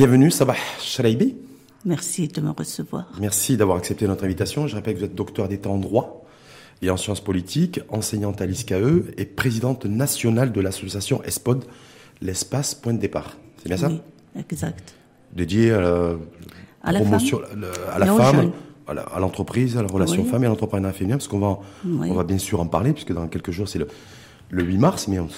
Bienvenue, 0.00 0.30
Sabah 0.30 0.54
Shalaibi. 0.80 1.36
Merci 1.84 2.26
de 2.26 2.40
me 2.40 2.52
recevoir. 2.52 3.12
Merci 3.20 3.58
d'avoir 3.58 3.76
accepté 3.76 4.06
notre 4.06 4.24
invitation. 4.24 4.66
Je 4.66 4.74
rappelle 4.74 4.94
que 4.94 5.00
vous 5.00 5.04
êtes 5.04 5.14
docteur 5.14 5.46
d'État 5.46 5.68
en 5.68 5.76
droit 5.76 6.24
et 6.80 6.88
en 6.88 6.96
sciences 6.96 7.20
politiques, 7.20 7.80
enseignante 7.90 8.40
à 8.40 8.46
l'ISCAE 8.46 9.02
et 9.18 9.26
présidente 9.26 9.84
nationale 9.84 10.52
de 10.52 10.60
l'association 10.62 11.22
ESPOD, 11.24 11.66
l'espace 12.22 12.74
point 12.74 12.94
de 12.94 12.98
départ. 12.98 13.36
C'est 13.58 13.68
bien 13.68 13.76
ça? 13.76 13.88
Oui, 13.88 14.00
exact. 14.40 14.94
Dédié 15.36 15.70
à 15.72 15.82
la, 15.82 16.14
À 16.82 16.92
la 16.92 17.00
promotion, 17.00 17.40
femme. 17.46 17.66
à 17.92 17.98
la 17.98 18.06
femme, 18.06 18.52
à 18.86 19.20
l'entreprise, 19.20 19.76
à 19.76 19.82
la 19.82 19.88
relation 19.88 20.22
Oui. 20.22 20.30
femme 20.30 20.44
et 20.44 20.46
à 20.46 20.48
l'entrepreneuriat 20.48 20.94
féminin, 20.94 21.16
parce 21.18 21.28
qu'on 21.28 21.40
va, 21.40 21.58
Oui. 21.84 22.08
on 22.10 22.14
va 22.14 22.24
bien 22.24 22.38
sûr 22.38 22.58
en 22.58 22.66
parler, 22.66 22.94
puisque 22.94 23.12
dans 23.12 23.28
quelques 23.28 23.50
jours 23.50 23.68
c'est 23.68 23.78
le, 23.78 23.86
le 24.48 24.62
8 24.64 24.78
mars, 24.78 25.08
mais 25.08 25.18
on, 25.18 25.28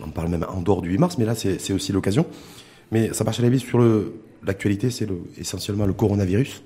on 0.00 0.04
en 0.04 0.10
parle 0.10 0.26
même 0.30 0.44
en 0.52 0.60
dehors 0.60 0.82
du 0.82 0.90
8 0.90 0.98
mars, 0.98 1.18
mais 1.18 1.24
là 1.24 1.36
c'est 1.36 1.72
aussi 1.72 1.92
l'occasion. 1.92 2.26
Mais 2.92 3.12
ça 3.12 3.24
marche 3.24 3.38
à 3.40 3.42
la 3.42 3.48
vie 3.48 3.58
sur 3.60 3.80
l'actualité, 4.44 4.90
c'est 4.90 5.06
le- 5.06 5.20
essentiellement 5.38 5.86
le 5.86 5.92
coronavirus. 5.92 6.62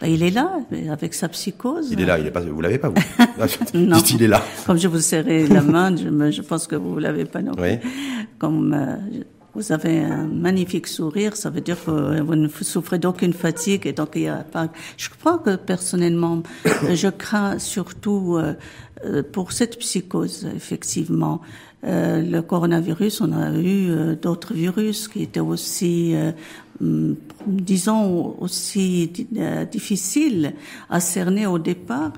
Bah, 0.00 0.08
Il 0.08 0.22
est 0.22 0.30
là, 0.30 0.60
avec 0.90 1.14
sa 1.14 1.28
psychose. 1.28 1.90
Il 1.92 2.00
est 2.00 2.06
là, 2.06 2.18
il 2.18 2.26
est 2.26 2.30
pas, 2.30 2.40
vous 2.40 2.60
l'avez 2.60 2.78
pas 2.78 2.88
vous 2.88 2.94
Non. 3.74 3.98
Il 4.10 4.22
est 4.22 4.28
là. 4.28 4.42
Comme 4.66 4.78
je 4.78 4.88
vous 4.88 5.00
serrais 5.00 5.46
la 5.46 5.60
main, 5.62 5.94
je, 5.96 6.08
me- 6.08 6.30
je 6.30 6.42
pense 6.42 6.66
que 6.66 6.76
vous 6.76 6.96
ne 6.96 7.00
l'avez 7.00 7.24
pas 7.26 7.42
non 7.42 7.54
plus. 7.54 7.62
Oui. 7.62 7.78
Comme 8.38 8.72
euh, 8.74 8.96
vous 9.54 9.72
avez 9.72 9.98
un 10.00 10.26
magnifique 10.26 10.86
sourire, 10.86 11.36
ça 11.36 11.50
veut 11.50 11.60
dire 11.60 11.76
que 11.84 12.20
vous 12.22 12.34
ne 12.34 12.48
souffrez 12.48 12.98
d'aucune 12.98 13.32
fatigue 13.34 13.86
et 13.86 13.92
donc 13.92 14.10
il 14.14 14.22
y 14.22 14.28
a 14.28 14.36
pas. 14.44 14.68
Je 14.96 15.08
crois 15.18 15.38
que 15.38 15.56
personnellement, 15.56 16.42
je 16.64 17.08
crains 17.08 17.58
surtout 17.58 18.36
euh, 18.38 18.54
euh, 19.04 19.22
pour 19.22 19.52
cette 19.52 19.78
psychose, 19.78 20.46
effectivement. 20.56 21.40
Euh, 21.82 22.20
le 22.22 22.42
coronavirus, 22.42 23.22
on 23.22 23.32
a 23.32 23.50
eu 23.58 23.88
euh, 23.90 24.14
d'autres 24.14 24.52
virus 24.52 25.08
qui 25.08 25.22
étaient 25.22 25.40
aussi, 25.40 26.14
euh, 26.14 26.30
hum, 26.82 27.16
disons, 27.46 28.36
aussi 28.38 29.10
euh, 29.38 29.64
difficiles 29.64 30.52
à 30.90 31.00
cerner 31.00 31.46
au 31.46 31.58
départ. 31.58 32.12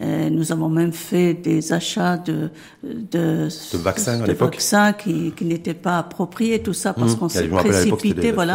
Euh, 0.00 0.30
nous 0.30 0.50
avons 0.50 0.70
même 0.70 0.92
fait 0.92 1.34
des 1.34 1.74
achats 1.74 2.16
de 2.16 2.48
de, 2.82 3.48
De 3.72 3.78
vaccins 3.78 4.14
à 4.18 4.22
de 4.22 4.28
l'époque. 4.28 4.54
vaccins 4.54 4.94
qui, 4.94 5.32
qui 5.36 5.44
n'étaient 5.44 5.74
pas 5.74 5.98
appropriés, 5.98 6.62
tout 6.62 6.72
ça, 6.72 6.94
parce 6.94 7.14
Mmh. 7.14 7.18
qu'on 7.18 7.28
s'est 7.28 7.48
précipité, 7.64 8.32
voilà. 8.32 8.54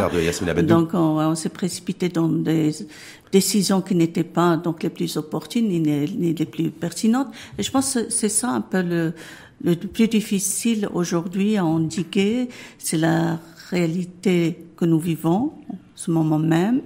de. 0.64 0.68
Donc 0.68 0.90
on, 0.96 1.20
on 1.20 1.36
s'est 1.36 1.50
précipité 1.50 2.10
dans 2.10 2.28
des 2.28 2.72
décisions 3.32 3.82
qui 3.82 3.94
n'étaient 3.94 4.24
pas 4.24 4.58
donc 4.58 4.82
les 4.82 4.90
plus 4.90 5.16
opportunes 5.18 5.68
ni, 5.70 5.80
les- 5.80 6.08
ni 6.10 6.34
les 6.34 6.46
plus 6.48 6.72
pertinentes. 6.72 7.28
Et 7.60 7.62
je 7.64 7.70
pense 7.70 7.94
que 7.94 8.10
c'est 8.10 8.30
ça 8.30 8.50
un 8.50 8.62
peu 8.62 8.82
le, 8.82 9.14
le 9.64 9.76
plus 9.76 10.08
difficile 10.08 10.88
aujourd'hui 10.94 11.58
à 11.58 11.66
endiguer, 11.66 12.50
c'est 12.78 12.98
la 12.98 13.40
réalité 13.70 14.66
que 14.76 14.86
nous 14.86 15.00
vivons, 15.00 15.54
en 15.70 15.78
ce 15.96 16.12
moment 16.12 16.40
même, 16.40 16.82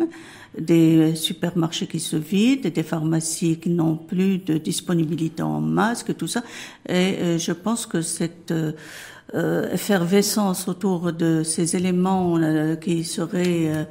des 0.57 1.15
supermarchés 1.15 1.87
qui 1.87 1.99
se 1.99 2.15
vident, 2.15 2.69
des 2.69 2.83
pharmacies 2.83 3.57
qui 3.57 3.69
n'ont 3.69 3.95
plus 3.95 4.37
de 4.37 4.57
disponibilité 4.57 5.43
en 5.43 5.61
masque, 5.61 6.15
tout 6.17 6.27
ça. 6.27 6.43
Et 6.87 6.93
euh, 7.19 7.37
je 7.37 7.53
pense 7.53 7.85
que 7.85 8.01
cette 8.01 8.53
euh, 9.33 9.71
effervescence 9.71 10.67
autour 10.67 11.13
de 11.13 11.43
ces 11.43 11.75
éléments 11.75 12.37
euh, 12.37 12.75
qui 12.75 13.03
seraient 13.05 13.87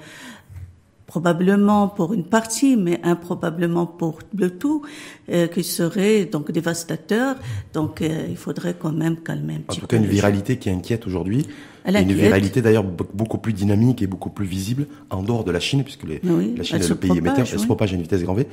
probablement 1.15 1.89
pour 1.89 2.15
une 2.15 2.23
partie, 2.23 2.77
mais 2.77 3.01
improbablement 3.03 3.85
pour 3.85 4.21
le 4.39 4.49
tout, 4.51 4.83
euh, 5.29 5.49
qui 5.49 5.65
serait 5.65 6.25
donc 6.27 6.53
dévastateur. 6.53 7.35
Donc 7.75 8.01
euh, 8.01 8.27
il 8.31 8.37
faudrait 8.37 8.77
quand 8.79 8.93
même 8.93 9.17
calmer 9.17 9.55
un 9.55 9.57
En 9.57 9.61
petit 9.63 9.81
tout 9.81 9.87
peu. 9.87 9.87
cas, 9.89 9.97
une 9.97 10.05
le 10.05 10.09
jeu. 10.09 10.15
viralité 10.15 10.57
qui 10.57 10.71
inquiète 10.71 11.07
aujourd'hui. 11.09 11.49
Une 11.85 11.97
inquiète. 11.97 12.17
viralité 12.17 12.63
d'ailleurs 12.63 12.85
be- 12.85 13.07
beaucoup 13.13 13.39
plus 13.39 13.53
dynamique 13.53 14.03
et 14.03 14.07
beaucoup 14.07 14.31
plus 14.31 14.47
visible 14.47 14.87
en 15.11 15.23
dehors 15.25 15.43
de 15.43 15.51
la 15.51 15.59
Chine, 15.59 15.83
puisque 15.83 16.05
les- 16.05 16.21
Oui, 16.23 16.55
la 16.57 16.63
Chine 16.63 16.77
est 16.79 16.83
se 16.83 16.91
le 16.91 16.95
pays 16.95 17.11
émetteur, 17.19 17.41
elle 17.41 17.47
se 17.47 17.57
oui. 17.57 17.67
propage 17.67 17.93
à 17.93 17.97
une 17.97 18.03
vitesse 18.03 18.23
grand 18.23 18.35
V. 18.35 18.47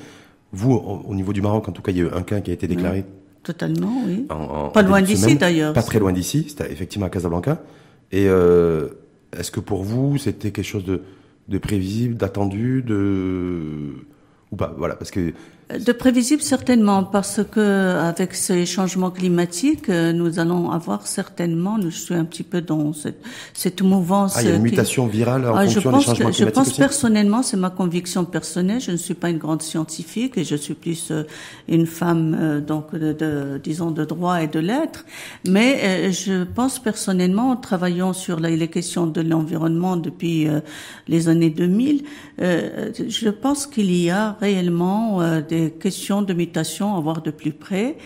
Vous, 0.51 0.72
au, 0.73 1.03
au 1.07 1.13
niveau 1.13 1.34
du 1.34 1.41
Maroc, 1.44 1.69
en 1.69 1.72
tout 1.73 1.84
cas, 1.84 1.91
il 1.91 1.97
y 2.00 2.01
a 2.01 2.06
eu 2.06 2.09
un 2.12 2.23
cas 2.23 2.40
qui 2.41 2.50
a 2.50 2.53
été 2.56 2.67
déclaré 2.67 3.06
Totalement, 3.44 4.01
oui. 4.07 4.25
en, 4.31 4.35
en- 4.35 4.69
Pas 4.69 4.84
en 4.84 4.88
loin 4.88 5.01
d'ici, 5.03 5.35
d'ailleurs. 5.35 5.73
Pas 5.73 5.84
très 5.84 6.00
loin 6.00 6.12
d'ici, 6.12 6.46
c'était 6.50 6.72
effectivement 6.72 7.06
à 7.06 7.09
Casablanca. 7.12 7.62
Et 8.12 8.25
euh, 8.28 8.88
est-ce 9.38 9.51
que 9.51 9.59
pour 9.59 9.84
vous, 9.84 10.17
c'était 10.17 10.50
quelque 10.51 10.66
chose 10.66 10.85
de, 10.85 11.01
de 11.47 11.58
prévisible, 11.58 12.16
d'attendu, 12.16 12.81
de 12.84 14.06
ou 14.52 14.56
pas 14.56 14.74
Voilà, 14.78 14.96
parce 14.96 15.12
que 15.12 15.34
De 15.85 15.91
prévisible 15.91 16.41
certainement 16.41 17.03
parce 17.03 17.41
que 17.51 17.97
avec 18.00 18.35
ces 18.35 18.66
changements 18.66 19.11
climatiques, 19.11 19.89
euh, 19.89 20.13
nous 20.13 20.39
allons 20.39 20.72
avoir 20.72 21.05
certainement, 21.07 21.75
je 21.81 21.89
suis 21.89 22.13
un 22.16 22.23
petit 22.23 22.44
peu 22.44 22.61
dans 22.61 22.94
cette, 22.94 23.22
cette 23.53 23.81
mouvance. 23.81 24.35
ah, 24.38 24.44
il 24.44 24.47
y 24.47 24.51
a 24.53 24.55
une 24.55 24.63
qui- 24.63 24.69
mutation 24.72 25.07
virale 25.07 25.45
en 25.45 25.55
Ah, 25.57 25.66
je 25.67 25.81
fonction 25.81 25.89
des 25.89 25.95
pense 25.97 26.05
changements 26.05 26.29
que, 26.29 26.35
je 26.38 26.45
pense 26.45 26.67
aussi. 26.69 26.78
personnellement, 26.79 27.44
c'est 27.44 27.57
ma 27.57 27.69
conviction 27.69 28.23
personnelle. 28.23 28.79
Je 28.79 28.91
ne 28.91 28.95
suis 28.95 29.13
pas 29.13 29.29
une 29.29 29.39
grande 29.39 29.61
scientifique 29.61 30.38
et 30.38 30.45
je 30.45 30.55
suis 30.55 30.73
plus 30.73 31.11
euh, 31.11 31.23
une 31.67 31.85
femme 31.85 32.38
euh, 32.39 32.61
donc 32.61 32.95
de, 32.95 33.11
de- 33.11 33.59
disons 33.61 33.91
de 33.91 34.05
droit 34.05 34.41
et 34.41 34.47
de 34.47 34.59
lettres. 34.59 35.03
Mais 35.45 35.81
euh, 35.84 36.11
je 36.13 36.45
pense 36.45 36.79
personnellement, 36.79 37.49
en 37.49 37.57
travaillant 37.57 38.13
sur 38.13 38.39
la- 38.39 38.51
les 38.51 38.69
questions 38.69 39.05
de 39.05 39.19
l'environnement 39.19 39.97
depuis 39.97 40.47
euh, 40.47 40.61
les 41.09 41.28
années 41.28 41.49
2000, 41.49 42.03
euh, 42.41 42.91
je 43.09 43.28
pense 43.28 43.67
qu'il 43.67 43.94
y 43.94 44.09
a 44.09 44.38
réellement 44.39 45.22
euh, 45.22 45.41
des 45.57 45.72
questions 45.72 46.22
de 46.22 46.34
mutation 46.34 46.95
à 46.95 47.00
voir 47.00 47.22
de 47.22 47.31
plus 47.31 47.51
près 47.51 47.97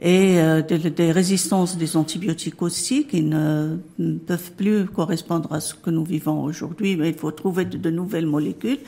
et 0.00 0.38
euh, 0.38 0.62
des, 0.62 0.78
des 0.90 1.12
résistances 1.12 1.76
des 1.76 1.96
antibiotiques 1.96 2.62
aussi 2.62 3.06
qui 3.06 3.22
ne, 3.22 3.76
ne 3.98 4.18
peuvent 4.18 4.52
plus 4.52 4.86
correspondre 4.86 5.52
à 5.52 5.60
ce 5.60 5.74
que 5.74 5.90
nous 5.90 6.04
vivons 6.04 6.42
aujourd'hui. 6.42 6.96
Mais 6.96 7.08
il 7.08 7.14
faut 7.14 7.30
trouver 7.30 7.64
de, 7.64 7.76
de 7.76 7.90
nouvelles 7.90 8.26
molécules. 8.26 8.78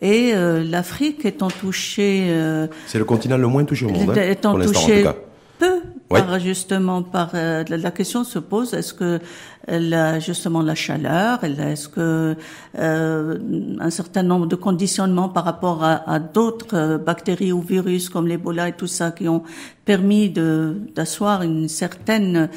Et 0.00 0.32
euh, 0.34 0.62
l'Afrique 0.62 1.24
étant 1.24 1.48
touchée, 1.48 2.26
euh, 2.28 2.68
C'est 2.86 2.98
le 2.98 3.04
continent 3.04 3.36
le 3.36 3.48
moins 3.48 3.64
touché 3.64 3.84
au 3.84 3.90
monde, 3.90 4.10
hein, 4.10 4.30
étant 4.30 4.50
pour 4.50 4.60
l'instant 4.60 4.78
en 4.78 4.82
touchée 4.82 5.02
tout 5.02 5.08
cas. 5.08 5.16
peu 5.58 5.80
Ouais. 6.10 6.22
par 6.22 6.38
justement 6.40 7.02
par 7.02 7.32
euh, 7.34 7.64
la, 7.68 7.90
question 7.90 8.24
se 8.24 8.38
pose 8.38 8.72
est-ce 8.72 8.94
que 8.94 9.20
la, 9.68 10.18
justement 10.20 10.62
la 10.62 10.74
chaleur 10.74 11.44
est-ce 11.44 11.88
que 11.88 12.34
euh, 12.78 13.38
un 13.78 13.90
certain 13.90 14.22
nombre 14.22 14.46
de 14.46 14.56
conditionnements 14.56 15.28
par 15.28 15.44
rapport 15.44 15.84
à, 15.84 16.10
à 16.10 16.18
d'autres 16.18 16.74
euh, 16.74 16.96
bactéries 16.98 17.52
ou 17.52 17.60
virus 17.60 18.08
comme 18.08 18.26
l'Ebola 18.26 18.68
et 18.70 18.72
tout 18.72 18.86
ça 18.86 19.10
qui 19.10 19.28
ont 19.28 19.42
permis 19.84 20.30
d'asseoir 20.30 21.42
une 21.42 21.68
certaine 21.68 22.48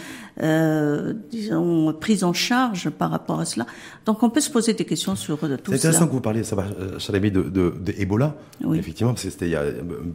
euh, 0.41 1.13
disons 1.29 1.93
prise 1.93 2.23
en 2.23 2.33
charge 2.33 2.89
par 2.89 3.11
rapport 3.11 3.39
à 3.39 3.45
cela? 3.45 3.65
Donc 4.05 4.23
on 4.23 4.29
peut 4.29 4.41
se 4.41 4.49
poser 4.49 4.73
des 4.73 4.85
questions 4.85 5.15
sur 5.15 5.37
euh, 5.43 5.57
tout 5.57 5.71
C'est 5.71 5.77
intéressant 5.77 5.99
cela 5.99 6.07
que 6.07 6.13
vous 6.13 6.21
parliez, 6.21 6.43
ça 6.43 6.55
va, 6.55 6.63
euh, 6.79 6.97
de, 7.19 7.29
de, 7.29 7.73
de 7.79 7.93
Ebola, 7.97 8.35
Oui. 8.63 8.79
effectivement, 8.79 9.13
c'était 9.15 9.47
il 9.47 9.51
y 9.51 9.55
a 9.55 9.63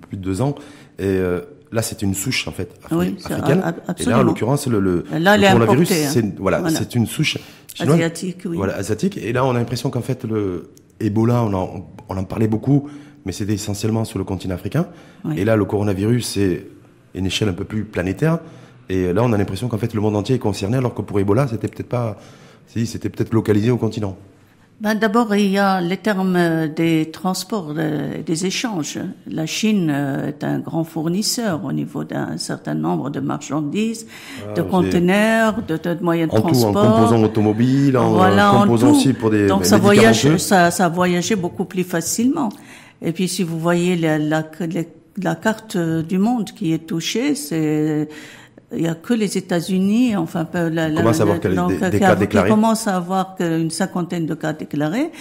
plus 0.09 0.17
de 0.17 0.23
deux 0.23 0.41
ans. 0.41 0.55
Et 0.99 1.05
euh, 1.05 1.41
là, 1.73 1.83
c'est 1.83 2.03
une 2.03 2.15
souche, 2.15 2.47
en 2.49 2.53
fait, 2.53 2.71
Oui, 2.91 3.17
africaine. 3.25 3.63
a- 3.65 3.95
Et 3.99 4.05
là, 4.05 4.21
en 4.21 4.23
l'occurrence, 4.23 4.67
le, 4.67 4.81
le, 4.81 5.05
Là, 5.19 5.37
le 5.37 5.43
coronavirus, 5.59 5.91
hein. 5.93 6.09
c'est 6.13 6.39
voilà, 6.39 6.61
Voilà. 6.61 6.77
c'est 6.79 6.95
une 6.95 7.07
souche 7.07 7.39
chinoise. 7.75 7.95
asiatique 7.97 8.43
oui 8.47 8.57
Voilà, 8.57 8.77
asiatique. 8.77 9.17
Et 9.19 9.33
là, 9.33 9.45
on 9.45 9.51
a 9.51 9.55
l'impression 9.59 9.91
qu'en 9.91 10.01
fait, 10.03 10.25
le 10.25 10.71
Ebola, 11.01 11.43
on 11.43 11.53
en, 11.53 11.91
on 12.09 12.17
en 12.17 12.25
parlait 12.25 12.49
beaucoup, 12.49 12.89
mais 13.25 13.33
c'était 13.33 13.55
essentiellement 13.55 14.05
sur 14.05 14.19
le 14.19 14.25
continent 14.25 14.55
africain. 14.55 14.87
Oui. 15.25 15.35
Et 15.39 15.45
là, 15.45 15.57
le 15.57 15.65
coronavirus, 15.65 16.27
c'est 16.27 16.67
une 17.15 17.27
échelle 17.27 17.49
un 17.49 17.53
peu 17.55 17.65
plus 17.65 17.85
planétaire. 17.85 18.39
Et 18.89 19.13
là, 19.13 19.23
on 19.25 19.33
a 19.33 19.37
l'impression 19.39 19.69
qu'en 19.69 19.79
fait, 19.79 19.93
le 19.95 20.01
monde 20.01 20.15
entier 20.17 20.37
est 20.37 20.39
concerné, 20.39 20.77
alors 20.77 20.95
que 20.95 21.03
pour 21.03 21.19
Ebola, 21.19 21.49
c'était 21.49 21.67
peut-être 21.69 21.89
pas, 21.89 22.17
si, 22.69 22.87
c'était 22.87 23.09
peut-être 23.09 23.35
localisé 23.35 23.71
au 23.71 23.77
continent. 23.79 24.17
Ben, 24.79 24.95
D'abord, 24.95 25.35
il 25.35 25.51
y 25.53 25.59
a 25.59 25.81
les 25.81 25.97
termes 25.97 26.69
des 26.69 27.11
transports, 27.11 27.73
euh, 27.79 28.23
des 28.23 28.45
échanges. 28.45 28.99
La 29.27 29.47
Chine 29.47 29.89
euh, 29.91 30.29
est 30.29 30.45
un 30.45 30.59
grand 30.59 30.85
fournisseur 30.85 31.65
au 31.65 31.73
niveau 31.73 32.05
d'un 32.05 32.37
certain 32.37 32.75
nombre 32.75 33.09
de 33.09 33.21
marchandises, 33.21 34.05
de 34.05 34.11
Ah, 34.51 34.53
j'ai- 34.57 34.63
conteneurs, 34.69 35.63
de, 35.67 35.79
de 35.79 35.97
moyens 36.03 36.31
de 36.31 36.37
En 36.37 36.41
tout, 36.43 36.49
en 36.49 36.51
transport. 36.51 36.97
composants 36.99 37.23
automobiles, 37.23 37.97
en 37.97 38.11
voilà, 38.11 38.53
en 38.53 38.61
composants 38.63 38.91
tout. 38.91 38.97
aussi 38.99 39.13
pour 39.15 39.31
des 39.31 39.47
Donc 39.47 39.65
ça 39.65 39.79
voyage, 39.79 40.37
ça, 40.37 40.71
ça 40.71 40.91
voyageait 40.91 41.37
beaucoup 41.37 41.65
plus 41.65 41.85
facilement. 41.85 42.51
Et 43.01 43.13
puis 43.13 43.29
si 43.29 43.45
vous 43.45 43.59
voyez 43.59 43.97
la, 43.97 44.19
la, 44.19 44.45
la, 44.61 44.83
la 45.23 45.35
carte 45.37 45.79
du 45.79 46.19
monde 46.19 46.51
qui 46.51 46.75
est 46.75 46.87
touchée, 46.87 47.35
c'est 47.35 48.11
il 48.75 48.83
y 48.83 48.89
a 48.89 48.95
que 48.97 49.15
les 49.15 49.39
États-Unis, 49.39 50.17
enfin 50.17 50.47
la, 50.55 50.89
la, 50.89 51.01
commence 51.01 51.21
à 51.21 51.23
avoir 51.23 51.39
donc, 51.55 51.73
commence 52.49 52.87
à 52.89 52.97
avoir 52.97 53.37
qu'une 53.37 53.71
cinquantaine 53.71 54.27
de 54.27 54.35
cas 54.35 54.53
déclarés, 54.53 55.13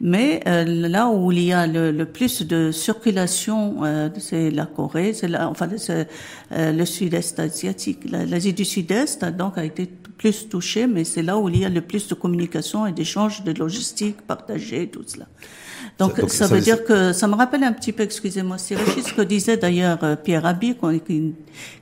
mais 0.00 0.40
euh, 0.46 0.64
là 0.64 1.08
où 1.08 1.30
il 1.30 1.40
y 1.40 1.52
a 1.52 1.66
le, 1.66 1.90
le 1.90 2.06
plus 2.06 2.42
de 2.46 2.70
circulation, 2.72 3.84
euh, 3.84 4.08
c'est 4.18 4.50
la 4.50 4.64
Corée, 4.66 5.12
c'est 5.12 5.28
la, 5.28 5.48
enfin 5.50 5.68
c'est 5.76 6.08
euh, 6.52 6.72
le 6.72 6.84
Sud-Est 6.86 7.38
asiatique, 7.40 8.10
La- 8.10 8.24
l'Asie 8.24 8.54
du 8.54 8.64
Sud-Est 8.64 9.24
donc 9.24 9.58
a 9.58 9.64
été 9.64 9.86
plus 10.16 10.48
touché, 10.48 10.86
mais 10.86 11.04
c'est 11.04 11.22
là 11.22 11.36
où 11.38 11.48
il 11.50 11.58
y 11.58 11.64
a 11.64 11.68
le 11.68 11.82
plus 11.82 12.08
de 12.08 12.14
communication 12.14 12.86
et 12.86 12.92
d'échanges 12.92 13.44
de 13.44 13.52
logistique 13.52 14.22
partagée, 14.22 14.88
tout 14.88 15.02
cela. 15.06 15.26
Donc, 15.98 16.20
ça, 16.26 16.48
veut 16.48 16.60
dire 16.60 16.84
que 16.84 17.12
ça 17.12 17.28
me 17.28 17.36
rappelle 17.36 17.62
un 17.62 17.72
petit 17.72 17.92
peu, 17.92 18.02
excusez-moi, 18.02 18.58
c'est 18.58 18.74
ce 18.76 19.14
que 19.14 19.22
disait 19.22 19.56
d'ailleurs 19.56 19.98
euh, 20.02 20.16
Pierre 20.16 20.42
Rabhi, 20.42 20.74
qui, 21.06 21.34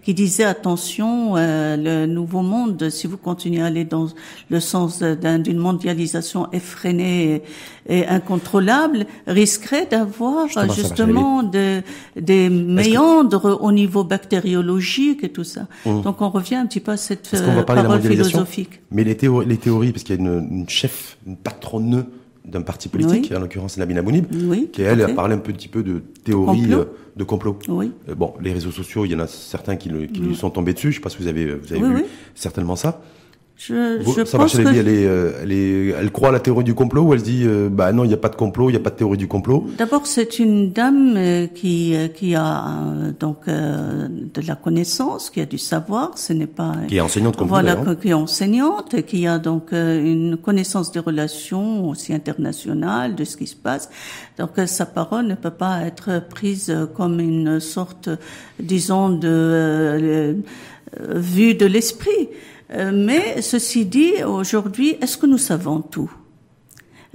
qui, 0.03 0.13
disait 0.13 0.45
attention, 0.45 1.35
euh, 1.37 1.77
le 1.79 2.07
nouveau 2.07 2.43
monde, 2.43 2.91
si 2.91 3.07
vous 3.07 3.17
continuez 3.17 3.63
à 3.63 3.67
aller 3.67 3.85
dans 3.85 4.09
le 4.51 4.61
sens 4.61 5.03
d'une 5.03 5.57
mondialisation 5.57 6.53
effrénée 6.53 7.43
et, 7.89 8.07
incontrôlable, 8.07 9.07
risquerait 9.27 9.87
d'avoir 9.87 10.47
justement 10.69 11.43
des 11.43 12.51
méandres 12.51 13.59
au 13.63 13.73
niveau 13.73 14.05
bactériologique 14.05 15.25
et 15.25 15.31
tout 15.31 15.45
ça. 15.45 15.69
Mmh. 15.87 16.03
Donc 16.03 16.21
on 16.21 16.29
revient 16.29 16.57
un 16.57 16.67
petit 16.67 16.81
peu 16.81 16.93
à 16.93 16.97
cette 16.99 17.33
euh, 17.33 17.63
parole 17.63 18.03
philosophique. 18.03 18.81
Mais 18.91 19.05
les 19.05 19.17
théories, 19.17 19.47
les 19.47 19.57
théories 19.57 19.93
parce 19.93 20.05
qu'il 20.05 20.17
y 20.17 20.19
a 20.19 20.21
une, 20.21 20.49
une 20.51 20.69
chef, 20.69 21.17
une 21.27 21.37
patronne 21.37 22.05
d'un 22.45 22.63
parti 22.63 22.89
politique, 22.89 23.33
en 23.35 23.41
l'occurrence 23.41 23.77
Nabina 23.79 24.01
Abounib, 24.01 24.27
qui 24.73 24.83
elle 24.83 25.03
a 25.03 25.09
parlé 25.09 25.35
un 25.35 25.39
petit 25.39 25.69
peu 25.69 25.83
de 25.83 26.03
théorie 26.25 26.73
euh, 26.73 26.85
de 27.17 27.25
complot. 27.25 27.59
Oui. 27.69 27.93
Euh, 28.09 28.15
bon, 28.15 28.35
les 28.41 28.53
réseaux 28.53 28.73
sociaux, 28.73 29.05
il 29.05 29.13
y 29.13 29.15
en 29.15 29.21
a 29.21 29.27
certains 29.27 29.77
qui, 29.77 29.91
qui 30.09 30.21
lui 30.21 30.35
sont 30.35 30.51
tombés 30.51 30.73
dessus. 30.73 30.91
Je 30.91 30.97
ne 30.97 31.01
sais 31.01 31.03
pas 31.03 31.11
si 31.11 31.19
vous 31.19 31.29
avez, 31.29 31.55
vous 31.55 31.73
avez 31.73 31.83
vu 31.83 32.05
certainement 32.35 32.77
ça. 32.77 33.01
Je, 33.65 34.03
je 34.03 34.25
ça 34.25 34.39
pense 34.39 34.55
marche, 34.55 34.55
elle, 34.57 34.89
est, 34.89 35.07
euh, 35.07 35.39
elle, 35.41 35.53
est, 35.53 35.89
elle, 35.91 36.11
croit 36.11 36.31
à 36.31 36.33
la 36.33 36.41
théorie 36.41 36.65
du 36.65 36.75
complot 36.75 37.03
ou 37.03 37.15
elle 37.15 37.23
dit 37.23 37.45
euh, 37.47 37.69
bah 37.71 37.93
non, 37.93 38.03
il 38.03 38.09
n'y 38.09 38.15
a 38.15 38.17
pas 38.17 38.29
de 38.29 38.35
complot, 38.35 38.71
il 38.71 38.73
n'y 38.73 38.79
a 38.79 38.83
pas 38.83 38.91
de 38.91 38.97
théorie 38.97 39.19
du 39.19 39.29
complot? 39.29 39.69
D'abord, 39.79 40.09
c'est 40.09 40.41
une 40.41 40.73
dame 40.73 41.15
euh, 41.17 41.47
qui, 41.47 41.95
qui 42.17 42.35
a 42.35 42.65
donc 43.21 43.47
de 43.47 44.47
la 44.49 44.57
connaissance, 44.57 45.31
qui 45.31 45.41
a 45.41 45.47
du 45.47 45.59
savoir, 45.59 46.19
ce 46.19 46.33
n'est 46.33 46.49
pas... 46.49 46.73
Qui 46.89 46.97
est 46.97 47.01
enseignante 47.01 47.37
comme 47.37 47.47
Voilà, 47.47 47.77
vous, 47.77 47.95
qui 47.95 48.09
est 48.09 48.15
enseignante, 48.15 49.01
qui 49.03 49.29
a 49.29 49.39
donc 49.39 49.73
une 49.73 50.39
connaissance 50.43 50.91
des 50.91 50.99
relations 50.99 51.89
aussi 51.89 52.13
internationales, 52.13 53.15
de 53.15 53.23
ce 53.23 53.37
qui 53.37 53.47
se 53.47 53.55
passe. 53.55 53.91
Donc 54.39 54.51
sa 54.67 54.87
parole 54.87 55.27
ne 55.27 55.37
peut 55.37 55.51
pas 55.51 55.83
être 55.83 56.21
prise 56.29 56.75
comme 56.97 57.21
une 57.21 57.61
sorte, 57.61 58.11
disons, 58.59 59.11
de 59.11 60.37
vue 61.15 61.55
de 61.55 61.67
l'esprit. 61.67 62.29
Euh, 62.73 62.91
mais 62.95 63.43
ceci 63.43 63.85
dit, 63.85 64.23
aujourd'hui, 64.25 64.97
est-ce 65.01 65.19
que 65.19 65.27
nous 65.27 65.39
savons 65.39 65.81
tout? 65.81 66.11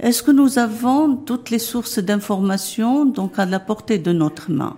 Est-ce 0.00 0.22
que 0.22 0.30
nous 0.30 0.60
avons 0.60 1.16
toutes 1.16 1.50
les 1.50 1.58
sources 1.58 1.98
d'informations 1.98 3.04
donc 3.04 3.38
à 3.38 3.46
la 3.46 3.58
portée 3.58 3.98
de 3.98 4.12
notre 4.12 4.50
main? 4.52 4.76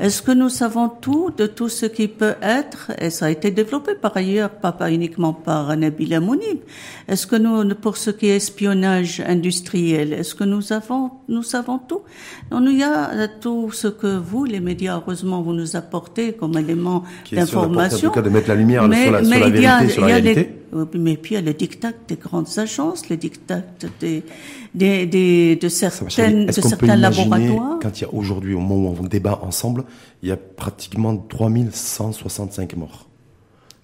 Est-ce 0.00 0.22
que 0.22 0.32
nous 0.32 0.48
savons 0.48 0.88
tout 0.88 1.30
de 1.36 1.46
tout 1.46 1.68
ce 1.68 1.84
qui 1.84 2.08
peut 2.08 2.34
être, 2.40 2.90
et 2.98 3.10
ça 3.10 3.26
a 3.26 3.30
été 3.30 3.50
développé 3.50 3.92
par 3.94 4.16
ailleurs, 4.16 4.48
pas, 4.48 4.72
pas 4.72 4.90
uniquement 4.90 5.34
par 5.34 5.76
Nabil 5.76 6.14
Amounib, 6.14 6.58
est-ce 7.06 7.26
que 7.26 7.36
nous, 7.36 7.74
pour 7.74 7.98
ce 7.98 8.10
qui 8.10 8.28
est 8.28 8.36
espionnage 8.36 9.20
industriel, 9.20 10.14
est-ce 10.14 10.34
que 10.34 10.44
nous 10.44 10.72
avons, 10.72 11.10
nous 11.28 11.42
savons 11.42 11.78
tout? 11.78 12.00
Non, 12.50 12.64
il 12.66 12.78
y 12.78 12.82
a 12.82 13.28
tout 13.28 13.72
ce 13.72 13.88
que 13.88 14.16
vous, 14.16 14.46
les 14.46 14.60
médias, 14.60 14.96
heureusement, 14.96 15.42
vous 15.42 15.52
nous 15.52 15.76
apportez 15.76 16.32
comme 16.32 16.56
élément 16.56 17.04
d'information. 17.30 18.08
En 18.08 18.12
tout 18.12 18.14
cas, 18.14 18.22
de 18.22 18.30
mettre 18.30 18.48
la 18.48 18.54
lumière 18.54 18.88
mais, 18.88 19.04
sur 19.04 19.12
la, 19.12 19.24
sur 19.24 19.38
la 19.38 19.48
vérité, 19.50 19.88
sur 19.92 20.00
la 20.00 20.06
réalité. 20.06 20.50
mais 20.94 21.16
puis 21.18 21.34
il 21.34 21.34
y 21.34 21.38
a 21.38 21.42
le 21.42 21.52
dictat 21.52 21.92
des 22.08 22.16
grandes 22.16 22.48
agences, 22.56 23.10
le 23.10 23.18
dictat 23.18 23.62
des, 24.00 24.22
des, 24.74 25.06
des 25.06 25.56
de 25.56 25.68
certaines, 25.68 26.46
de 26.46 26.52
certains 26.52 26.96
laboratoires? 26.96 27.78
Quand 27.82 27.98
il 27.98 28.02
y 28.02 28.04
a 28.04 28.12
aujourd'hui, 28.12 28.54
au 28.54 28.60
moment 28.60 28.90
où 28.90 28.96
on 29.00 29.06
débat 29.06 29.40
ensemble, 29.42 29.84
il 30.22 30.28
y 30.28 30.32
a 30.32 30.36
pratiquement 30.36 31.16
3165 31.16 32.76
morts. 32.76 33.08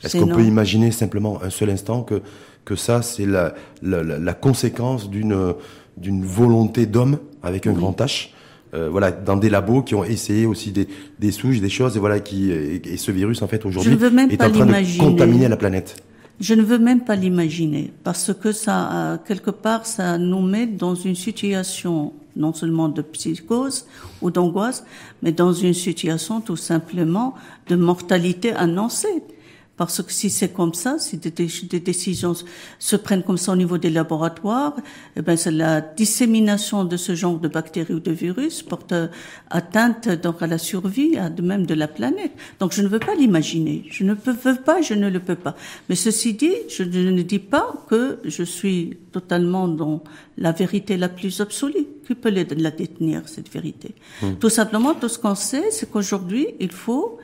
Est-ce 0.03 0.19
qu'on 0.19 0.29
peut 0.29 0.45
imaginer 0.45 0.91
simplement 0.91 1.43
un 1.43 1.51
seul 1.51 1.71
instant 1.71 2.03
que, 2.03 2.23
que 2.65 2.77
ça, 2.77 3.03
c'est 3.03 3.27
la, 3.27 3.55
la, 3.83 4.03
la, 4.03 4.35
conséquence 4.35 5.09
d'une, 5.09 5.55
d'une 5.97 6.25
volonté 6.25 6.87
d'homme 6.87 7.19
avec 7.43 7.67
un 7.67 7.73
grand 7.73 7.99
H 8.01 8.29
euh, 8.75 8.89
voilà, 8.91 9.13
dans 9.13 9.37
des 9.37 9.49
labos 9.49 9.83
qui 9.83 9.95
ont 9.95 10.05
essayé 10.05 10.45
aussi 10.45 10.73
des, 10.73 10.89
des 11.21 11.31
souches, 11.31 11.61
des 11.61 11.69
choses, 11.69 11.97
et 11.97 12.01
voilà, 12.01 12.19
qui 12.19 12.51
et, 12.51 12.97
ce 12.97 13.13
virus 13.13 13.41
en 13.43 13.47
fait 13.47 13.65
aujourd'hui 13.65 13.93
est 13.93 14.43
en 14.43 14.51
train 14.51 14.67
de 14.67 14.99
contaminer 14.99 15.49
la 15.49 15.57
planète. 15.57 16.03
Je 16.39 16.55
ne 16.55 16.63
veux 16.63 16.79
même 16.79 17.01
pas 17.01 17.17
l'imaginer 17.17 17.93
parce 18.05 18.35
que 18.35 18.53
ça, 18.53 18.93
euh, 18.93 19.17
quelque 19.27 19.51
part, 19.51 19.87
ça 19.87 20.19
nous 20.19 20.43
met 20.43 20.67
dans 20.67 20.95
une 20.95 21.15
situation 21.15 22.13
non 22.37 22.53
seulement 22.53 22.91
de 22.91 23.01
psychose 23.01 23.87
ou 24.21 24.31
d'angoisse, 24.31 24.85
mais 25.23 25.33
dans 25.33 25.55
une 25.55 25.73
situation 25.73 26.43
tout 26.43 26.57
simplement 26.57 27.35
de 27.69 27.77
mortalité 27.77 28.53
annoncée. 28.53 29.23
Parce 29.77 30.03
que 30.03 30.11
si 30.11 30.31
c'est 30.31 30.53
comme 30.55 30.73
ça, 30.73 30.99
si 30.99 31.19
des, 31.19 31.31
des, 31.31 31.81
décisions 31.81 32.35
se 32.79 32.97
prennent 32.97 33.23
comme 33.23 33.37
ça 33.37 33.53
au 33.53 33.57
niveau 33.57 33.77
des 33.77 33.91
laboratoires, 33.91 34.75
eh 35.17 35.23
ben 35.23 35.37
c'est 35.37 35.51
la 35.51 35.83
dissémination 35.83 36.85
de 36.85 36.97
ce 36.97 37.15
genre 37.15 37.39
de 37.39 37.49
bactéries 37.49 37.93
ou 37.93 38.01
de 38.01 38.11
virus 38.11 38.63
porte 38.63 38.95
atteinte 39.51 40.09
donc 40.09 40.41
à 40.41 40.47
la 40.47 40.57
survie, 40.57 41.19
à 41.19 41.29
de 41.29 41.43
même 41.43 41.67
de 41.67 41.75
la 41.75 41.89
planète. 41.89 42.33
Donc 42.59 42.73
je 42.73 42.81
ne 42.81 42.89
veux 42.89 42.99
pas 42.99 43.15
l'imaginer. 43.15 43.85
Je 43.91 44.05
ne 44.05 44.15
peux, 44.15 44.33
veux 44.33 44.57
pas, 44.57 44.81
je 44.81 44.95
ne 44.95 45.11
le 45.11 45.21
peux 45.21 45.35
pas. 45.35 45.55
Mais 45.89 45.95
ceci 45.95 46.33
dit, 46.33 46.55
je 46.69 46.83
ne 46.83 47.23
dis 47.23 47.39
pas 47.39 47.75
que 47.89 48.19
je 48.25 48.43
suis 48.43 48.97
totalement 49.13 49.69
dans 49.69 50.03
la 50.39 50.53
vérité 50.53 50.97
la 50.97 51.11
plus 51.11 51.41
absolue. 51.41 51.87
Qui 52.07 52.15
peut 52.15 52.31
la 52.31 52.71
détenir 52.71 53.23
cette 53.27 53.53
vérité? 53.53 53.95
Hmm. 54.23 54.35
Tout 54.41 54.49
simplement, 54.49 54.95
tout 54.95 55.09
ce 55.09 55.19
qu'on 55.19 55.35
sait, 55.35 55.71
c'est 55.71 55.91
qu'aujourd'hui, 55.91 56.47
il 56.61 56.71
faut. 56.71 57.19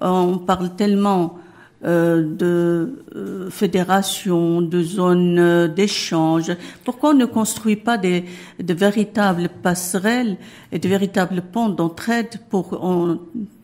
On 0.00 0.38
parle 0.38 0.74
tellement 0.74 1.38
de 1.84 3.04
euh, 3.14 3.50
fédérations, 3.50 4.62
de 4.62 4.82
zones 4.82 5.38
euh, 5.38 5.68
d'échange. 5.68 6.50
Pourquoi 6.84 7.10
on 7.10 7.14
ne 7.14 7.26
construit 7.26 7.76
pas 7.76 7.98
des, 7.98 8.24
de 8.62 8.74
véritables 8.74 9.48
passerelles 9.62 10.36
et 10.72 10.78
de 10.78 10.88
véritables 10.88 11.42
ponts 11.42 11.68
d'entraide 11.68 12.40
pour, 12.48 12.78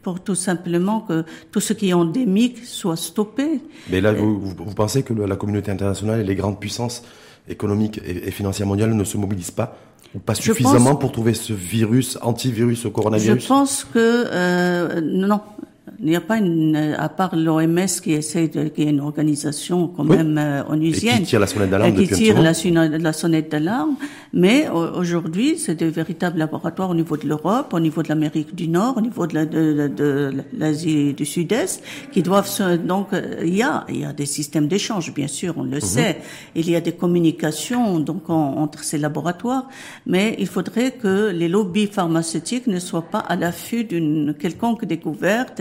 pour 0.02 0.20
tout 0.20 0.34
simplement 0.34 1.00
que 1.00 1.24
tout 1.50 1.60
ce 1.60 1.72
qui 1.72 1.90
est 1.90 1.92
endémique 1.94 2.58
soit 2.64 2.96
stoppé? 2.96 3.60
Mais 3.90 4.00
là, 4.00 4.12
vous, 4.12 4.40
vous, 4.40 4.74
pensez 4.74 5.02
que 5.02 5.12
la 5.12 5.36
communauté 5.36 5.70
internationale 5.70 6.20
et 6.20 6.24
les 6.24 6.34
grandes 6.34 6.60
puissances 6.60 7.02
économiques 7.48 8.00
et, 8.04 8.30
financières 8.30 8.66
mondiales 8.66 8.94
ne 8.94 9.04
se 9.04 9.16
mobilisent 9.16 9.50
pas 9.50 9.76
ou 10.14 10.18
pas 10.18 10.34
suffisamment 10.34 10.96
pour 10.96 11.12
trouver 11.12 11.34
ce 11.34 11.52
virus, 11.52 12.18
antivirus 12.22 12.84
au 12.84 12.90
coronavirus? 12.90 13.42
Je 13.42 13.48
pense 13.48 13.84
que 13.84 13.98
euh, 14.32 15.00
non, 15.00 15.40
il 15.98 16.06
n'y 16.06 16.16
a 16.16 16.20
pas 16.20 16.38
une, 16.38 16.94
à 16.98 17.08
part 17.08 17.36
l'OMS 17.36 17.86
qui 18.02 18.12
essaie 18.12 18.48
de, 18.48 18.68
qui 18.68 18.82
est 18.82 18.90
une 18.90 19.00
organisation 19.00 19.88
quand 19.88 20.04
même 20.04 20.38
euh, 20.38 20.62
onusienne. 20.68 21.16
Et 21.16 21.20
qui 21.20 21.26
tire 21.26 21.40
la 21.40 21.46
sonnette 21.46 21.70
d'alarme. 21.70 21.94
Qui 21.94 22.08
tire 22.08 22.40
la, 22.40 22.98
la, 22.98 23.12
sonnette 23.12 23.50
d'alarme. 23.50 23.96
Mais 24.32 24.68
aujourd'hui, 24.68 25.58
c'est 25.58 25.74
des 25.74 25.90
véritables 25.90 26.38
laboratoires 26.38 26.90
au 26.90 26.94
niveau 26.94 27.16
de 27.16 27.26
l'Europe, 27.26 27.72
au 27.72 27.80
niveau 27.80 28.02
de 28.02 28.08
l'Amérique 28.08 28.54
du 28.54 28.68
Nord, 28.68 28.96
au 28.96 29.00
niveau 29.00 29.26
de 29.26 29.34
l'Asie 29.34 29.48
la, 29.52 29.86
de, 29.88 31.08
de, 31.08 31.12
du 31.12 31.24
Sud-Est, 31.26 31.82
qui 32.12 32.22
doivent 32.22 32.48
se, 32.48 32.76
donc, 32.76 33.12
euh, 33.12 33.40
il 33.42 33.56
y 33.56 33.62
a, 33.62 33.84
il 33.88 34.00
y 34.00 34.04
a 34.04 34.12
des 34.12 34.26
systèmes 34.26 34.68
d'échange, 34.68 35.12
bien 35.12 35.28
sûr, 35.28 35.54
on 35.56 35.64
le 35.64 35.76
mhm. 35.76 35.80
sait. 35.80 36.18
Il 36.54 36.70
y 36.70 36.76
a 36.76 36.80
des 36.80 36.92
communications, 36.92 37.98
donc, 37.98 38.30
entre 38.30 38.84
ces 38.84 38.98
laboratoires. 38.98 39.68
Mais 40.06 40.36
il 40.38 40.46
faudrait 40.46 40.92
que 40.92 41.30
les 41.30 41.48
lobbies 41.48 41.86
pharmaceutiques 41.86 42.66
ne 42.66 42.78
soient 42.78 43.10
pas 43.10 43.18
à 43.18 43.36
l'affût 43.36 43.84
d'une 43.84 44.34
quelconque 44.34 44.84
découverte 44.84 45.60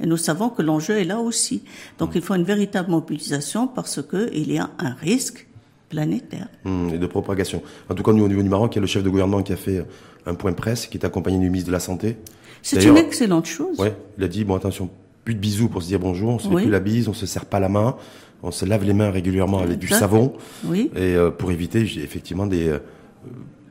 et 0.00 0.06
nous 0.06 0.16
savons 0.16 0.48
que 0.48 0.62
l'enjeu 0.62 0.98
est 0.98 1.04
là 1.04 1.20
aussi. 1.20 1.62
Donc 1.98 2.10
il 2.14 2.22
faut 2.22 2.34
une 2.34 2.44
véritable 2.44 2.90
mobilisation 2.90 3.66
parce 3.66 4.02
que 4.02 4.30
il 4.32 4.52
y 4.52 4.58
a 4.58 4.70
un 4.78 4.94
risque 4.94 5.46
planétaire. 5.88 6.48
Mmh, 6.64 6.94
et 6.94 6.98
de 6.98 7.06
propagation. 7.06 7.62
En 7.88 7.94
tout 7.94 8.02
cas, 8.02 8.12
au 8.12 8.14
niveau 8.14 8.42
du 8.42 8.48
Maroc, 8.48 8.72
il 8.74 8.76
y 8.76 8.78
a 8.78 8.82
le 8.82 8.86
chef 8.86 9.02
de 9.02 9.10
gouvernement 9.10 9.42
qui 9.42 9.52
a 9.52 9.56
fait 9.56 9.84
un 10.26 10.34
point 10.34 10.52
presse, 10.52 10.86
qui 10.86 10.98
est 10.98 11.04
accompagné 11.04 11.38
du 11.38 11.46
ministre 11.50 11.68
de 11.68 11.72
la 11.72 11.80
Santé. 11.80 12.16
C'est 12.62 12.84
une 12.84 12.96
excellente 12.96 13.46
chose. 13.46 13.78
Ouais, 13.78 13.96
il 14.18 14.24
a 14.24 14.28
dit, 14.28 14.44
bon 14.44 14.54
attention, 14.54 14.90
plus 15.24 15.34
de 15.34 15.40
bisous 15.40 15.68
pour 15.68 15.82
se 15.82 15.88
dire 15.88 15.98
bonjour, 15.98 16.30
on 16.30 16.38
se 16.38 16.48
fait 16.48 16.54
plus 16.54 16.70
la 16.70 16.80
bise, 16.80 17.08
on 17.08 17.12
se 17.12 17.26
serre 17.26 17.46
pas 17.46 17.60
la 17.60 17.68
main, 17.68 17.96
on 18.42 18.50
se 18.50 18.64
lave 18.64 18.84
les 18.84 18.94
mains 18.94 19.10
régulièrement 19.10 19.58
avec 19.58 19.78
du 19.78 19.88
savon. 19.88 20.34
Oui. 20.64 20.90
Et 20.94 21.14
euh, 21.14 21.30
pour 21.30 21.50
éviter 21.50 21.80
effectivement 21.80 22.46
des... 22.46 22.68
Euh, 22.68 22.78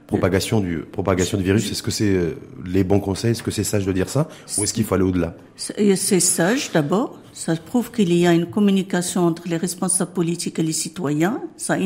propagation 0.09 0.59
du 0.59 0.79
propagation 0.79 1.37
virus. 1.37 1.71
Est-ce 1.71 1.83
que 1.83 1.91
c'est 1.91 2.09
euh, 2.09 2.35
les 2.65 2.83
bons 2.83 2.99
conseils 2.99 3.31
Est-ce 3.31 3.43
que 3.43 3.51
c'est 3.51 3.63
sage 3.63 3.85
de 3.85 3.91
dire 3.91 4.09
ça 4.09 4.27
Ou 4.57 4.63
est-ce 4.63 4.73
qu'il 4.73 4.83
faut 4.83 4.95
aller 4.95 5.03
au-delà? 5.03 5.35
C'est 5.55 6.19
sage 6.19 6.71
d'abord. 6.73 7.19
Ça 7.39 7.55
prouve 7.55 7.89
qu'il 7.89 8.13
y 8.13 8.27
a 8.27 8.33
une 8.33 8.47
communication 8.47 9.25
entre 9.25 9.47
les 9.47 9.55
responsables 9.55 10.11
politiques 10.11 10.59
et 10.59 10.61
les 10.61 10.73
citoyens. 10.73 11.41
Ça, 11.55 11.77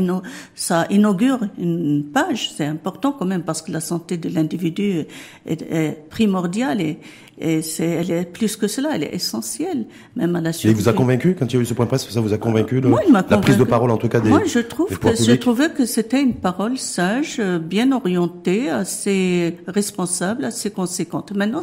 inaugure 0.89 1.41
une 1.59 2.05
page. 2.11 2.49
C'est 2.57 2.65
important 2.65 3.11
quand 3.11 3.27
même 3.27 3.43
parce 3.43 3.61
que 3.61 3.71
la 3.71 3.79
santé 3.79 4.17
de 4.17 4.29
l'individu 4.29 5.05
est, 5.45 5.61
est 5.61 6.09
primordiale 6.09 6.81
et, 6.81 6.97
et 7.37 7.61
c'est, 7.61 7.85
elle 7.85 8.09
est 8.09 8.25
plus 8.25 8.55
que 8.55 8.67
cela, 8.67 8.95
elle 8.95 9.03
est 9.03 9.13
essentielle, 9.13 9.85
même 10.15 10.35
à 10.35 10.41
la 10.41 10.53
survie. 10.53 10.69
Et 10.69 10.71
il 10.75 10.81
vous 10.81 10.89
a 10.89 10.93
convaincu 10.93 11.35
quand 11.37 11.45
il 11.45 11.55
y 11.55 11.59
a 11.59 11.61
eu 11.61 11.65
ce 11.65 11.75
point 11.75 11.85
de 11.85 11.89
presse? 11.89 12.09
Ça 12.09 12.19
vous 12.19 12.33
a 12.33 12.39
convaincu 12.39 12.81
de, 12.81 12.89
la 13.11 13.37
prise 13.37 13.57
de 13.57 13.63
parole 13.63 13.91
en 13.91 13.97
tout 13.97 14.09
cas 14.09 14.21
des 14.21 14.29
Moi, 14.29 14.43
je 14.45 14.57
trouve 14.57 14.97
que 14.97 15.15
je 15.15 15.33
trouvais 15.33 15.69
que 15.69 15.85
c'était 15.85 16.21
une 16.21 16.33
parole 16.33 16.79
sage, 16.79 17.39
bien 17.61 17.91
orientée, 17.91 18.71
assez 18.71 19.57
responsable, 19.67 20.45
assez 20.45 20.71
conséquente. 20.71 21.31
Maintenant, 21.31 21.61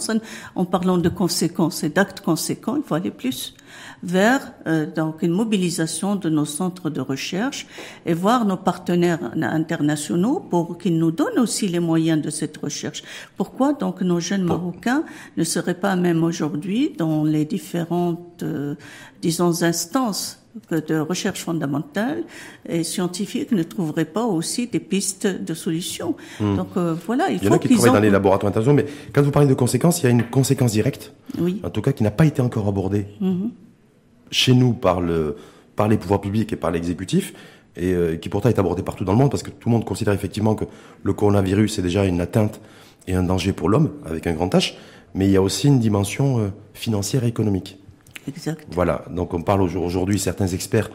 en 0.54 0.64
parlant 0.64 0.98
de 0.98 1.08
conséquences 1.08 1.82
et 1.82 1.88
d'actes 1.88 2.20
conséquents, 2.20 2.76
il 2.76 2.82
faut 2.82 2.94
aller 2.94 3.10
plus. 3.10 3.54
Vers 4.02 4.52
euh, 4.66 4.86
donc 4.86 5.22
une 5.22 5.32
mobilisation 5.32 6.16
de 6.16 6.28
nos 6.28 6.44
centres 6.44 6.90
de 6.90 7.00
recherche 7.00 7.66
et 8.06 8.14
voir 8.14 8.44
nos 8.44 8.56
partenaires 8.56 9.32
internationaux 9.36 10.40
pour 10.40 10.78
qu'ils 10.78 10.98
nous 10.98 11.10
donnent 11.10 11.38
aussi 11.38 11.68
les 11.68 11.80
moyens 11.80 12.22
de 12.22 12.30
cette 12.30 12.56
recherche. 12.56 13.02
Pourquoi 13.36 13.74
donc 13.74 14.00
nos 14.00 14.20
jeunes 14.20 14.44
Marocains 14.44 15.04
ne 15.36 15.44
seraient 15.44 15.74
pas 15.74 15.96
même 15.96 16.24
aujourd'hui 16.24 16.92
dans 16.96 17.24
les 17.24 17.44
différentes, 17.44 18.42
euh, 18.42 18.74
disons, 19.20 19.62
instances 19.62 20.38
de 20.70 20.98
recherche 20.98 21.44
fondamentale 21.44 22.24
et 22.68 22.82
scientifique 22.82 23.52
ne 23.52 23.62
trouveraient 23.62 24.04
pas 24.04 24.24
aussi 24.24 24.66
des 24.66 24.80
pistes 24.80 25.26
de 25.26 25.54
solutions. 25.54 26.16
Hmm. 26.40 26.56
Donc 26.56 26.68
euh, 26.76 26.96
voilà, 27.06 27.30
il, 27.30 27.38
il 27.40 27.44
y 27.44 27.48
en 27.48 27.52
a 27.52 27.58
qui 27.58 27.68
travaillent 27.68 27.92
dans 27.92 28.00
les 28.00 28.10
laboratoires 28.10 28.48
internationaux, 28.48 28.76
mais 28.76 28.86
quand 29.12 29.22
vous 29.22 29.30
parlez 29.30 29.48
de 29.48 29.54
conséquences, 29.54 30.00
il 30.00 30.04
y 30.04 30.06
a 30.08 30.10
une 30.10 30.24
conséquence 30.24 30.72
directe, 30.72 31.12
oui. 31.38 31.60
en 31.62 31.70
tout 31.70 31.82
cas 31.82 31.92
qui 31.92 32.02
n'a 32.02 32.10
pas 32.10 32.26
été 32.26 32.42
encore 32.42 32.66
abordée 32.66 33.06
mhm. 33.20 33.50
Chez 34.30 34.54
nous 34.54 34.72
par 34.72 35.00
le 35.00 35.36
par 35.76 35.88
les 35.88 35.96
pouvoirs 35.96 36.20
publics 36.20 36.52
et 36.52 36.56
par 36.56 36.70
l'exécutif, 36.70 37.32
et 37.74 37.94
euh, 37.94 38.16
qui 38.16 38.28
pourtant 38.28 38.50
est 38.50 38.58
abordée 38.58 38.82
partout 38.82 39.04
dans 39.04 39.12
le 39.12 39.18
monde, 39.18 39.30
parce 39.30 39.42
que 39.42 39.50
tout 39.50 39.68
le 39.68 39.72
monde 39.72 39.84
considère 39.84 40.12
effectivement 40.12 40.54
que 40.54 40.66
le 41.02 41.12
coronavirus 41.14 41.78
est 41.78 41.82
déjà 41.82 42.04
une 42.04 42.20
atteinte 42.20 42.60
et 43.06 43.14
un 43.14 43.22
danger 43.22 43.52
pour 43.54 43.70
l'homme, 43.70 43.90
avec 44.04 44.26
un 44.26 44.34
grand 44.34 44.52
H, 44.54 44.74
mais 45.14 45.26
il 45.26 45.32
y 45.32 45.36
a 45.36 45.42
aussi 45.42 45.68
une 45.68 45.78
dimension 45.78 46.38
euh, 46.38 46.48
financière 46.74 47.24
et 47.24 47.28
économique. 47.28 47.78
Exact. 48.28 48.66
Voilà, 48.72 49.06
donc 49.10 49.32
on 49.32 49.42
parle 49.42 49.62
aujourd'hui, 49.62 50.18
certains 50.18 50.48
experts 50.48 50.90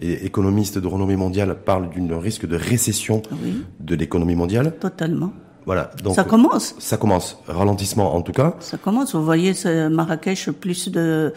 et 0.00 0.24
économistes 0.24 0.78
de 0.78 0.86
renommée 0.86 1.16
mondiale 1.16 1.56
parlent 1.64 1.90
d'un 1.96 2.20
risque 2.20 2.46
de 2.46 2.54
récession 2.54 3.22
de 3.80 3.94
l'économie 3.96 4.36
mondiale. 4.36 4.76
Totalement. 4.78 5.32
Voilà. 5.68 5.90
Donc, 6.02 6.14
ça 6.14 6.24
commence. 6.24 6.74
Ça 6.78 6.96
commence. 6.96 7.36
Ralentissement 7.46 8.14
en 8.16 8.22
tout 8.22 8.32
cas. 8.32 8.54
Ça 8.58 8.78
commence. 8.78 9.14
Vous 9.14 9.22
voyez, 9.22 9.52
Marrakech, 9.90 10.48
plus 10.52 10.88
de, 10.88 11.34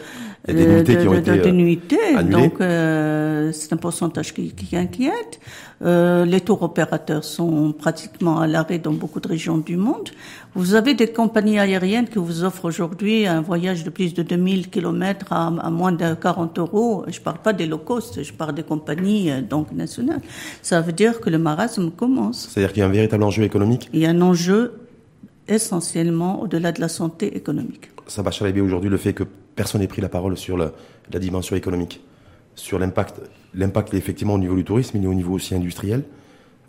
de, 0.48 0.54
de, 0.54 2.22
Donc, 2.22 2.54
euh, 2.62 3.52
c'est 3.52 3.74
un 3.74 3.76
pourcentage 3.76 4.32
qui, 4.32 4.52
qui 4.52 4.74
inquiète. 4.74 5.38
Euh, 5.84 6.24
les 6.24 6.40
tours 6.40 6.62
opérateurs 6.62 7.24
sont 7.24 7.72
pratiquement 7.72 8.40
à 8.40 8.46
l'arrêt 8.46 8.78
dans 8.78 8.92
beaucoup 8.92 9.18
de 9.18 9.26
régions 9.26 9.58
du 9.58 9.76
monde. 9.76 10.10
Vous 10.54 10.74
avez 10.74 10.94
des 10.94 11.08
compagnies 11.08 11.58
aériennes 11.58 12.06
qui 12.06 12.18
vous 12.18 12.44
offrent 12.44 12.66
aujourd'hui 12.66 13.26
un 13.26 13.40
voyage 13.40 13.82
de 13.82 13.90
plus 13.90 14.14
de 14.14 14.22
2000 14.22 14.70
km 14.70 15.32
à, 15.32 15.46
à 15.46 15.70
moins 15.70 15.92
de 15.92 16.14
40 16.14 16.58
euros. 16.58 17.04
Je 17.08 17.20
parle 17.20 17.38
pas 17.38 17.52
des 17.52 17.66
low 17.66 17.78
cost, 17.78 18.22
je 18.22 18.32
parle 18.32 18.54
des 18.54 18.62
compagnies 18.62 19.30
euh, 19.30 19.40
donc 19.40 19.72
nationales. 19.72 20.20
Ça 20.62 20.80
veut 20.80 20.92
dire 20.92 21.20
que 21.20 21.30
le 21.30 21.38
marasme 21.38 21.90
commence. 21.90 22.48
C'est-à-dire 22.52 22.72
qu'il 22.72 22.80
y 22.80 22.84
a 22.84 22.86
un 22.86 22.92
véritable 22.92 23.24
enjeu 23.24 23.42
économique 23.42 23.88
Il 23.92 24.00
y 24.00 24.06
a 24.06 24.10
un 24.10 24.21
enjeu 24.22 24.74
essentiellement 25.48 26.40
au-delà 26.40 26.72
de 26.72 26.80
la 26.80 26.88
santé 26.88 27.36
économique. 27.36 27.90
Ça 28.06 28.22
va 28.22 28.30
chaler 28.30 28.60
aujourd'hui 28.60 28.90
le 28.90 28.96
fait 28.96 29.12
que 29.12 29.24
personne 29.54 29.80
n'ait 29.80 29.88
pris 29.88 30.00
la 30.00 30.08
parole 30.08 30.36
sur 30.36 30.56
la, 30.56 30.72
la 31.12 31.18
dimension 31.18 31.56
économique, 31.56 32.00
sur 32.54 32.78
l'impact 32.78 33.20
l'impact 33.54 33.94
est 33.94 33.98
effectivement 33.98 34.34
au 34.34 34.38
niveau 34.38 34.56
du 34.56 34.64
tourisme, 34.64 34.96
est 35.02 35.06
au 35.06 35.14
niveau 35.14 35.34
aussi 35.34 35.54
industriel, 35.54 36.04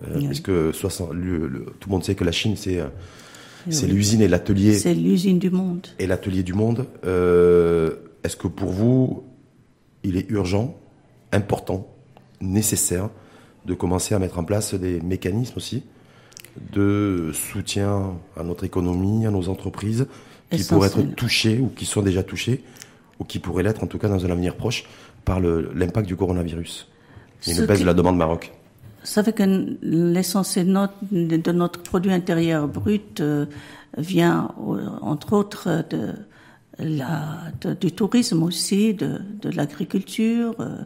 euh, 0.04 0.20
puisque 0.28 0.74
60, 0.74 1.14
le, 1.14 1.66
tout 1.80 1.90
le 1.90 1.92
monde 1.92 2.04
sait 2.04 2.16
que 2.16 2.24
la 2.24 2.32
Chine, 2.32 2.56
c'est 2.56 2.80
euh, 2.80 2.88
l'usine 3.88 4.22
et 4.22 4.28
l'atelier. 4.28 4.74
C'est 4.74 4.94
l'usine 4.94 5.40
du 5.40 5.50
monde. 5.50 5.88
Et 6.00 6.08
l'atelier 6.08 6.44
du 6.44 6.54
monde. 6.54 6.86
Euh, 7.06 7.96
Est-ce 8.24 8.36
que 8.36 8.48
pour 8.48 8.70
vous, 8.70 9.24
il 10.04 10.18
est 10.18 10.30
urgent, 10.30 10.78
important, 11.32 11.88
nécessaire 12.42 13.10
de 13.66 13.74
commencer 13.74 14.14
à 14.14 14.20
mettre 14.20 14.40
en 14.40 14.44
place 14.44 14.74
des 14.74 15.00
mécanismes 15.00 15.54
aussi 15.56 15.84
de 16.72 17.32
soutien 17.34 18.14
à 18.38 18.44
notre 18.44 18.64
économie, 18.64 19.26
à 19.26 19.32
nos 19.32 19.50
entreprises, 19.50 20.08
qui 20.52 20.64
pourraient 20.64 20.88
être 20.88 21.16
touchées 21.16 21.60
ou 21.60 21.70
qui 21.70 21.86
sont 21.86 22.02
déjà 22.02 22.24
touchées, 22.24 22.64
ou 23.20 23.24
qui 23.24 23.40
pourraient 23.40 23.64
l'être 23.64 23.84
en 23.84 23.88
tout 23.88 23.98
cas 23.98 24.08
dans 24.08 24.26
un 24.26 24.30
avenir 24.30 24.56
proche, 24.56 24.86
par 25.26 25.40
l'impact 25.40 26.08
du 26.08 26.16
coronavirus 26.16 26.88
et 27.48 27.52
une 27.52 27.66
baisse 27.66 27.80
de 27.80 27.86
la 27.86 27.94
demande 27.94 28.18
Maroc. 28.18 28.52
Vous 29.02 29.08
savez 29.10 29.34
que 29.34 29.44
l'essentiel 29.82 30.68
de 31.12 31.52
notre 31.52 31.82
produit 31.82 32.14
intérieur 32.14 32.68
brut 32.68 33.20
euh, 33.20 33.46
vient, 33.98 34.54
entre 35.02 35.34
autres, 35.34 35.84
de 35.90 36.14
la, 36.80 37.52
du 37.80 37.92
tourisme 37.92 38.44
aussi, 38.44 38.94
de, 38.94 39.20
de 39.42 39.50
l'agriculture. 39.50 40.56
Euh, 40.60 40.78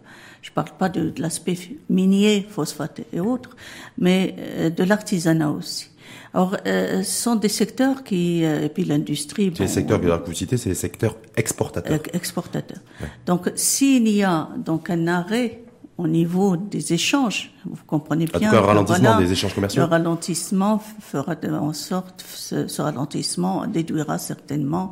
je 0.42 0.50
ne 0.50 0.54
parle 0.54 0.72
pas 0.78 0.90
de, 0.90 1.10
de 1.10 1.22
l'aspect 1.22 1.58
minier, 1.90 2.46
phosphate 2.50 3.02
et 3.12 3.20
autres, 3.20 3.56
mais 3.98 4.36
euh, 4.40 4.70
de 4.70 4.84
l'artisanat 4.84 5.52
aussi. 5.52 5.90
Alors, 6.34 6.56
ce 6.66 7.02
sont 7.04 7.36
des 7.36 7.50
secteurs 7.50 8.04
qui, 8.04 8.44
et 8.44 8.70
puis 8.70 8.84
l'industrie. 8.84 9.50
Les 9.50 9.68
secteurs 9.68 10.00
que 10.00 10.28
vous 10.28 10.34
citez, 10.34 10.58
c'est 10.58 10.70
les 10.70 10.76
secteurs 10.76 11.16
exportateurs. 11.36 12.00
Exportateurs. 12.14 12.82
Donc, 13.26 13.52
s'il 13.56 14.08
y 14.08 14.24
a 14.24 14.50
donc 14.58 14.90
un 14.90 15.08
arrêt 15.08 15.64
au 15.98 16.08
niveau 16.08 16.58
des 16.58 16.94
échanges. 16.94 17.52
Vous 17.66 17.84
comprenez 17.86 18.26
bien. 18.26 18.54
un 18.54 18.62
ralentissement 18.62 19.20
des 19.20 19.32
échanges 19.32 19.56
commerciaux. 19.56 19.82
Le 19.82 19.88
ralentissement 19.88 20.80
fera 21.00 21.36
en 21.60 21.74
sorte, 21.74 22.24
ce, 22.28 22.82
ralentissement 22.82 23.66
déduira 23.66 24.18
certainement 24.20 24.92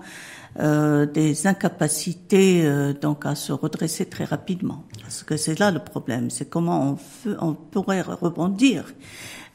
euh, 0.59 1.05
des 1.05 1.47
incapacités 1.47 2.65
euh, 2.65 2.93
donc 2.93 3.25
à 3.25 3.35
se 3.35 3.51
redresser 3.51 4.05
très 4.05 4.25
rapidement. 4.25 4.83
Parce 5.01 5.24
que 5.24 5.38
c'est 5.38 5.59
là 5.59 5.71
le 5.71 5.79
problème, 5.79 6.29
c'est 6.29 6.50
comment 6.50 6.97
on, 7.25 7.47
on 7.47 7.53
pourrait 7.53 8.01
rebondir. 8.01 8.85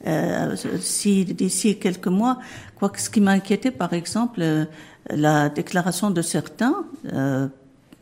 Euh, 0.06 0.56
si 0.80 1.24
d'ici 1.26 1.78
quelques 1.78 2.06
mois, 2.06 2.38
quoi 2.76 2.88
que 2.88 3.00
ce 3.00 3.10
qui 3.10 3.20
m'a 3.20 3.32
inquiété, 3.32 3.70
par 3.70 3.92
exemple, 3.92 4.40
euh, 4.40 4.64
la 5.10 5.50
déclaration 5.50 6.10
de 6.10 6.22
certains 6.22 6.84
euh, 7.12 7.48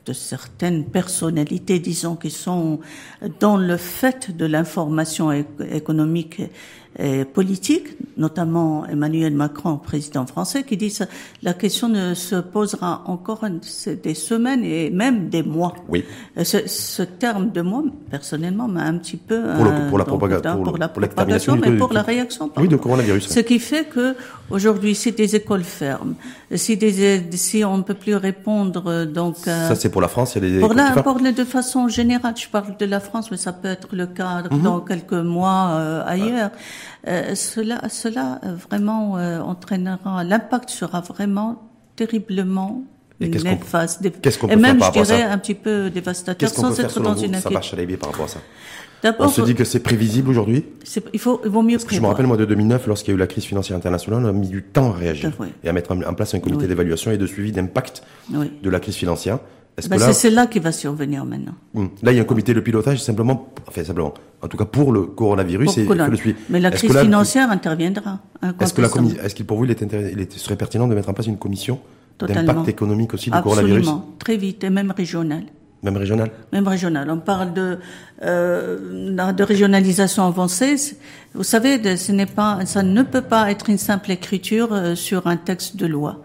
de 0.07 0.13
certaines 0.15 0.87
personnalités, 0.87 1.81
disons, 1.81 2.17
qui 2.17 2.31
sont 2.31 2.81
dans 3.41 3.59
le 3.59 3.77
fait 3.77 4.35
de 4.35 4.47
l'information 4.47 5.31
économique 5.31 6.41
et 6.99 7.25
politique, 7.25 7.97
notamment 8.17 8.85
Emmanuel 8.87 9.33
Macron, 9.33 9.77
président 9.77 10.27
français, 10.27 10.65
qui 10.65 10.77
dit 10.77 10.93
que 10.93 11.05
la 11.43 11.55
question 11.55 11.89
ne 11.89 12.15
se 12.15 12.37
posera 12.37 13.03
encore 13.07 13.45
des 14.03 14.15
semaines 14.15 14.65
et 14.65 14.91
même 14.91 15.29
des 15.29 15.43
mois. 15.43 15.75
Oui. 15.89 16.05
Ce, 16.43 16.67
ce 16.67 17.03
terme 17.03 17.51
de 17.51 17.63
mois, 17.63 17.85
personnellement, 18.11 18.67
m'a 18.67 18.83
un 18.83 18.99
petit 18.99 19.17
peu 19.17 19.43
pour, 19.55 19.65
le, 19.65 19.89
pour 19.89 19.99
la, 19.99 20.05
propagation, 20.05 20.63
pour, 20.65 20.79
la 20.79 20.89
propagation, 20.89 21.57
mais 21.57 21.77
pour 21.77 21.93
la 21.93 22.03
réaction. 22.03 22.51
Oui, 22.57 22.67
de 22.67 22.77
coronavirus. 22.77 23.29
Ce 23.29 23.41
qui 23.41 23.61
fait 23.61 23.85
que 23.85 24.17
aujourd'hui, 24.51 24.95
si 24.95 25.13
des 25.13 25.37
écoles 25.37 25.63
ferment, 25.63 26.15
si 26.55 26.77
des, 26.77 27.23
si 27.33 27.65
on 27.65 27.79
ne 27.79 27.83
peut 27.83 27.95
plus 27.95 28.17
répondre, 28.17 29.05
donc 29.05 29.37
ça 29.37 29.75
c'est 29.75 29.91
pour 29.91 30.01
la 30.01 30.09
France, 30.09 30.35
il 30.35 30.45
y 30.45 30.47
a 30.47 30.51
des 30.51 30.61
pour 30.61 30.75
la, 30.75 30.91
pour 31.03 31.21
de 31.21 31.45
façon 31.45 31.89
générale, 31.89 32.35
je 32.37 32.49
parle 32.49 32.77
de 32.77 32.87
la 32.87 33.01
France, 33.01 33.31
mais 33.31 33.37
ça 33.37 33.53
peut 33.53 33.69
être 33.69 33.89
le 33.93 34.07
cas 34.07 34.43
mhm. 34.51 34.63
dans 34.63 34.81
quelques 34.81 35.13
mois 35.13 35.71
euh, 35.73 36.03
ailleurs. 36.07 36.51
Euh, 37.07 37.35
cela, 37.35 37.89
cela 37.89 38.41
euh, 38.45 38.55
vraiment 38.55 39.17
euh, 39.19 39.41
entraînera, 39.41 40.25
l'impact 40.25 40.71
sera 40.71 41.01
vraiment 41.01 41.71
terriblement 41.97 42.85
et 43.21 43.29
néfaste. 43.29 44.07
Qu'est-ce 44.21 44.39
qu'on 44.39 44.49
peut 44.49 44.53
et 44.55 44.57
même, 44.57 44.79
faire 44.79 44.93
je 44.95 45.03
dirais, 45.03 45.23
un 45.23 45.39
petit 45.39 45.55
peu 45.55 45.91
dévastateur, 45.91 46.49
sans 46.49 46.79
être 46.79 47.01
dans 47.01 47.17
une 47.17 47.35
à 47.35 47.41
par 47.41 47.53
rapport 48.11 48.25
à 48.25 48.29
ça. 48.29 48.41
On 49.21 49.29
se 49.29 49.43
dit 49.43 49.55
que 49.55 49.65
c'est 49.65 49.81
prévisible 49.81 50.29
aujourd'hui. 50.29 50.65
Il 51.13 51.21
faut, 51.21 51.41
il 51.45 51.51
vaut 51.51 51.63
mieux. 51.63 51.77
Parce 51.77 51.85
que 51.85 51.95
je 51.95 52.01
me 52.01 52.07
rappelle 52.07 52.27
moi 52.27 52.37
de 52.37 52.45
2009, 52.45 52.87
lorsqu'il 52.87 53.13
y 53.13 53.15
a 53.15 53.17
eu 53.17 53.19
la 53.19 53.27
crise 53.27 53.45
financière 53.45 53.77
internationale, 53.77 54.25
on 54.25 54.29
a 54.29 54.33
mis 54.33 54.49
du 54.49 54.63
temps 54.63 54.91
à 54.93 54.97
réagir 54.97 55.33
et 55.63 55.69
à 55.69 55.73
mettre 55.73 55.93
en 55.93 56.15
place 56.15 56.35
un 56.35 56.41
comité 56.41 56.67
d'évaluation 56.67 57.11
et 57.11 57.19
de 57.19 57.27
suivi 57.27 57.53
d'impact 57.53 58.03
de 58.31 58.71
la 58.71 58.81
crise 58.81 58.97
financière. 58.97 59.39
Ben 59.89 59.99
c'est 59.99 60.13
celle-là 60.13 60.47
qui 60.47 60.59
va 60.59 60.73
survenir 60.73 61.25
maintenant. 61.25 61.55
Hmm. 61.75 61.87
Là, 62.03 62.13
il 62.13 62.17
y 62.17 62.19
a 62.19 62.23
un 62.23 62.27
comité 62.27 62.55
de 62.55 62.61
pilotage 62.61 63.01
simplement, 63.01 63.49
enfin 63.69 63.85
simplement, 63.85 64.15
en 64.43 64.49
tout 64.49 64.57
cas 64.57 64.65
pour 64.65 64.93
le 64.93 65.03
coronavirus 65.03 65.79
et 65.79 65.85
le 65.85 66.17
suivi. 66.17 66.37
Mais 66.49 66.61
la 66.61 66.71
crise 66.71 66.97
financière 66.97 67.51
interviendra. 67.51 68.21
Est-ce 68.61 68.75
que 68.75 68.81
la 68.81 68.89
est-ce 69.25 69.35
qu'il 69.35 69.47
pour 69.47 69.59
vous 69.59 69.65
il, 69.67 69.71
est 69.71 70.33
serait 70.39 70.57
pertinent 70.57 70.89
de 70.89 70.95
mettre 70.95 71.09
en 71.09 71.13
place 71.13 71.27
une 71.27 71.39
commission 71.39 71.79
d'impact 72.19 72.69
économique 72.69 73.15
aussi 73.15 73.31
du 73.31 73.41
coronavirus 73.41 73.79
Absolument, 73.79 74.15
très 74.19 74.37
vite 74.37 74.65
et 74.65 74.71
même 74.71 74.93
régional. 74.97 75.45
Même 75.83 75.97
régional 75.97 76.31
Même 76.53 76.67
régional. 76.67 77.09
On 77.09 77.19
parle 77.19 77.53
de, 77.53 77.79
euh, 78.25 79.33
de 79.33 79.43
régionalisation 79.45 80.25
avancée. 80.25 80.75
Vous 81.35 81.45
savez, 81.45 81.97
ce 81.97 82.11
n'est 82.11 82.27
pas, 82.27 82.67
ça 82.67 82.83
ne 82.83 83.03
peut 83.03 83.23
pas 83.23 83.51
être 83.51 83.71
une 83.71 83.79
simple 83.79 84.11
écriture 84.11 84.73
euh, 84.73 84.95
sur 84.97 85.29
un 85.29 85.37
texte 85.37 85.77
de 85.77 85.87
loi. 85.87 86.23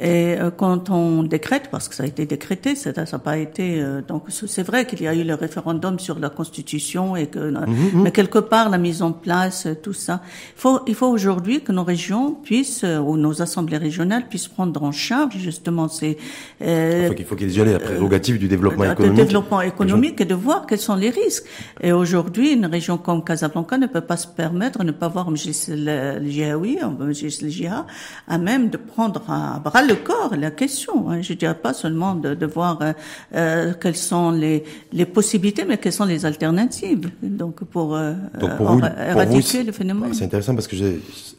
Et 0.00 0.36
euh, 0.38 0.50
quand 0.50 0.88
on 0.88 1.22
décrète, 1.22 1.68
parce 1.70 1.88
que 1.88 1.94
ça 1.94 2.04
a 2.04 2.06
été 2.06 2.24
décrété, 2.24 2.74
ça 2.74 2.92
n'a 2.92 3.18
pas 3.18 3.36
été. 3.36 3.82
Euh, 3.82 4.00
donc 4.00 4.24
c'est 4.28 4.62
vrai 4.62 4.86
qu'il 4.86 5.02
y 5.02 5.08
a 5.08 5.14
eu 5.14 5.24
le 5.24 5.34
référendum 5.34 5.98
sur 5.98 6.18
la 6.18 6.30
Constitution 6.30 7.16
et 7.16 7.26
que, 7.26 7.38
mhm. 7.38 8.02
mais 8.02 8.10
quelque 8.10 8.38
part 8.38 8.70
la 8.70 8.78
mise 8.78 9.02
en 9.02 9.12
place, 9.12 9.68
tout 9.82 9.92
ça. 9.92 10.22
Il 10.56 10.60
faut, 10.60 10.80
il 10.86 10.94
faut 10.94 11.08
aujourd'hui 11.08 11.60
que 11.60 11.70
nos 11.72 11.84
régions 11.84 12.32
puissent 12.32 12.84
ou 12.84 13.18
nos 13.18 13.42
assemblées 13.42 13.76
régionales 13.76 14.26
puissent 14.26 14.48
prendre 14.48 14.82
en 14.82 14.92
charge 14.92 15.36
justement 15.36 15.88
ces. 15.88 16.16
Euh, 16.62 17.10
il 17.18 17.24
faut 17.26 17.36
qu'il 17.36 17.50
y 17.50 17.60
ait 17.60 17.64
la 17.64 17.78
prérogative 17.78 18.38
du 18.38 18.48
développement 18.48 18.84
économique. 18.84 19.16
Du 19.16 19.22
développement 19.22 19.60
économique 19.60 20.20
et 20.22 20.24
de 20.24 20.34
voir 20.34 20.66
quels 20.66 20.78
sont 20.78 20.96
les 20.96 21.10
risques. 21.10 21.44
Et 21.82 21.92
aujourd'hui, 21.92 22.52
une 22.52 22.64
région 22.64 22.96
comme 22.96 23.22
Casablanca 23.22 23.76
ne 23.76 23.86
peut 23.86 24.00
pas 24.00 24.16
se 24.16 24.26
permettre 24.26 24.78
de 24.78 24.84
ne 24.84 24.92
pas 24.92 25.08
voir 25.08 25.30
le 25.30 25.36
GIA, 27.50 27.86
à 28.28 28.38
même 28.38 28.70
de 28.70 28.78
prendre 28.78 29.28
un 29.28 29.58
bras 29.58 29.82
le 29.90 29.96
corps, 29.96 30.34
la 30.36 30.50
question. 30.50 31.10
Hein. 31.10 31.22
Je 31.22 31.32
dirais 31.34 31.54
pas 31.54 31.74
seulement 31.74 32.14
de, 32.14 32.34
de 32.34 32.46
voir 32.46 32.78
euh, 32.80 32.92
euh, 33.34 33.72
quelles 33.80 33.96
sont 33.96 34.30
les, 34.30 34.64
les 34.92 35.06
possibilités, 35.06 35.64
mais 35.64 35.78
quelles 35.78 35.92
sont 35.92 36.04
les 36.04 36.24
alternatives. 36.24 37.10
Donc 37.22 37.64
pour, 37.64 37.94
euh, 37.94 38.14
Donc 38.38 38.56
pour 38.56 38.72
vous, 38.72 38.80
éradiquer 38.80 39.62
le 39.62 39.72
phénomène. 39.72 40.14
C'est 40.14 40.24
intéressant 40.24 40.54
parce 40.54 40.68
que 40.68 40.76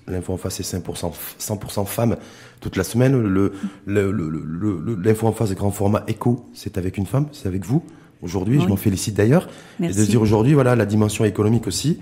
l'info 0.07 0.33
en 0.33 0.37
face 0.37 0.59
est 0.59 0.75
100%, 0.75 1.11
100% 1.39 1.85
femmes 1.85 2.17
toute 2.59 2.75
la 2.75 2.83
semaine. 2.83 3.19
Le, 3.21 3.53
le, 3.85 4.11
le, 4.11 4.95
l'info 5.03 5.27
en 5.27 5.33
face 5.33 5.49
de 5.49 5.55
grand 5.55 5.71
format 5.71 6.03
écho, 6.07 6.45
c'est 6.53 6.77
avec 6.77 6.97
une 6.97 7.05
femme, 7.05 7.27
c'est 7.31 7.47
avec 7.47 7.65
vous 7.65 7.83
aujourd'hui. 8.21 8.61
Je 8.61 8.67
m'en 8.67 8.75
félicite 8.75 9.15
d'ailleurs. 9.15 9.47
Et 9.81 9.87
de 9.87 10.05
dire 10.05 10.21
aujourd'hui, 10.21 10.53
voilà, 10.53 10.75
la 10.75 10.85
dimension 10.85 11.25
économique 11.25 11.67
aussi 11.67 11.99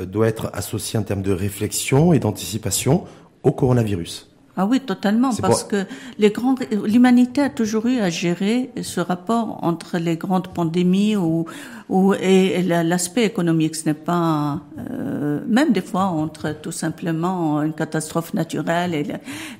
doit 0.00 0.26
être 0.26 0.50
associée 0.54 0.98
en 0.98 1.02
termes 1.02 1.22
de 1.22 1.32
réflexion 1.32 2.12
et 2.12 2.18
d'anticipation 2.18 3.04
au 3.42 3.52
coronavirus. 3.52 4.31
Ah 4.54 4.66
oui, 4.66 4.80
totalement, 4.80 5.30
parce 5.34 5.64
que 5.64 5.86
les 6.18 6.28
grands, 6.28 6.54
l'humanité 6.84 7.40
a 7.40 7.48
toujours 7.48 7.86
eu 7.86 8.00
à 8.00 8.10
gérer 8.10 8.70
ce 8.82 9.00
rapport 9.00 9.58
entre 9.62 9.96
les 9.96 10.16
grandes 10.16 10.48
pandémies 10.48 11.16
ou, 11.16 11.46
ou 11.88 12.12
et 12.12 12.62
l'aspect 12.62 13.24
économique. 13.24 13.74
Ce 13.76 13.86
n'est 13.86 13.94
pas, 13.94 14.60
euh, 14.90 15.40
même 15.48 15.72
des 15.72 15.80
fois 15.80 16.04
entre 16.04 16.54
tout 16.60 16.70
simplement 16.70 17.62
une 17.62 17.72
catastrophe 17.72 18.34
naturelle. 18.34 18.94
Et 18.94 19.06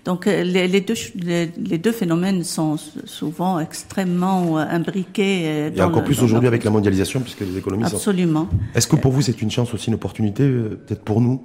donc 0.05 0.27
les, 0.27 0.69
les 0.69 0.81
deux, 0.83 0.95
les, 1.15 1.79
deux 1.79 1.93
phénomènes 1.93 2.45
sont 2.45 2.77
souvent 3.07 3.61
extrêmement 3.61 4.59
imbriqués. 4.59 5.71
Dans 5.71 5.85
et 5.85 5.87
encore 5.87 6.05
plus 6.05 6.23
aujourd'hui 6.23 6.49
avec 6.49 6.65
la 6.65 6.71
mondialisation, 6.71 7.21
puisque 7.21 7.41
les 7.41 7.57
économies. 7.57 7.85
Absolument. 7.85 8.47
Est-ce 8.75 8.89
que 8.89 8.97
pour 8.97 9.13
vous 9.13 9.23
c'est 9.23 9.41
une 9.41 9.51
chance 9.51 9.73
aussi, 9.73 9.89
une 9.89 9.95
opportunité, 9.95 10.43
euh, 10.43 10.79
peut-être 10.87 11.03
pour 11.03 11.23
nous? 11.23 11.41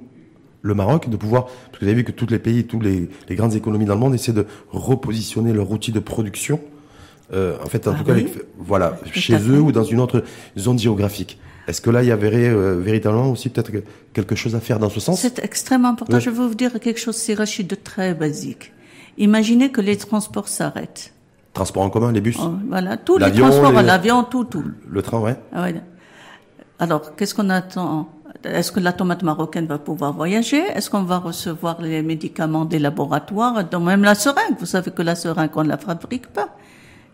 Le 0.62 0.74
Maroc, 0.74 1.08
de 1.08 1.16
pouvoir, 1.16 1.46
parce 1.46 1.78
que 1.78 1.84
vous 1.84 1.86
avez 1.86 1.94
vu 1.94 2.04
que 2.04 2.12
tous 2.12 2.26
les 2.26 2.38
pays, 2.38 2.64
tous 2.64 2.80
les, 2.80 3.08
les 3.28 3.36
grandes 3.36 3.54
économies 3.54 3.84
dans 3.84 3.94
le 3.94 4.00
monde 4.00 4.14
essaient 4.14 4.32
de 4.32 4.46
repositionner 4.70 5.52
leur 5.52 5.70
outil 5.70 5.92
de 5.92 6.00
production, 6.00 6.60
euh, 7.32 7.56
en 7.62 7.66
fait, 7.66 7.86
en 7.86 7.92
ah 7.92 7.98
tout 7.98 8.04
cas, 8.04 8.14
voilà, 8.58 8.98
chez 9.12 9.38
eux 9.48 9.60
ou 9.60 9.72
dans 9.72 9.84
une 9.84 10.00
autre 10.00 10.24
zone 10.58 10.78
géographique. 10.78 11.38
Est-ce 11.66 11.82
que 11.82 11.90
là, 11.90 12.02
il 12.02 12.08
y 12.08 12.12
avait 12.12 12.48
euh, 12.48 12.80
véritablement 12.80 13.30
aussi 13.30 13.50
peut-être 13.50 13.70
quelque 14.14 14.34
chose 14.34 14.54
à 14.54 14.60
faire 14.60 14.78
dans 14.78 14.88
ce 14.88 15.00
sens? 15.00 15.20
C'est 15.20 15.38
extrêmement 15.40 15.90
important. 15.90 16.18
Je 16.18 16.30
veux 16.30 16.46
vous 16.46 16.54
dire 16.54 16.80
quelque 16.80 16.98
chose, 16.98 17.16
c'est 17.16 17.34
Rachid, 17.34 17.66
de 17.66 17.74
très 17.74 18.14
basique. 18.14 18.72
Imaginez 19.18 19.70
que 19.70 19.82
les 19.82 19.96
transports 19.98 20.48
s'arrêtent. 20.48 21.12
Transports 21.52 21.82
en 21.82 21.90
commun, 21.90 22.12
les 22.12 22.22
bus 22.22 22.38
oh, 22.40 22.54
Voilà, 22.68 22.96
tous 22.96 23.18
les 23.18 23.30
transports, 23.32 23.72
l'avion, 23.72 24.24
tout, 24.24 24.44
tout. 24.44 24.64
Le 24.88 25.02
train, 25.02 25.18
ouais. 25.20 25.36
Ah, 25.52 25.64
ouais. 25.64 25.74
Alors, 26.78 27.14
qu'est-ce 27.16 27.34
qu'on 27.34 27.50
attend? 27.50 28.08
Est-ce 28.44 28.72
que 28.72 28.80
la 28.80 28.92
tomate 28.92 29.22
marocaine 29.22 29.66
va 29.66 29.78
pouvoir 29.78 30.12
voyager? 30.12 30.62
Est-ce 30.74 30.90
qu'on 30.90 31.02
va 31.02 31.18
recevoir 31.18 31.80
les 31.80 32.02
médicaments 32.02 32.64
des 32.64 32.78
laboratoires, 32.78 33.64
dont 33.64 33.80
même 33.80 34.02
la 34.02 34.14
seringue. 34.14 34.56
Vous 34.58 34.66
savez 34.66 34.90
que 34.90 35.02
la 35.02 35.14
seringue, 35.14 35.50
on 35.56 35.64
ne 35.64 35.68
la 35.68 35.78
fabrique 35.78 36.28
pas. 36.28 36.48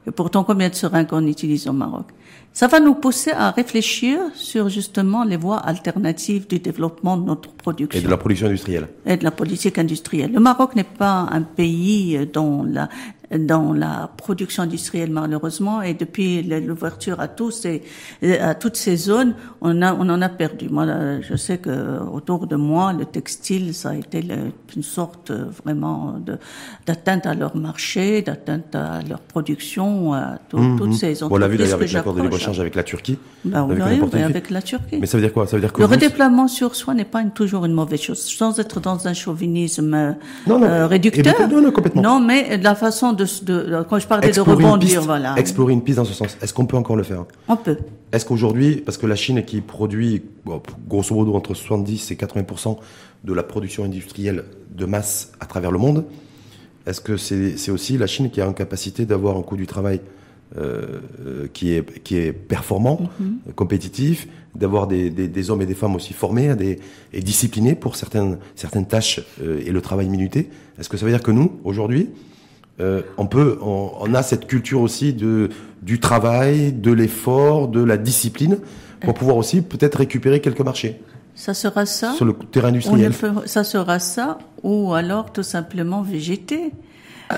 Et 0.07 0.11
pourtant, 0.11 0.45
combien 0.45 0.69
de 0.69 0.75
seringues 0.75 1.09
on 1.13 1.27
utilise 1.27 1.67
au 1.67 1.73
Maroc? 1.73 2.07
Ça 2.55 2.69
va 2.69 2.79
nous 2.79 2.95
pousser 2.95 3.33
à 3.33 3.51
réfléchir 3.51 4.21
sur 4.37 4.69
justement 4.69 5.25
les 5.25 5.37
voies 5.37 5.59
alternatives 5.59 6.47
du 6.47 6.61
développement 6.61 7.17
de 7.17 7.25
notre 7.25 7.51
production. 7.51 7.99
Et 7.99 8.05
de 8.05 8.09
la 8.09 8.17
production 8.17 8.47
industrielle. 8.47 8.87
Et 9.05 9.17
de 9.17 9.25
la 9.25 9.33
politique 9.33 9.77
industrielle. 9.77 10.33
Le 10.33 10.39
Maroc 10.39 10.77
n'est 10.77 10.85
pas 10.85 11.27
un 11.33 11.43
pays 11.43 12.17
dont 12.33 12.63
la 12.63 12.89
dans 13.39 13.73
la 13.73 14.11
production 14.17 14.63
industrielle 14.63 15.11
malheureusement 15.11 15.83
et 15.83 15.95
depuis 15.95 16.43
l'ouverture 16.43 17.21
à 17.21 17.29
tous 17.29 17.51
ces, 17.51 17.83
à 18.41 18.55
toutes 18.55 18.77
ces 18.77 18.97
zones 18.97 19.35
on 19.61 19.83
a 19.83 19.95
on 19.95 20.09
en 20.09 20.23
a 20.23 20.29
perdu 20.29 20.69
moi 20.69 20.87
je 21.21 21.37
sais 21.37 21.59
que 21.59 22.01
autour 22.01 22.47
de 22.47 22.57
moi 22.57 22.93
le 22.93 23.05
textile 23.05 23.75
ça 23.75 23.91
a 23.91 23.95
été 23.95 24.23
une 24.77 24.83
sorte 24.83 25.31
vraiment 25.31 26.19
de 26.25 26.39
d'atteinte 26.87 27.27
à 27.27 27.35
leur 27.35 27.57
marché 27.57 28.23
d'atteinte 28.23 28.75
à 28.75 29.01
leur 29.03 29.21
production 29.21 30.13
à 30.13 30.39
mmh, 30.53 30.77
toutes 30.79 30.89
mmh. 30.89 30.93
ces 30.93 31.23
entreprises 31.23 31.31
on 31.31 31.37
l'a 31.37 31.49
vu 31.49 31.57
d'ailleurs 31.57 31.79
avec 31.79 31.93
l'accord 31.93 32.15
de 32.15 32.23
avec 32.49 32.75
la 32.75 32.83
Turquie 32.83 33.19
bah, 33.45 33.67
oui, 33.69 33.81
avec 34.23 34.51
la 34.51 34.63
Turquie 34.63 34.99
mais 34.99 35.07
ça 35.07 35.19
veut 35.19 35.23
dire 35.23 35.33
quoi? 35.33 35.47
Ça 35.47 35.57
veut 35.57 35.61
dire 35.61 35.73
que 35.73 35.81
le 35.81 35.87
redéploiement 35.87 36.49
sur 36.49 36.75
soi 36.75 36.95
n'est 36.95 37.05
pas 37.05 37.21
une, 37.21 37.31
toujours 37.31 37.65
une 37.65 37.73
mauvaise 37.73 38.01
chose 38.01 38.21
sans 38.21 38.59
être 38.59 38.81
dans 38.81 39.07
un 39.07 39.15
chauvinisme 39.15 40.17
non, 40.47 40.59
non, 40.59 40.67
euh, 40.67 40.87
réducteur 40.87 41.49
non, 41.49 41.61
non, 41.61 41.71
complètement. 41.71 42.03
non 42.03 42.21
mais 42.21 42.57
la 42.59 42.75
façon 42.75 43.13
de 43.13 43.25
de, 43.43 43.85
quand 43.89 43.99
je 43.99 44.07
parlais 44.07 44.31
de 44.31 44.41
rebondir, 44.41 45.03
voilà. 45.03 45.35
Explorer 45.37 45.73
une 45.73 45.83
piste 45.83 45.99
dans 45.99 46.05
ce 46.05 46.15
sens. 46.15 46.37
Est-ce 46.41 46.53
qu'on 46.53 46.67
peut 46.67 46.77
encore 46.77 46.97
le 46.97 47.03
faire? 47.03 47.25
On 47.49 47.57
peut. 47.57 47.79
Est-ce 48.13 48.25
qu'aujourd'hui, 48.25 48.77
parce 48.77 48.99
que 48.99 49.07
la 49.07 49.17
Chine 49.17 49.45
qui 49.45 49.61
produit 49.61 50.23
grosso 50.89 51.15
modo 51.15 51.35
entre 51.35 51.55
70 51.55 52.11
et 52.11 52.17
80 52.17 52.77
de 53.25 53.33
la 53.33 53.43
production 53.43 53.85
industrielle 53.85 54.45
de 54.71 54.85
masse 54.85 55.33
à 55.41 55.47
travers 55.47 55.71
le 55.71 55.79
monde, 55.79 56.05
est-ce 56.87 57.01
que 57.01 57.17
c'est 57.17 57.71
aussi 57.71 57.99
la 57.99 58.07
Chine 58.07 58.31
qui 58.31 58.41
a 58.41 58.47
une 58.47 58.55
capacité 58.55 59.07
d'avoir 59.07 59.37
un 59.37 59.43
coût 59.43 59.57
du 59.57 59.67
travail 59.67 60.01
euh, 60.57 61.01
qui, 61.53 61.73
est, 61.73 62.03
qui 62.05 62.17
est 62.17 62.33
performant, 62.33 63.01
mm-hmm. 63.21 63.55
compétitif, 63.55 64.29
d'avoir 64.55 64.87
des, 64.87 65.11
des, 65.11 65.51
hommes 65.51 65.63
et 65.63 65.67
des 65.67 65.75
femmes 65.75 65.97
aussi 65.97 66.13
formés 66.13 66.55
des, 66.55 66.79
et 67.13 67.23
disciplinés 67.23 67.75
pour 67.75 67.97
certaines, 67.97 68.39
certaines 68.55 68.87
tâches 68.87 69.21
euh, 69.43 69.61
et 69.67 69.73
le 69.73 69.81
travail 69.81 70.09
minuté 70.09 70.51
Est-ce 70.79 70.89
que 70.89 70.97
ça 70.97 71.07
veut 71.07 71.11
dire 71.11 71.23
que 71.23 71.33
nous, 71.33 71.59
aujourd'hui, 71.65 72.11
euh, 72.81 73.03
on 73.19 73.27
peut, 73.27 73.59
on, 73.63 74.15
a 74.15 74.23
cette 74.23 74.47
culture 74.47 74.81
aussi 74.81 75.13
de 75.13 75.49
du 75.83 76.01
travail, 76.01 76.73
de 76.73 76.93
l'effort, 76.93 77.69
de 77.69 77.83
la 77.83 77.97
discipline 77.97 78.59
pour 79.01 79.15
pouvoir 79.15 79.37
aussi 79.37 79.61
peut-être 79.61 79.97
récupérer 79.97 80.41
quelques 80.41 80.61
marchés? 80.61 81.01
Ça 81.35 81.53
sera 81.53 81.85
ça? 81.85 82.13
Sur 82.13 82.25
le 82.25 82.35
terrain 82.53 82.69
industriel. 82.69 83.13
ça 83.47 83.65
sera 83.65 83.99
ça 83.99 84.39
ou 84.63 84.95
alors 84.95 85.33
tout 85.33 85.43
simplement 85.43 86.03
végéter. 86.03 86.73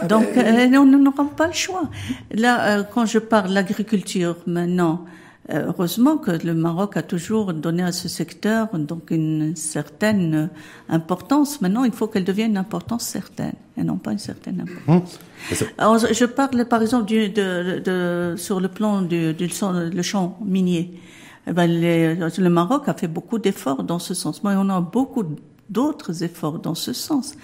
Ah, 0.02 0.06
Donc 0.06 0.26
euh, 0.36 0.68
on 0.76 0.84
n'aura 0.86 1.24
pas 1.36 1.46
le 1.46 1.52
choix. 1.52 1.88
Là, 2.32 2.78
euh, 2.78 2.82
quand 2.82 3.06
je 3.06 3.18
parle 3.18 3.52
l'agriculture 3.52 4.36
maintenant, 4.46 5.04
Heureusement 5.48 6.16
que 6.16 6.32
le 6.44 6.54
Maroc 6.54 6.96
a 6.96 7.02
toujours 7.02 7.54
donné 7.54 7.84
à 7.84 7.92
ce 7.92 8.08
secteur 8.08 8.66
donc 8.76 9.12
une 9.12 9.54
certaine 9.54 10.50
importance. 10.88 11.60
Maintenant, 11.60 11.84
il 11.84 11.92
faut 11.92 12.08
qu'elle 12.08 12.24
devienne 12.24 12.50
une 12.50 12.56
importance 12.56 13.04
certaine 13.04 13.52
et 13.76 13.84
non 13.84 13.96
pas 13.96 14.10
une 14.10 14.18
certaine 14.18 14.62
importance. 14.62 15.20
Mmh. 15.52 15.54
Alors, 15.78 15.98
je 15.98 16.24
parle 16.24 16.64
par 16.64 16.82
exemple 16.82 17.04
du, 17.04 17.28
de, 17.28 17.78
de, 17.78 18.34
sur 18.36 18.58
le 18.58 18.66
plan 18.66 19.02
du, 19.02 19.34
du 19.34 19.48
le 19.70 20.02
champ 20.02 20.36
minier. 20.44 20.98
Eh 21.46 21.52
ben, 21.52 21.70
le 21.70 22.48
Maroc 22.48 22.88
a 22.88 22.94
fait 22.94 23.06
beaucoup 23.06 23.38
d'efforts 23.38 23.84
dans 23.84 24.00
ce 24.00 24.14
sens. 24.14 24.42
Mais 24.42 24.54
on 24.56 24.68
a 24.68 24.80
beaucoup 24.80 25.22
d'autres 25.70 26.24
efforts 26.24 26.58
dans 26.58 26.74
ce 26.74 26.92
sens. 26.92 27.34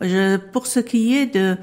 Je, 0.00 0.38
pour 0.38 0.66
ce 0.66 0.80
qui 0.80 1.14
est 1.14 1.26
de 1.26 1.56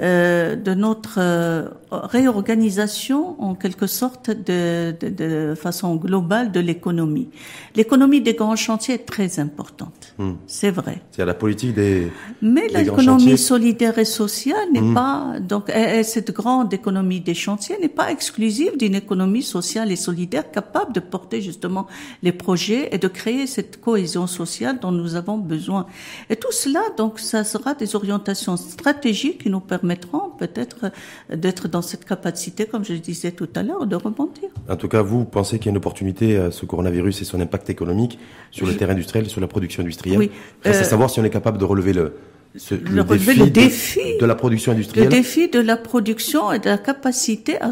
euh, 0.00 0.56
de 0.56 0.72
notre 0.72 1.18
euh, 1.18 1.68
réorganisation 1.92 3.36
en 3.38 3.54
quelque 3.54 3.86
sorte 3.86 4.30
de, 4.30 4.94
de, 4.98 5.08
de 5.10 5.54
façon 5.54 5.96
globale 5.96 6.52
de 6.52 6.60
l'économie. 6.60 7.28
L'économie 7.76 8.22
des 8.22 8.32
grands 8.32 8.56
chantiers 8.56 8.94
est 8.94 9.04
très 9.04 9.40
importante, 9.40 10.14
hmm. 10.16 10.32
c'est 10.46 10.70
vrai. 10.70 11.02
C'est 11.10 11.26
la 11.26 11.34
politique 11.34 11.74
des. 11.74 12.10
Mais 12.40 12.68
l'économie 12.68 13.36
solidaire 13.36 13.98
et 13.98 14.06
sociale 14.06 14.72
n'est 14.72 14.80
hmm. 14.80 14.94
pas 14.94 15.34
donc 15.38 15.68
et, 15.68 16.02
cette 16.02 16.32
grande 16.32 16.72
économie 16.72 17.20
des 17.20 17.34
chantiers 17.34 17.76
n'est 17.78 17.88
pas 17.88 18.10
exclusive 18.10 18.78
d'une 18.78 18.94
économie 18.94 19.42
sociale 19.42 19.92
et 19.92 19.96
solidaire 19.96 20.50
capable 20.50 20.94
de 20.94 21.00
porter 21.00 21.42
justement 21.42 21.86
les 22.22 22.32
projets 22.32 22.88
et 22.92 22.96
de 22.96 23.08
créer 23.08 23.46
cette 23.46 23.82
cohésion 23.82 24.26
sociale 24.26 24.78
dont 24.80 24.92
nous 24.92 25.14
avons 25.14 25.36
besoin. 25.36 25.86
Et 26.30 26.36
tout 26.36 26.52
cela 26.52 26.80
donc 26.96 27.18
ça 27.18 27.44
sera 27.44 27.74
des 27.74 27.94
orientations 27.94 28.56
stratégiques 28.56 29.42
qui 29.42 29.50
nous 29.50 29.60
permettent 29.60 29.89
permettront 29.90 30.30
peut-être 30.38 30.92
d'être 31.34 31.68
dans 31.68 31.82
cette 31.82 32.04
capacité, 32.04 32.66
comme 32.66 32.84
je 32.84 32.92
le 32.92 32.98
disais 33.00 33.32
tout 33.32 33.48
à 33.54 33.62
l'heure, 33.62 33.86
de 33.86 33.96
rebondir. 33.96 34.48
En 34.68 34.76
tout 34.76 34.88
cas, 34.88 35.02
vous 35.02 35.24
pensez 35.24 35.58
qu'il 35.58 35.66
y 35.66 35.68
a 35.70 35.72
une 35.72 35.78
opportunité 35.78 36.36
à 36.36 36.50
ce 36.50 36.66
coronavirus 36.66 37.22
et 37.22 37.24
son 37.24 37.40
impact 37.40 37.70
économique 37.70 38.18
sur 38.50 38.66
le 38.66 38.76
terrain 38.76 38.92
industriel, 38.92 39.28
sur 39.28 39.40
la 39.40 39.48
production 39.48 39.82
industrielle 39.82 40.18
Oui. 40.18 40.30
à 40.64 40.68
euh, 40.68 40.82
savoir 40.84 41.10
si 41.10 41.20
on 41.20 41.24
est 41.24 41.30
capable 41.30 41.58
de 41.58 41.64
relever 41.64 41.92
le, 41.92 42.14
le, 42.54 43.04
défi, 43.04 43.38
le 43.38 43.46
défi 43.48 44.00
de, 44.20 44.26
la 44.26 44.34
production 44.34 44.72
industrielle. 44.72 45.08
Le 45.08 45.10
défi 45.10 45.48
de 45.48 45.60
la 45.60 45.76
production 45.76 46.50
et 46.50 46.58
de 46.58 46.68
la 46.68 46.78
capacité 46.78 47.58
à, 47.60 47.70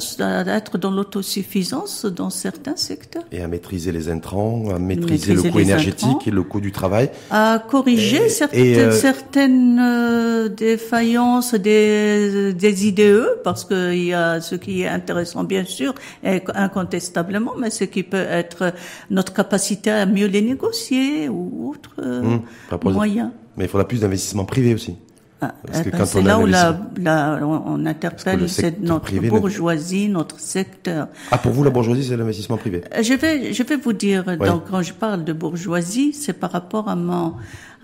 être 0.56 0.78
dans 0.78 0.92
l'autosuffisance 0.92 2.06
dans 2.06 2.30
certains 2.30 2.76
secteurs. 2.76 3.24
Et 3.32 3.42
à 3.42 3.48
maîtriser 3.48 3.90
les 3.90 4.08
intrants, 4.08 4.70
à 4.70 4.78
maîtriser, 4.78 5.34
le 5.34 5.42
coût 5.42 5.58
énergétique 5.58 6.28
et 6.28 6.30
le 6.30 6.44
coût 6.44 6.60
du 6.60 6.70
travail. 6.70 7.10
À 7.30 7.60
corriger 7.68 8.28
certaines, 8.28 8.78
euh, 8.78 8.92
certaines 8.92 9.80
euh, 9.80 10.48
défaillances 10.48 11.54
des, 11.54 12.52
des 12.54 12.86
IDE, 12.86 13.26
parce 13.42 13.64
qu'il 13.64 14.04
y 14.04 14.14
a 14.14 14.40
ce 14.40 14.54
qui 14.54 14.82
est 14.82 14.88
intéressant 14.88 15.42
bien 15.42 15.64
sûr, 15.64 15.92
et 16.22 16.40
incontestablement, 16.54 17.54
mais 17.58 17.70
ce 17.70 17.82
qui 17.82 18.04
peut 18.04 18.16
être 18.16 18.72
notre 19.10 19.32
capacité 19.32 19.90
à 19.90 20.06
mieux 20.06 20.26
les 20.26 20.42
négocier 20.42 21.28
ou 21.28 21.70
autres 21.70 21.96
euh, 21.98 22.22
mmh, 22.22 22.90
moyens. 22.90 23.30
Mais 23.58 23.64
il 23.64 23.68
faudra 23.68 23.86
plus 23.86 24.00
d'investissement 24.00 24.44
privé 24.44 24.72
aussi. 24.72 24.96
Ah, 25.40 25.54
eh 25.68 25.90
ben, 25.90 26.04
c'est 26.04 26.22
là 26.22 26.38
où 26.40 26.46
la, 26.46 26.80
la, 26.96 27.40
on 27.44 27.86
interpelle 27.86 28.44
notre 28.80 29.14
bourgeoisie, 29.28 30.08
notre 30.08 30.40
secteur. 30.40 31.06
Ah, 31.30 31.38
pour 31.38 31.52
vous, 31.52 31.62
la 31.62 31.70
bourgeoisie, 31.70 32.04
c'est 32.04 32.16
l'investissement 32.16 32.56
privé 32.56 32.82
euh, 32.92 33.02
Je 33.02 33.14
vais, 33.14 33.52
je 33.52 33.62
vais 33.62 33.76
vous 33.76 33.92
dire, 33.92 34.24
donc, 34.36 34.64
quand 34.68 34.82
je 34.82 34.92
parle 34.92 35.22
de 35.22 35.32
bourgeoisie, 35.32 36.12
c'est 36.12 36.32
par 36.32 36.50
rapport 36.50 36.88
à 36.88 36.96
mon, 36.96 37.34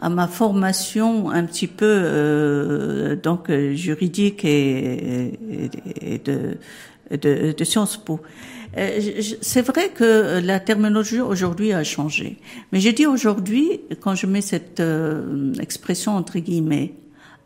à 0.00 0.08
ma 0.08 0.26
formation 0.26 1.30
un 1.30 1.44
petit 1.44 1.68
peu 1.68 1.86
euh, 1.86 3.14
donc 3.14 3.52
juridique 3.72 4.44
et, 4.44 5.38
et, 6.00 6.18
de, 6.18 6.56
de, 7.10 7.52
de 7.56 7.64
Sciences 7.64 7.96
Po. 7.96 8.20
Euh, 8.76 9.22
c'est 9.40 9.62
vrai 9.62 9.90
que 9.90 10.40
la 10.40 10.60
terminologie 10.60 11.20
aujourd'hui 11.20 11.72
a 11.72 11.84
changé, 11.84 12.38
mais 12.72 12.80
je 12.80 12.90
dis 12.90 13.06
aujourd'hui, 13.06 13.80
quand 14.00 14.14
je 14.14 14.26
mets 14.26 14.40
cette 14.40 14.80
euh, 14.80 15.52
expression 15.60 16.16
entre 16.16 16.38
guillemets, 16.38 16.94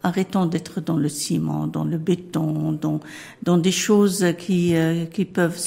arrêtons 0.02 0.46
d'être 0.46 0.80
dans 0.80 0.96
le 0.96 1.08
ciment, 1.08 1.66
dans 1.66 1.84
le 1.84 1.98
béton, 1.98 2.72
dans, 2.72 3.00
dans 3.42 3.58
des 3.58 3.72
choses 3.72 4.24
qui, 4.38 4.76
euh, 4.76 5.06
qui 5.06 5.24
peuvent 5.24 5.58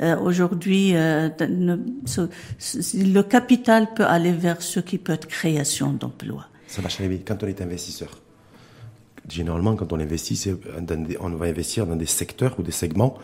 euh, 0.00 0.16
aujourd'hui, 0.18 0.92
euh, 0.94 1.28
le 1.38 3.20
capital 3.22 3.92
peut 3.94 4.06
aller 4.06 4.32
vers 4.32 4.62
ce 4.62 4.80
qui 4.80 4.98
peut 4.98 5.12
être 5.12 5.28
création 5.28 5.92
d'emplois. 5.92 6.46
Ça 6.66 6.82
va, 6.82 6.88
quand 7.26 7.42
on 7.42 7.46
est 7.46 7.60
investisseur, 7.60 8.10
généralement, 9.28 9.76
quand 9.76 9.92
on 9.92 10.00
investit, 10.00 10.50
on 11.20 11.30
va 11.30 11.46
investir 11.46 11.86
dans 11.86 11.96
des 11.96 12.06
secteurs 12.06 12.58
ou 12.58 12.62
des 12.62 12.72
segments 12.72 13.18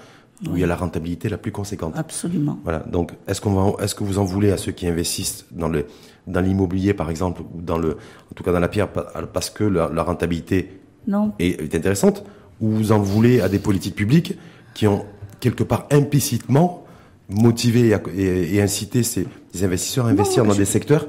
où 0.49 0.57
il 0.57 0.61
y 0.61 0.65
a 0.65 0.67
la 0.67 0.77
rentabilité 0.77 1.29
la 1.29 1.39
plus 1.39 1.53
conséquente. 1.53 1.95
Absolument. 1.97 2.59
Voilà. 2.65 2.81
Donc, 2.81 3.13
est-ce 3.29 3.41
qu'on 3.41 3.77
est-ce 3.79 3.95
que 3.95 4.05
vous 4.05 4.19
en 4.19 4.25
voulez 4.25 4.51
à 4.51 4.57
ceux 4.57 4.73
qui 4.73 4.87
investissent 4.87 5.47
dans 5.53 5.69
le, 5.69 5.87
dans 6.27 6.41
l'immobilier, 6.41 6.95
par 6.95 7.11
exemple, 7.11 7.43
ou 7.43 7.61
dans 7.61 7.79
le, 7.79 7.91
en 7.91 8.35
tout 8.35 8.43
cas 8.43 8.53
dans 8.53 8.61
la 8.61 8.69
pierre, 8.69 8.89
parce 8.89 9.51
que 9.51 9.65
la, 9.65 10.03
rentabilité 10.03 10.81
non. 11.07 11.33
Est, 11.39 11.75
intéressante, 11.75 12.25
ou 12.61 12.71
vous 12.71 12.93
en 12.93 12.99
voulez 12.99 13.41
à 13.41 13.49
des 13.49 13.59
politiques 13.59 13.95
publiques 13.95 14.37
qui 14.75 14.87
ont 14.87 15.05
quelque 15.41 15.65
part 15.65 15.87
implicitement 15.91 16.85
motivé 17.29 17.97
et, 18.17 18.61
incité 18.61 19.03
ces, 19.03 19.27
investisseurs 19.63 20.07
à 20.07 20.11
investir 20.11 20.45
dans 20.45 20.55
des 20.55 20.65
secteurs 20.65 21.07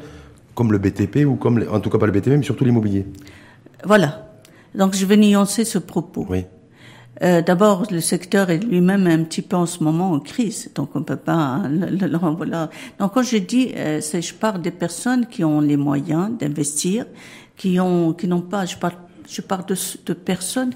comme 0.56 0.72
le 0.72 0.78
BTP 0.78 1.26
ou 1.26 1.36
comme, 1.36 1.66
en 1.72 1.80
tout 1.80 1.90
cas 1.90 1.98
pas 1.98 2.06
le 2.06 2.12
BTP, 2.12 2.28
mais 2.30 2.44
surtout 2.44 2.66
l'immobilier. 2.66 3.06
Voilà. 3.84 4.30
Donc 4.76 4.94
je 4.96 5.06
vais 5.06 5.18
nuancer 5.18 5.66
ce 5.66 5.78
propos. 5.78 6.26
Oui. 6.30 6.46
Euh, 7.24 7.42
D'abord, 7.42 7.86
le 7.90 8.02
secteur 8.02 8.50
est 8.50 8.58
lui-même 8.58 9.08
un 9.08 9.24
petit 9.24 9.42
peu 9.42 9.56
en 9.56 9.66
ce 9.66 9.84
moment 9.84 10.12
en 10.12 10.20
crise, 10.20 10.70
donc 10.76 10.90
on 10.96 11.04
peut 11.04 11.16
pas. 11.16 11.34
Hein, 11.34 11.70
le, 11.70 12.18
voilà. 12.36 12.70
Donc 13.00 13.14
quand 13.14 13.24
je 13.24 13.38
dis, 13.38 13.72
euh, 13.76 14.02
je 14.02 14.34
parle 14.34 14.62
des 14.62 14.72
personnes 14.72 15.28
qui 15.28 15.44
ont 15.44 15.62
les 15.62 15.78
moyens 15.78 16.32
d'investir, 16.38 17.06
qui 17.56 17.80
ont, 17.80 18.14
qui 18.14 18.28
n'ont 18.28 18.42
pas. 18.42 18.66
Je 18.66 18.76
parle, 18.76 18.96
je 19.30 19.42
parle 19.42 19.66
de, 19.66 19.76
de 20.06 20.14
personnes 20.14 20.74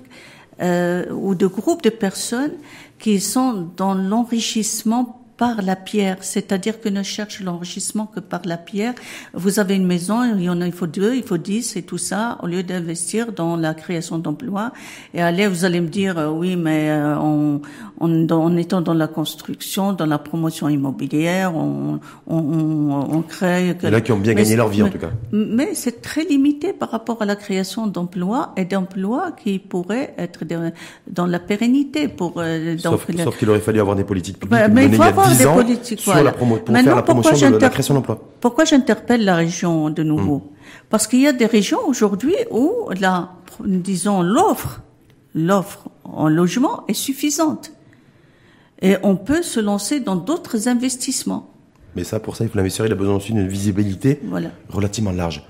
euh, 0.62 1.12
ou 1.12 1.36
de 1.36 1.48
groupes 1.48 1.84
de 1.84 1.90
personnes 1.90 2.54
qui 2.98 3.20
sont 3.20 3.70
dans 3.76 3.94
l'enrichissement 3.94 5.27
par 5.38 5.62
la 5.62 5.76
pierre, 5.76 6.18
c'est-à-dire 6.22 6.82
que 6.82 6.90
ne 6.90 7.04
cherche 7.04 7.42
l'enrichissement 7.42 8.08
que 8.08 8.20
par 8.20 8.42
la 8.46 8.58
pierre. 8.58 8.96
Vous 9.34 9.60
avez 9.60 9.76
une 9.76 9.86
maison, 9.86 10.24
il 10.24 10.44
y 10.44 10.50
en 10.50 10.62
a, 10.62 10.66
il 10.66 10.74
faut 10.74 10.88
deux, 10.88 11.16
il 11.16 11.24
faut 11.24 11.38
dix 11.38 11.76
et 11.76 11.84
tout 11.84 12.00
ça, 12.00 12.40
au 12.42 12.48
lieu 12.48 12.64
d'investir 12.64 13.32
dans 13.32 13.56
la 13.56 13.74
création 13.76 14.18
d'emplois. 14.18 14.74
Et 15.14 15.22
allez, 15.22 15.48
vous 15.48 15.64
allez 15.64 15.80
me 15.80 15.90
dire, 15.90 16.18
euh, 16.18 16.30
oui, 16.30 16.56
mais 16.56 16.90
euh, 16.90 17.16
on, 17.20 17.62
on, 18.00 18.30
en 18.30 18.58
étant 18.58 18.82
dans 18.82 18.94
la 18.94 19.08
construction, 19.08 19.94
dans 19.94 20.06
la 20.06 20.18
promotion 20.20 20.70
immobilière, 20.70 21.56
on, 21.56 22.00
on, 22.28 22.38
on, 22.38 23.22
crée... 23.22 23.76
Il 23.82 23.90
y 23.90 23.92
en 23.92 23.94
a 23.94 24.02
qui 24.02 24.12
ont 24.12 24.18
bien 24.18 24.34
gagné 24.34 24.56
leur 24.56 24.68
vie, 24.68 24.84
en 24.84 24.90
tout 24.90 25.00
cas. 25.00 25.10
Mais 25.32 25.74
c'est 25.74 26.02
très 26.02 26.24
limité 26.24 26.74
par 26.74 26.92
rapport 26.92 27.22
à 27.22 27.26
la 27.26 27.36
création 27.36 27.88
d'emplois 27.88 28.54
et 28.56 28.66
d'emplois 28.66 29.32
qui 29.32 29.60
pourraient 29.60 30.14
être 30.18 30.42
dans 31.08 31.26
la 31.26 31.40
pérennité. 31.40 32.08
Pour, 32.08 32.34
euh, 32.38 32.78
sauf, 32.78 33.08
qu'il 33.38 33.50
aurait 33.50 33.60
fallu 33.60 33.80
avoir 33.80 33.96
des 33.96 34.04
politiques 34.04 34.40
publiques. 34.40 34.60
Bah, 34.60 34.68
mais 34.68 34.86
il 34.86 34.96
faut 34.96 35.04
avoir 35.04 35.36
des 35.36 35.46
politiques, 35.46 36.00
sur 36.00 36.14
la 36.14 36.32
promo 36.32 36.58
pour 36.58 36.76
faire 36.76 36.96
la 36.96 37.02
promotion 37.02 37.52
de 37.52 37.58
la 37.58 37.70
création 37.70 37.94
d'emplois. 37.94 38.20
Pourquoi 38.40 38.66
j'interpelle 38.66 39.26
la 39.26 39.36
région 39.36 39.90
de 39.90 40.04
nouveau 40.04 40.38
hmm. 40.38 40.58
Parce 40.90 41.08
qu'il 41.08 41.22
y 41.22 41.28
a 41.28 41.34
des 41.34 41.46
régions 41.46 41.80
aujourd'hui 41.88 42.36
où 42.52 42.90
la, 43.00 43.32
disons, 43.66 44.22
l'offre, 44.22 44.82
l'offre 45.34 45.90
en 46.04 46.30
logement 46.30 46.84
est 46.88 46.94
suffisante. 46.94 47.72
Et 48.82 48.96
on 49.04 49.16
peut 49.16 49.42
se 49.42 49.60
lancer 49.60 50.00
dans 50.00 50.16
d'autres 50.16 50.68
investissements. 50.68 51.52
Mais 51.96 52.04
ça, 52.04 52.20
pour 52.20 52.36
ça, 52.36 52.44
il 52.44 52.50
faut 52.50 52.58
l'investir. 52.58 52.86
Il 52.86 52.92
a 52.92 52.96
besoin 52.96 53.16
aussi 53.16 53.34
d'une 53.34 53.48
visibilité 53.48 54.22
relativement 54.70 55.12
large. 55.12 55.44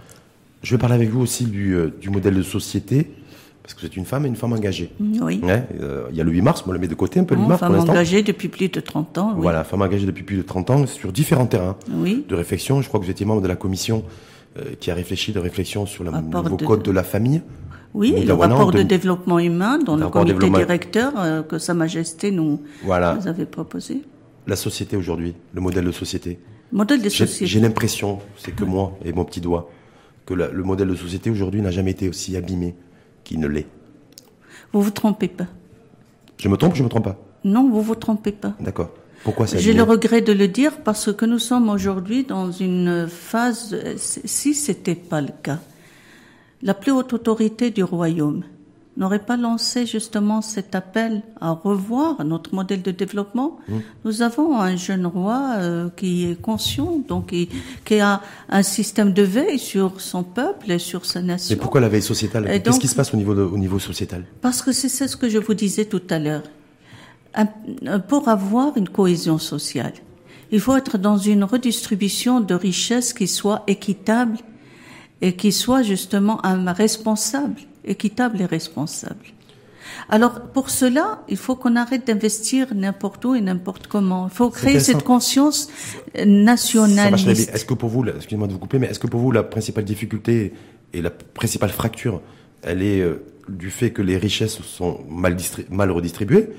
Je 0.63 0.73
vais 0.73 0.79
parler 0.79 0.95
avec 0.95 1.09
vous 1.09 1.21
aussi 1.21 1.45
du, 1.45 1.73
euh, 1.73 1.93
du 2.01 2.09
modèle 2.09 2.35
de 2.35 2.41
société 2.41 3.11
parce 3.67 3.73
que 3.73 3.81
vous 3.81 3.87
êtes 3.87 3.97
une 3.97 4.05
femme 4.05 4.25
et 4.25 4.29
une 4.29 4.37
femme 4.37 4.53
engagée. 4.53 4.93
Mm, 4.97 5.23
oui. 5.23 5.41
Euh, 5.81 6.07
il 6.09 6.15
y 6.15 6.21
a 6.21 6.23
le 6.23 6.31
8 6.31 6.41
mars, 6.41 6.63
on 6.65 6.71
le 6.71 6.79
met 6.79 6.87
de 6.87 6.95
côté 6.95 7.19
un 7.19 7.25
peu 7.25 7.35
le 7.35 7.41
8 7.41 7.47
mars 7.47 7.59
femme 7.59 7.77
engagée 7.77 8.23
depuis 8.23 8.47
plus 8.47 8.69
de 8.69 8.79
30 8.79 9.17
ans. 9.17 9.33
Oui. 9.35 9.41
Voilà, 9.41 9.65
femme 9.65 9.81
engagée 9.81 10.05
depuis 10.05 10.23
plus 10.23 10.37
de 10.37 10.41
30 10.41 10.69
ans 10.69 10.87
sur 10.87 11.11
différents 11.11 11.47
terrains 11.47 11.75
oui. 11.91 12.23
de 12.29 12.33
réflexion. 12.33 12.81
Je 12.81 12.87
crois 12.87 13.01
que 13.01 13.05
vous 13.05 13.11
étiez 13.11 13.25
membre 13.25 13.41
de 13.41 13.47
la 13.49 13.57
commission 13.57 14.05
euh, 14.57 14.61
qui 14.79 14.89
a 14.89 14.95
réfléchi 14.95 15.33
de 15.33 15.39
réflexion 15.39 15.85
sur 15.85 16.05
le 16.05 16.11
nouveau 16.11 16.55
code 16.55 16.81
de 16.81 16.91
la 16.91 17.03
famille. 17.03 17.41
Oui, 17.97 18.23
le 18.25 18.33
rapport 18.33 18.71
de, 18.71 18.83
développement 18.83 19.39
humain 19.39 19.79
dont 19.79 19.95
le 19.95 20.07
comité 20.07 20.49
directeur 20.49 21.13
euh, 21.17 21.41
que 21.41 21.57
Sa 21.57 21.73
Majesté 21.73 22.29
nous, 22.29 22.61
voilà. 22.83 23.15
nous 23.15 23.27
avait 23.27 23.47
proposé. 23.47 24.03
La 24.45 24.55
société 24.55 24.95
aujourd'hui, 24.95 25.33
le 25.53 25.61
modèle 25.61 25.85
de 25.85 25.91
société. 25.91 26.39
Modèle 26.71 27.01
de 27.01 27.09
société. 27.09 27.47
J'ai 27.47 27.59
l'impression, 27.59 28.19
c'est 28.37 28.55
que 28.55 28.63
moi 28.63 28.97
et 29.03 29.13
mon 29.13 29.25
petit 29.25 29.41
doigt, 29.41 29.71
que 30.27 30.35
le 30.35 30.63
modèle 30.63 30.89
de 30.89 30.95
société 30.95 31.31
aujourd'hui 31.31 31.61
n'a 31.61 31.71
jamais 31.71 31.91
été 31.91 32.07
aussi 32.07 32.37
abîmé 32.37 32.75
qu'il 33.23 33.39
ne 33.39 33.47
l'est. 33.47 33.65
Vous 34.73 34.81
vous 34.81 34.91
trompez 34.91 35.27
pas. 35.27 35.47
Je 36.37 36.49
me 36.49 36.55
trompe 36.57 36.73
ou 36.73 36.75
je 36.75 36.83
me 36.83 36.89
trompe 36.89 37.05
pas? 37.05 37.17
Non, 37.43 37.67
vous 37.67 37.81
vous 37.81 37.95
trompez 37.95 38.31
pas. 38.31 38.53
D'accord. 38.59 38.91
Pourquoi 39.23 39.47
ça 39.47 39.57
J'ai 39.57 39.73
le 39.73 39.81
regret 39.81 40.21
de 40.21 40.33
le 40.33 40.47
dire 40.47 40.77
parce 40.83 41.11
que 41.11 41.25
nous 41.25 41.39
sommes 41.39 41.69
aujourd'hui 41.69 42.25
dans 42.25 42.51
une 42.51 43.07
phase, 43.09 43.75
si 43.97 44.53
c'était 44.53 44.95
pas 44.95 45.21
le 45.21 45.31
cas, 45.41 45.59
la 46.61 46.73
plus 46.73 46.91
haute 46.91 47.13
autorité 47.13 47.71
du 47.71 47.83
royaume 47.83 48.43
n'aurait 48.97 49.23
pas 49.23 49.37
lancé 49.37 49.85
justement 49.85 50.41
cet 50.41 50.73
appel 50.73 51.21
à 51.39 51.51
revoir 51.51 52.23
notre 52.25 52.55
modèle 52.55 52.81
de 52.81 52.91
développement. 52.91 53.59
Mmh. 53.67 53.75
Nous 54.05 54.21
avons 54.23 54.59
un 54.59 54.75
jeune 54.75 55.05
roi 55.05 55.53
euh, 55.57 55.89
qui 55.95 56.25
est 56.25 56.41
conscient, 56.41 57.03
donc 57.07 57.27
qui, 57.27 57.47
qui, 57.85 57.99
a 57.99 58.21
un 58.49 58.63
système 58.63 59.13
de 59.13 59.21
veille 59.21 59.59
sur 59.59 60.01
son 60.01 60.23
peuple 60.23 60.71
et 60.71 60.79
sur 60.79 61.05
sa 61.05 61.21
nation. 61.21 61.55
Mais 61.55 61.61
pourquoi 61.61 61.79
la 61.79 61.89
veille 61.89 62.01
sociétale? 62.01 62.61
Qu'est-ce 62.63 62.79
qui 62.79 62.87
se 62.87 62.95
passe 62.95 63.13
au 63.13 63.17
niveau, 63.17 63.35
de, 63.35 63.43
au 63.43 63.57
niveau 63.57 63.77
sociétal? 63.79 64.25
Parce 64.41 64.61
que 64.61 64.71
c'est 64.71 64.89
ce 64.89 65.15
que 65.15 65.29
je 65.29 65.37
vous 65.37 65.53
disais 65.53 65.85
tout 65.85 66.01
à 66.09 66.17
l'heure. 66.17 66.43
Pour 68.07 68.29
avoir 68.29 68.77
une 68.77 68.89
cohésion 68.89 69.37
sociale, 69.37 69.93
il 70.51 70.59
faut 70.59 70.75
être 70.75 70.97
dans 70.97 71.17
une 71.17 71.43
redistribution 71.43 72.41
de 72.41 72.55
richesses 72.55 73.13
qui 73.13 73.27
soit 73.27 73.63
équitable 73.67 74.37
et 75.21 75.35
qui 75.35 75.51
soit 75.51 75.81
justement 75.81 76.45
un 76.45 76.71
responsable 76.71 77.61
équitable 77.85 78.41
et 78.41 78.45
responsable. 78.45 79.25
Alors 80.09 80.41
pour 80.53 80.69
cela, 80.69 81.23
il 81.27 81.37
faut 81.37 81.55
qu'on 81.55 81.75
arrête 81.75 82.07
d'investir 82.07 82.67
n'importe 82.75 83.23
où 83.25 83.35
et 83.35 83.41
n'importe 83.41 83.87
comment. 83.87 84.27
Il 84.27 84.35
faut 84.35 84.49
créer 84.49 84.79
cette 84.79 85.03
conscience 85.03 85.69
nationaliste. 86.25 87.53
Est-ce 87.53 87.65
que 87.65 87.73
pour 87.73 87.89
vous, 87.89 88.05
excusez-moi 88.05 88.47
de 88.47 88.53
vous 88.53 88.59
couper, 88.59 88.79
mais 88.79 88.87
est-ce 88.87 88.99
que 88.99 89.07
pour 89.07 89.19
vous 89.19 89.31
la 89.31 89.43
principale 89.43 89.85
difficulté 89.85 90.53
et 90.93 91.01
la 91.01 91.09
principale 91.09 91.69
fracture, 91.69 92.21
elle 92.63 92.81
est 92.81 93.01
euh, 93.01 93.25
du 93.49 93.69
fait 93.69 93.91
que 93.91 94.01
les 94.01 94.17
richesses 94.17 94.61
sont 94.61 94.99
mal, 95.09 95.37
mal 95.69 95.91
redistribuées, 95.91 96.49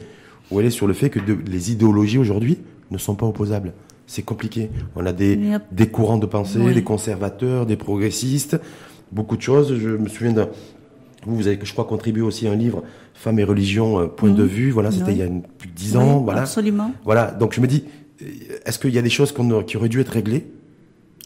ou 0.51 0.61
elle 0.61 0.67
est 0.67 0.71
sur 0.71 0.87
le 0.87 0.95
fait 0.95 1.11
que 1.11 1.19
les 1.19 1.73
idéologies 1.73 2.19
aujourd'hui 2.19 2.59
ne 2.91 2.99
sont 2.99 3.15
pas 3.15 3.27
opposables? 3.27 3.73
C'est 4.09 4.23
compliqué. 4.23 4.71
On 4.97 5.07
a 5.07 5.13
des, 5.13 5.39
des 5.71 5.87
courants 5.87 6.19
de 6.19 6.27
pensée, 6.27 6.75
des 6.75 6.83
conservateurs, 6.83 7.67
des 7.67 7.77
progressistes, 7.77 8.59
beaucoup 9.13 9.37
de 9.37 9.43
choses. 9.43 9.77
Je 9.79 9.91
me 9.91 10.09
souviens 10.09 10.33
d'un 10.33 10.49
vous, 11.27 11.37
vous 11.37 11.47
avez, 11.47 11.59
je 11.63 11.73
crois, 11.73 11.85
contribué 11.85 12.23
aussi 12.23 12.47
à 12.47 12.53
un 12.53 12.57
livre, 12.57 12.83
Femmes 13.15 13.39
et 13.39 13.45
religion, 13.45 14.01
euh, 14.01 14.07
point 14.07 14.31
de 14.31 14.43
vue. 14.43 14.71
Voilà, 14.71 14.91
c'était 14.91 15.13
il 15.13 15.19
y 15.19 15.23
a 15.23 15.29
plus 15.59 15.69
de 15.69 15.75
dix 15.75 15.97
ans. 15.97 16.19
voilà. 16.21 16.43
Absolument. 16.43 16.93
Voilà. 17.05 17.33
Donc 17.33 17.53
je 17.53 17.61
me 17.61 17.67
dis, 17.67 17.85
euh, 18.23 18.27
est-ce 18.65 18.79
qu'il 18.79 18.95
y 18.95 18.99
a 18.99 19.03
des 19.03 19.11
choses 19.11 19.35
qui 19.67 19.77
auraient 19.77 19.89
dû 19.89 20.01
être 20.01 20.13
réglées 20.13 20.47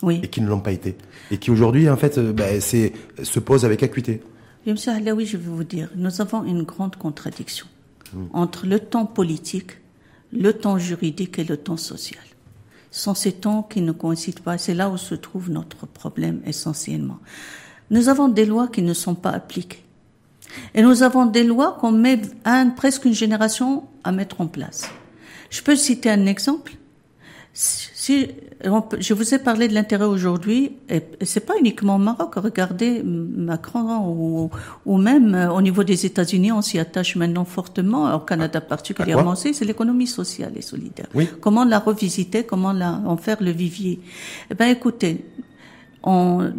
oui. 0.02 0.20
et 0.22 0.28
qui 0.28 0.40
ne 0.40 0.48
l'ont 0.48 0.60
pas 0.60 0.72
été 0.72 0.96
et 1.30 1.38
qui 1.38 1.50
aujourd'hui, 1.50 1.88
en 1.88 1.96
fait, 1.96 2.18
euh, 2.18 2.32
ben, 2.32 2.60
se 2.60 3.38
posent 3.40 3.64
avec 3.64 3.82
acuité? 3.82 4.22
Oui, 4.66 4.72
Monsieur 4.72 4.92
oui, 5.14 5.26
je 5.26 5.36
vais 5.36 5.48
vous 5.48 5.64
dire, 5.64 5.88
nous 5.96 6.20
avons 6.20 6.44
une 6.44 6.62
grande 6.62 6.96
contradiction 6.96 7.66
hmm. 8.14 8.26
entre 8.32 8.66
le 8.66 8.78
temps 8.78 9.06
politique, 9.06 9.72
le 10.32 10.52
temps 10.52 10.78
juridique 10.78 11.38
et 11.38 11.44
le 11.44 11.56
temps 11.56 11.76
social. 11.76 12.22
Sont 12.92 13.14
ces 13.14 13.32
temps 13.32 13.64
qui 13.64 13.80
ne 13.80 13.90
coïncident 13.90 14.42
pas. 14.44 14.58
C'est 14.58 14.74
là 14.74 14.88
où 14.88 14.96
se 14.96 15.16
trouve 15.16 15.50
notre 15.50 15.86
problème 15.86 16.40
essentiellement. 16.46 17.18
Nous 17.90 18.08
avons 18.08 18.28
des 18.28 18.44
lois 18.46 18.68
qui 18.68 18.82
ne 18.82 18.94
sont 18.94 19.16
pas 19.16 19.30
appliquées. 19.30 19.82
Et 20.74 20.82
nous 20.82 21.02
avons 21.02 21.26
des 21.26 21.42
lois 21.42 21.78
qu'on 21.80 21.90
met 21.90 22.20
presque 22.76 23.06
une 23.06 23.14
génération 23.14 23.84
à 24.04 24.12
mettre 24.12 24.40
en 24.40 24.46
place. 24.46 24.88
Je 25.50 25.62
peux 25.62 25.74
citer 25.74 26.10
un 26.10 26.26
exemple. 26.26 26.74
Si 27.54 28.28
je 28.98 29.14
vous 29.14 29.34
ai 29.34 29.38
parlé 29.38 29.68
de 29.68 29.74
l'intérêt 29.74 30.04
aujourd'hui, 30.04 30.72
et 30.88 31.02
c'est 31.22 31.44
pas 31.44 31.54
uniquement 31.58 31.96
au 31.96 31.98
Maroc. 31.98 32.34
Regardez 32.36 33.02
Macron 33.02 34.08
ou, 34.08 34.50
ou 34.86 34.98
même 34.98 35.34
euh, 35.34 35.52
au 35.52 35.60
niveau 35.60 35.84
des 35.84 36.06
États-Unis, 36.06 36.52
on 36.52 36.62
s'y 36.62 36.78
attache 36.78 37.16
maintenant 37.16 37.44
fortement. 37.44 38.14
Au 38.14 38.20
Canada 38.20 38.60
particulièrement 38.60 39.32
aussi, 39.32 39.52
c'est 39.54 39.64
l'économie 39.64 40.06
sociale 40.06 40.52
et 40.56 40.62
solidaire. 40.62 41.08
Oui. 41.14 41.28
Comment 41.40 41.64
la 41.64 41.78
revisiter, 41.78 42.44
comment 42.44 42.72
la, 42.72 43.00
en 43.04 43.16
faire 43.16 43.42
le 43.42 43.50
vivier? 43.50 44.00
Eh 44.50 44.54
ben, 44.54 44.68
écoutez, 44.68 45.26
en, 46.02 46.50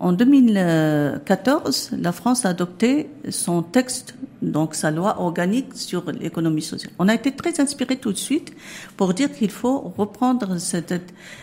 en 0.00 0.12
2014, 0.12 1.90
la 2.00 2.12
France 2.12 2.44
a 2.44 2.48
adopté 2.48 3.08
son 3.30 3.62
texte, 3.62 4.16
donc 4.42 4.74
sa 4.74 4.90
loi 4.90 5.20
organique 5.20 5.74
sur 5.74 6.10
l'économie 6.10 6.62
sociale. 6.62 6.92
On 6.98 7.08
a 7.08 7.14
été 7.14 7.30
très 7.32 7.60
inspiré 7.60 7.96
tout 7.96 8.12
de 8.12 8.18
suite 8.18 8.52
pour 8.96 9.14
dire 9.14 9.32
qu'il 9.32 9.50
faut 9.50 9.94
reprendre 9.96 10.58
cette, 10.58 10.94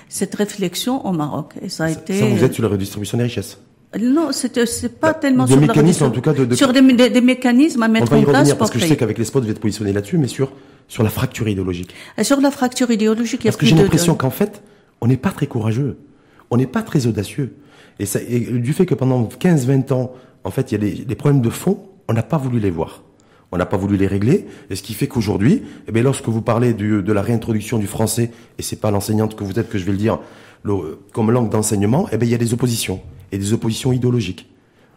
cette 0.09 0.35
réflexion 0.35 1.05
au 1.05 1.13
Maroc. 1.13 1.53
Et 1.61 1.69
ça 1.69 1.85
a 1.85 1.89
été. 1.89 2.19
Ça, 2.19 2.25
vous 2.25 2.43
êtes 2.43 2.53
sur 2.53 2.63
la 2.63 2.69
redistribution 2.69 3.17
des 3.17 3.23
richesses. 3.25 3.59
Non, 3.99 4.29
c'est 4.31 4.65
c'est 4.65 4.99
pas 4.99 5.13
bah, 5.13 5.19
tellement 5.19 5.45
des 5.45 5.51
sur 5.51 5.61
mécanismes, 5.61 6.05
en 6.05 6.11
tout 6.11 6.21
cas, 6.21 6.33
de, 6.33 6.45
de... 6.45 6.55
sur 6.55 6.71
des, 6.71 6.81
des, 6.81 7.09
des, 7.09 7.21
mécanismes 7.21 7.83
à 7.83 7.89
mettre 7.89 8.07
On 8.09 8.15
va 8.15 8.21
y 8.21 8.21
en 8.21 8.23
place 8.23 8.37
revenir, 8.39 8.57
parce 8.57 8.71
que 8.71 8.79
je 8.79 8.85
sais 8.85 8.95
qu'avec 8.95 9.17
les 9.17 9.25
spots, 9.25 9.41
vous 9.41 9.49
êtes 9.49 9.59
positionné 9.59 9.91
là-dessus, 9.91 10.17
mais 10.17 10.27
sur 10.27 10.51
sur 10.87 11.03
la 11.03 11.09
fracture 11.09 11.47
idéologique. 11.47 11.93
Et 12.17 12.25
sur 12.25 12.41
la 12.41 12.51
fracture 12.51 12.91
idéologique, 12.91 13.41
il 13.43 13.45
y 13.45 13.47
a 13.47 13.51
Parce 13.51 13.57
que 13.57 13.65
j'ai 13.65 13.75
l'impression 13.75 14.13
de... 14.13 14.17
qu'en 14.17 14.29
fait, 14.29 14.61
on 14.99 15.07
n'est 15.07 15.17
pas 15.17 15.31
très 15.31 15.47
courageux. 15.47 15.97
On 16.51 16.57
n'est 16.57 16.67
pas 16.67 16.83
très 16.83 17.07
audacieux. 17.07 17.55
Et, 17.99 18.05
ça, 18.05 18.19
et 18.27 18.39
du 18.39 18.73
fait 18.73 18.85
que 18.85 18.93
pendant 18.95 19.23
15-20 19.23 19.93
ans, 19.93 20.11
en 20.43 20.51
fait, 20.51 20.71
il 20.71 20.75
y 20.75 20.75
a 20.75 20.79
des, 20.79 21.05
des 21.05 21.15
problèmes 21.15 21.41
de 21.41 21.49
fond, 21.49 21.79
on 22.07 22.13
n'a 22.13 22.23
pas 22.23 22.37
voulu 22.37 22.59
les 22.59 22.69
voir. 22.71 23.03
On 23.53 23.57
n'a 23.57 23.65
pas 23.65 23.77
voulu 23.77 23.97
les 23.97 24.07
régler. 24.07 24.45
Et 24.69 24.75
ce 24.75 24.81
qui 24.83 24.93
fait 24.93 25.07
qu'aujourd'hui, 25.07 25.63
eh 25.87 25.91
bien, 25.91 26.03
lorsque 26.03 26.27
vous 26.29 26.41
parlez 26.41 26.73
du, 26.73 27.01
de 27.03 27.13
la 27.13 27.21
réintroduction 27.21 27.79
du 27.79 27.87
français, 27.87 28.31
et 28.57 28.61
c'est 28.61 28.79
pas 28.79 28.91
l'enseignante 28.91 29.35
que 29.35 29.43
vous 29.43 29.59
êtes 29.59 29.69
que 29.69 29.77
je 29.77 29.83
vais 29.85 29.91
le 29.91 29.97
dire, 29.97 30.19
le- 30.63 30.99
comme 31.13 31.31
langue 31.31 31.49
d'enseignement, 31.49 32.07
eh 32.11 32.17
bien, 32.17 32.27
il 32.27 32.31
y 32.31 32.35
a 32.35 32.37
des 32.37 32.53
oppositions. 32.53 33.01
Et 33.31 33.37
des 33.37 33.53
oppositions 33.53 33.91
idéologiques. 33.93 34.49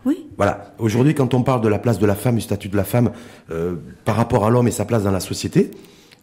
Oui. 0.04 0.26
Voilà. 0.36 0.74
Aujourd'hui, 0.78 1.14
quand 1.14 1.34
on 1.34 1.42
parle 1.42 1.60
de 1.62 1.68
la 1.68 1.78
place 1.78 1.98
de 1.98 2.06
la 2.06 2.14
femme, 2.14 2.34
du 2.36 2.40
statut 2.40 2.68
de 2.68 2.76
la 2.76 2.84
femme 2.84 3.10
euh, 3.50 3.76
par 4.04 4.16
rapport 4.16 4.44
à 4.44 4.50
l'homme 4.50 4.68
et 4.68 4.72
sa 4.72 4.84
place 4.84 5.02
dans 5.04 5.10
la 5.12 5.20
société, 5.20 5.70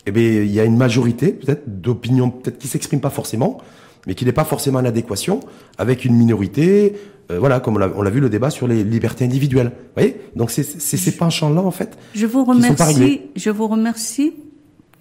eh 0.05 0.11
bien, 0.11 0.23
il 0.23 0.51
y 0.51 0.59
a 0.59 0.63
une 0.65 0.77
majorité, 0.77 1.31
peut-être, 1.31 1.63
d'opinions, 1.81 2.29
peut-être 2.31 2.57
qui 2.57 2.67
s'expriment 2.67 3.01
pas 3.01 3.09
forcément, 3.09 3.59
mais 4.07 4.15
qui 4.15 4.25
n'est 4.25 4.31
pas 4.31 4.45
forcément 4.45 4.79
en 4.79 4.85
adéquation 4.85 5.39
avec 5.77 6.05
une 6.05 6.15
minorité. 6.15 6.95
euh, 7.31 7.39
voilà, 7.39 7.59
comme 7.59 7.75
on 7.75 8.01
l'a 8.01 8.09
vu 8.09 8.19
le 8.19 8.29
débat 8.29 8.49
sur 8.49 8.67
les 8.67 8.83
libertés 8.83 9.25
individuelles. 9.25 9.67
Vous 9.67 10.01
voyez? 10.01 10.21
Donc 10.35 10.51
c'est 10.51 10.63
c'est 10.63 10.97
ces 10.97 11.15
penchants-là, 11.17 11.61
en 11.61 11.71
fait. 11.71 11.97
Je 12.13 12.25
vous 12.25 12.43
remercie, 12.43 13.21
je 13.35 13.49
vous 13.49 13.67
remercie 13.67 14.33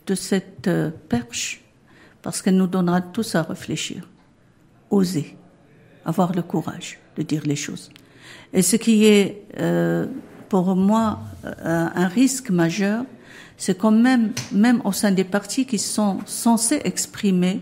de 0.06 0.14
cette 0.14 0.68
euh, 0.68 0.90
perche 1.08 1.62
parce 2.22 2.42
qu'elle 2.42 2.56
nous 2.56 2.66
donnera 2.66 3.00
tous 3.00 3.34
à 3.34 3.42
réfléchir, 3.42 4.08
oser, 4.90 5.36
avoir 6.04 6.32
le 6.34 6.42
courage 6.42 6.98
de 7.16 7.22
dire 7.22 7.42
les 7.44 7.56
choses. 7.56 7.90
Et 8.52 8.62
ce 8.62 8.76
qui 8.76 9.06
est 9.06 9.42
euh, 9.58 10.06
pour 10.48 10.74
moi 10.76 11.20
euh, 11.44 11.88
un 11.94 12.08
risque 12.08 12.50
majeur, 12.50 13.04
c'est 13.56 13.76
quand 13.76 13.90
même, 13.90 14.32
même 14.52 14.80
au 14.84 14.92
sein 14.92 15.12
des 15.12 15.24
partis 15.24 15.66
qui 15.66 15.78
sont 15.78 16.18
censés 16.26 16.80
exprimer 16.84 17.60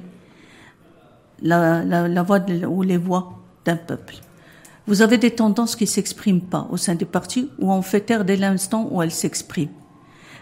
la, 1.43 1.85
la, 1.85 2.09
la 2.09 2.23
voix 2.23 2.39
de- 2.41 2.67
ou 2.67 2.83
les 2.83 2.97
voix 2.97 3.39
d'un 3.65 3.77
peuple. 3.77 4.17
Vous 4.87 5.03
avez 5.03 5.19
des 5.19 5.33
tendances 5.33 5.77
qui 5.77 5.87
s'expriment 5.87 6.41
pas 6.41 6.67
au 6.71 6.77
sein 6.77 6.95
des 6.95 7.05
partis 7.05 7.51
où 7.59 7.71
on 7.71 7.83
fait 7.83 8.01
taire 8.01 8.25
dès 8.25 8.37
l'instant 8.37 8.89
où 8.91 9.03
elles 9.03 9.11
s'expriment. 9.11 9.71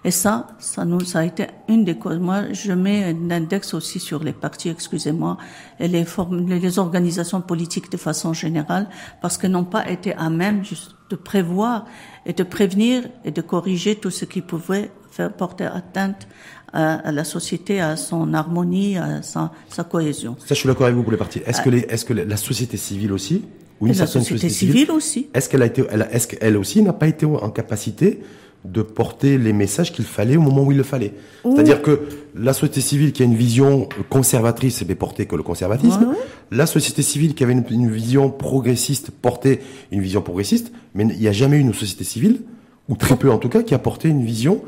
Et 0.04 0.12
ça, 0.12 0.46
ça 0.60 0.84
nous, 0.84 1.00
ça 1.00 1.18
a 1.20 1.24
été 1.24 1.48
une 1.68 1.84
des 1.84 1.96
causes. 1.98 2.20
Moi, 2.20 2.52
je 2.52 2.70
mets 2.70 3.02
un 3.04 3.30
index 3.32 3.74
aussi 3.74 3.98
sur 3.98 4.22
les 4.22 4.32
partis, 4.32 4.68
excusez-moi, 4.68 5.36
et 5.80 5.88
les 5.88 6.04
formes, 6.04 6.46
les 6.48 6.78
organisations 6.78 7.40
politiques 7.40 7.90
de 7.90 7.96
façon 7.96 8.32
générale, 8.32 8.88
parce 9.20 9.36
qu'elles 9.36 9.50
n'ont 9.50 9.64
pas 9.64 9.90
été 9.90 10.14
à 10.14 10.30
même 10.30 10.64
juste 10.64 10.94
de 11.10 11.16
prévoir 11.16 11.86
et 12.24 12.32
de 12.32 12.44
prévenir 12.44 13.02
et 13.24 13.32
de 13.32 13.40
corriger 13.40 13.96
tout 13.96 14.10
ce 14.10 14.24
qui 14.26 14.42
pouvait 14.42 14.92
faire 15.10 15.32
porter 15.32 15.64
atteinte 15.64 16.28
à, 16.72 16.94
à 16.94 17.12
la 17.12 17.24
société, 17.24 17.80
à 17.80 17.96
son 17.96 18.34
harmonie, 18.34 18.96
à 18.96 19.22
sa, 19.22 19.52
sa 19.68 19.84
cohésion. 19.84 20.36
Ça, 20.40 20.46
je 20.50 20.54
suis 20.54 20.66
d'accord 20.68 20.86
avec 20.86 20.96
vous 20.96 21.02
pour 21.02 21.12
les 21.12 21.18
partis. 21.18 21.40
Est-ce 21.46 21.62
que, 21.62 21.70
les, 21.70 21.80
est-ce 21.80 22.04
que 22.04 22.14
la 22.14 22.36
société 22.36 22.76
civile 22.76 23.12
aussi, 23.12 23.42
ou 23.80 23.86
une 23.86 23.92
la 23.92 23.98
certaine 23.98 24.22
société 24.22 24.48
civile 24.48 24.90
aussi. 24.90 25.28
Est-ce 25.34 25.48
qu'elle 25.48 25.62
a 25.62 25.66
été, 25.66 25.84
elle 25.90 26.08
est-ce 26.10 26.26
qu'elle 26.28 26.56
aussi 26.56 26.82
n'a 26.82 26.92
pas 26.92 27.08
été 27.08 27.26
en 27.26 27.50
capacité 27.50 28.22
de 28.64 28.82
porter 28.82 29.38
les 29.38 29.52
messages 29.52 29.92
qu'il 29.92 30.06
fallait 30.06 30.36
au 30.36 30.40
moment 30.40 30.64
où 30.64 30.72
il 30.72 30.78
le 30.78 30.82
fallait? 30.82 31.12
C'est-à-dire 31.44 31.82
que 31.82 32.00
la 32.34 32.52
société 32.52 32.80
civile 32.80 33.12
qui 33.12 33.22
a 33.22 33.26
une 33.26 33.34
vision 33.34 33.88
conservatrice, 34.08 34.82
bien, 34.82 34.96
portait 34.96 35.26
que 35.26 35.36
le 35.36 35.42
conservatisme. 35.42 36.06
Ouais. 36.08 36.16
La 36.50 36.66
société 36.66 37.02
civile 37.02 37.34
qui 37.34 37.44
avait 37.44 37.52
une, 37.52 37.64
une 37.70 37.90
vision 37.90 38.30
progressiste 38.30 39.10
portait 39.10 39.60
une 39.92 40.00
vision 40.00 40.22
progressiste. 40.22 40.72
Mais 40.94 41.04
il 41.04 41.20
n'y 41.20 41.28
a 41.28 41.32
jamais 41.32 41.58
eu 41.58 41.60
une 41.60 41.74
société 41.74 42.04
civile, 42.04 42.40
ou 42.88 42.96
très 42.96 43.16
peu 43.16 43.30
en 43.30 43.38
tout 43.38 43.50
cas, 43.50 43.62
qui 43.62 43.74
a 43.74 43.78
porté 43.78 44.08
une 44.08 44.24
vision 44.24 44.62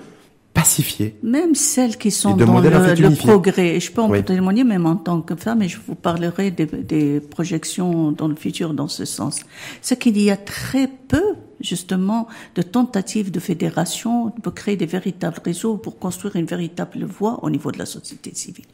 Même 1.22 1.54
celles 1.54 1.96
qui 1.96 2.10
sont 2.10 2.34
dans 2.36 2.48
en 2.56 2.60
le, 2.60 2.70
fait, 2.70 2.94
le 2.96 3.06
unifiés. 3.06 3.26
progrès, 3.28 3.76
et 3.76 3.80
je 3.80 3.90
peux 3.92 4.02
en 4.02 4.10
Oui. 4.10 4.22
témoigner 4.24 4.64
même 4.64 4.86
en 4.86 4.96
tant 4.96 5.20
que 5.20 5.34
femme, 5.36 5.62
et 5.62 5.68
je 5.68 5.78
vous 5.86 5.94
parlerai 5.94 6.50
des, 6.50 6.66
des 6.66 7.20
projections 7.20 8.12
dans 8.12 8.28
le 8.28 8.34
futur 8.34 8.74
dans 8.74 8.88
ce 8.88 9.04
sens. 9.04 9.40
C'est 9.82 9.98
qu'il 9.98 10.20
y 10.20 10.30
a 10.30 10.36
très 10.36 10.88
peu, 11.08 11.22
justement, 11.60 12.28
de 12.54 12.62
tentatives 12.62 13.30
de 13.30 13.40
fédération 13.40 14.30
pour 14.42 14.54
créer 14.54 14.76
des 14.76 14.86
véritables 14.86 15.40
réseaux, 15.44 15.76
pour 15.76 15.98
construire 15.98 16.36
une 16.36 16.46
véritable 16.46 17.04
voie 17.04 17.40
au 17.42 17.50
niveau 17.50 17.70
de 17.72 17.78
la 17.78 17.86
société 17.86 18.32
civile. 18.34 18.64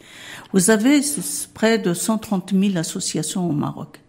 Vous 0.52 0.70
avez 0.70 1.00
près 1.54 1.78
de 1.78 1.92
130 1.94 2.52
000 2.58 2.76
associations 2.76 3.48
au 3.48 3.52
Maroc. 3.52 4.00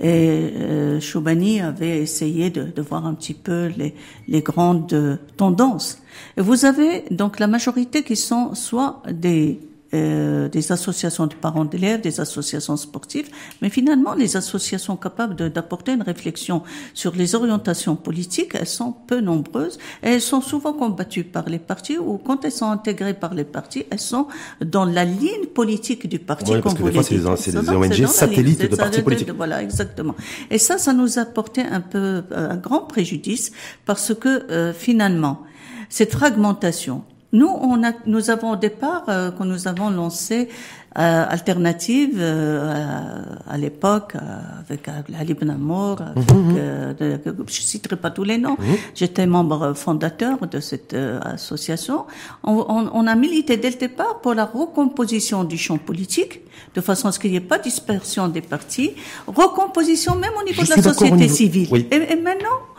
Et 0.00 0.52
euh, 0.56 1.00
Choubani 1.00 1.60
avait 1.60 1.98
essayé 1.98 2.50
de, 2.50 2.64
de 2.64 2.82
voir 2.82 3.06
un 3.06 3.14
petit 3.14 3.34
peu 3.34 3.70
les, 3.76 3.94
les 4.28 4.42
grandes 4.42 5.18
tendances. 5.36 6.00
Et 6.36 6.40
vous 6.40 6.64
avez 6.64 7.04
donc 7.10 7.38
la 7.40 7.46
majorité 7.46 8.02
qui 8.02 8.16
sont 8.16 8.54
soit 8.54 9.02
des 9.10 9.60
euh, 9.94 10.48
des 10.48 10.70
associations 10.72 11.26
de 11.26 11.34
parents 11.34 11.64
d'élèves, 11.64 12.00
des 12.02 12.20
associations 12.20 12.76
sportives, 12.76 13.28
mais 13.62 13.70
finalement 13.70 14.14
les 14.14 14.36
associations 14.36 14.96
capables 14.96 15.50
d'apporter 15.50 15.92
une 15.92 16.02
réflexion 16.02 16.62
sur 16.94 17.14
les 17.14 17.34
orientations 17.34 17.96
politiques, 17.96 18.52
elles 18.54 18.66
sont 18.66 18.92
peu 19.06 19.20
nombreuses 19.20 19.78
et 20.02 20.10
elles 20.10 20.20
sont 20.20 20.40
souvent 20.40 20.72
combattues 20.72 21.24
par 21.24 21.48
les 21.48 21.58
partis 21.58 21.96
ou 21.98 22.18
quand 22.18 22.44
elles 22.44 22.52
sont 22.52 22.70
intégrées 22.70 23.14
par 23.14 23.32
les 23.34 23.44
partis, 23.44 23.84
elles 23.90 23.98
sont 24.00 24.26
dans 24.64 24.84
la 24.84 25.04
ligne 25.04 25.46
politique 25.54 26.06
du 26.08 26.18
parti. 26.18 26.52
Ouais, 26.52 26.60
parce 26.60 26.74
comme 26.74 26.84
que 26.84 26.90
des 26.90 26.98
vous 26.98 27.02
fois, 27.20 27.36
c'est 27.36 27.52
des- 27.52 27.70
ONG 27.70 28.06
satellites 28.06 28.60
ligne, 28.60 28.68
de 28.70 28.76
partis 28.76 29.02
politiques. 29.02 29.30
Voilà, 29.30 29.62
exactement. 29.62 30.14
Et 30.50 30.58
ça, 30.58 30.78
ça 30.78 30.92
nous 30.92 31.18
a 31.18 31.24
porté 31.24 31.62
un 31.62 31.80
peu 31.80 31.98
euh, 32.32 32.50
un 32.50 32.56
grand 32.56 32.80
préjudice 32.80 33.52
parce 33.86 34.14
que 34.14 34.50
euh, 34.50 34.72
finalement, 34.72 35.42
cette 35.88 36.12
fragmentation. 36.12 37.04
Nous, 37.32 37.46
on 37.48 37.84
a, 37.84 37.92
nous 38.06 38.30
avons 38.30 38.52
au 38.52 38.56
départ, 38.56 39.04
euh, 39.08 39.30
quand 39.36 39.44
nous 39.44 39.68
avons 39.68 39.90
lancé 39.90 40.48
euh, 40.98 41.24
Alternative 41.28 42.16
euh, 42.18 42.72
à, 43.46 43.52
à 43.52 43.58
l'époque 43.58 44.14
euh, 44.16 44.20
avec 44.66 44.88
Ali 45.18 45.34
Ben 45.34 45.50
Amour, 45.50 45.98
avec, 46.00 46.30
euh, 46.56 46.94
de- 46.94 47.20
je 47.46 47.60
citerai 47.60 47.96
pas 47.96 48.10
tous 48.10 48.24
les 48.24 48.38
noms. 48.38 48.56
J'étais 48.94 49.26
membre 49.26 49.74
fondateur 49.74 50.38
de 50.46 50.58
cette 50.58 50.94
euh, 50.94 51.20
association. 51.22 52.06
On, 52.42 52.64
on, 52.68 52.90
on 52.94 53.06
a 53.06 53.14
milité 53.14 53.58
dès 53.58 53.70
le 53.70 53.76
départ 53.76 54.20
pour 54.22 54.32
la 54.32 54.46
recomposition 54.46 55.44
du 55.44 55.58
champ 55.58 55.76
politique, 55.76 56.40
de 56.74 56.80
façon 56.80 57.08
à 57.08 57.12
ce 57.12 57.18
qu'il 57.18 57.30
n'y 57.32 57.36
ait 57.36 57.40
pas 57.40 57.58
dispersion 57.58 58.26
des 58.28 58.40
partis, 58.40 58.92
recomposition 59.26 60.14
même 60.16 60.32
au 60.40 60.44
niveau 60.44 60.62
Je 60.62 60.72
de 60.72 60.76
la 60.76 60.82
société 60.94 61.28
civile. 61.28 61.68
oui. 61.70 61.86
Et, 61.90 61.96
et 62.12 62.16
maintenant, 62.16 62.48
euh, 62.48 62.77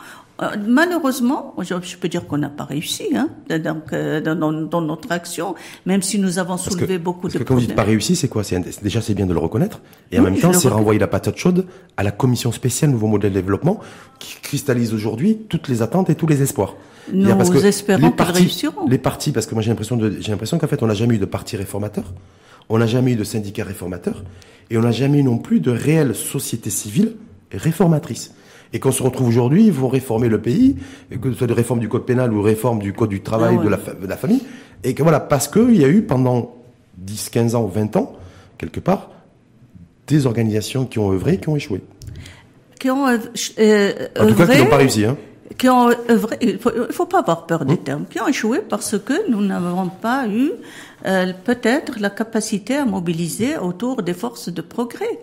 malheureusement, 0.66 1.54
je, 1.58 1.96
peux 1.96 2.08
dire 2.08 2.26
qu'on 2.26 2.38
n'a 2.38 2.48
pas 2.48 2.64
réussi 2.64 3.04
hein, 3.14 3.28
donc, 3.58 3.92
euh, 3.92 4.20
dans, 4.20 4.80
notre 4.80 5.12
action, 5.12 5.54
même 5.86 6.02
si 6.02 6.18
nous 6.18 6.38
avons 6.38 6.50
Parce 6.56 6.66
que, 6.66 6.72
soulevé 6.72 6.98
beaucoup 6.98 7.22
parce 7.22 7.34
de 7.34 7.38
que 7.38 7.44
quand 7.44 7.54
vous 7.54 7.60
dites 7.60 7.74
pas 7.74 7.82
réussi, 7.82 8.16
c'est 8.16 8.28
quoi? 8.28 8.42
Déjà, 8.82 9.00
c'est 9.00 9.14
bien 9.14 9.26
de 9.26 9.32
le 9.32 9.38
reconnaître. 9.38 9.80
Et 10.12 10.18
en 10.18 10.24
Oui, 10.24 10.30
même 10.30 10.40
temps, 10.40 10.52
c'est 10.52 10.68
renvoyer 10.68 10.98
la 10.98 11.06
patate 11.08 11.36
chaude 11.36 11.66
à 11.96 12.02
la 12.02 12.10
commission 12.10 12.52
spéciale 12.52 12.90
Nouveau 12.90 13.06
Modèle 13.06 13.32
de 13.32 13.40
Développement 13.40 13.80
qui 14.18 14.36
cristallise 14.40 14.94
aujourd'hui 14.94 15.38
toutes 15.48 15.68
les 15.68 15.82
attentes 15.82 16.10
et 16.10 16.14
tous 16.14 16.26
les 16.26 16.42
espoirs. 16.42 16.74
Nous 17.12 17.34
parce 17.36 17.50
que 17.50 17.58
espérons 17.58 18.00
les 18.00 18.08
qu'ils 18.08 18.16
partis- 18.16 18.42
réussiront. 18.42 18.88
Les 18.88 18.98
partis, 18.98 19.32
parce 19.32 19.46
que 19.46 19.54
moi 19.54 19.62
j'ai 19.62 19.70
l'impression 19.70 19.96
de, 19.96 20.16
j'ai 20.20 20.30
l'impression 20.30 20.58
qu'en 20.58 20.66
fait 20.68 20.82
on 20.82 20.86
n'a 20.86 20.94
jamais 20.94 21.16
eu 21.16 21.18
de 21.18 21.24
parti 21.24 21.56
réformateur, 21.56 22.04
on 22.68 22.78
n'a 22.78 22.86
jamais 22.86 23.12
eu 23.12 23.16
de 23.16 23.24
syndicat 23.24 23.64
réformateur, 23.64 24.22
et 24.70 24.78
on 24.78 24.82
n'a 24.82 24.92
jamais 24.92 25.18
eu 25.18 25.22
non 25.24 25.38
plus 25.38 25.60
de 25.60 25.70
réelle 25.70 26.14
société 26.14 26.70
civile 26.70 27.16
réformatrice. 27.52 28.32
Et 28.72 28.78
qu'on 28.78 28.92
se 28.92 29.02
retrouve 29.02 29.26
aujourd'hui, 29.28 29.66
il 29.66 29.72
faut 29.72 29.88
réformer 29.88 30.28
le 30.28 30.40
pays, 30.40 30.76
que 31.20 31.32
ce 31.32 31.38
soit 31.38 31.46
de 31.48 31.52
réforme 31.52 31.80
du 31.80 31.88
code 31.88 32.06
pénal 32.06 32.32
ou 32.32 32.40
réforme 32.40 32.78
du 32.78 32.92
code 32.92 33.10
du 33.10 33.20
travail, 33.20 33.54
Ah 33.56 33.58
ouais. 33.58 33.64
de, 33.64 33.68
la, 33.70 33.78
fa- 33.78 33.94
de 33.94 34.06
la 34.06 34.16
famille, 34.16 34.42
et 34.84 34.94
que 34.94 35.02
voilà, 35.02 35.18
parce 35.20 35.48
qu'il 35.48 35.76
y 35.76 35.84
a 35.84 35.88
eu 35.88 36.02
pendant 36.02 36.54
10, 36.98 37.30
15 37.30 37.54
ans, 37.56 37.66
20 37.66 37.96
ans, 37.96 38.12
quelque 38.58 38.78
part, 38.80 39.10
des 40.06 40.26
organisations 40.26 40.84
qui 40.86 40.98
ont 40.98 41.10
œuvré, 41.12 41.38
qui 41.38 41.48
ont 41.48 41.56
échoué. 41.56 41.80
Qui 42.78 42.90
ont, 42.90 43.06
euh, 43.08 43.18
En 44.18 44.26
tout 44.28 44.34
cas, 44.34 44.46
qui 44.46 44.58
n'ont 44.58 44.66
pas 44.66 44.76
réussi. 44.76 45.04
Hein. 45.04 45.16
qui 45.58 45.68
ont 45.68 45.90
œuvré, 46.08 46.36
il 46.40 46.58
faut, 46.58 46.70
il 46.88 46.94
faut 46.94 47.06
pas 47.06 47.18
avoir 47.20 47.46
peur 47.46 47.64
des 47.64 47.76
termes, 47.76 48.04
qui 48.08 48.20
ont 48.20 48.28
échoué 48.28 48.60
parce 48.66 48.96
que 48.98 49.28
nous 49.30 49.40
n'avons 49.44 49.88
pas 49.88 50.26
eu 50.28 50.50
euh, 51.06 51.32
peut-être 51.44 51.98
la 52.00 52.08
capacité 52.10 52.76
à 52.76 52.84
mobiliser 52.86 53.56
autour 53.58 54.02
des 54.02 54.14
forces 54.14 54.48
de 54.48 54.62
progrès. 54.62 55.18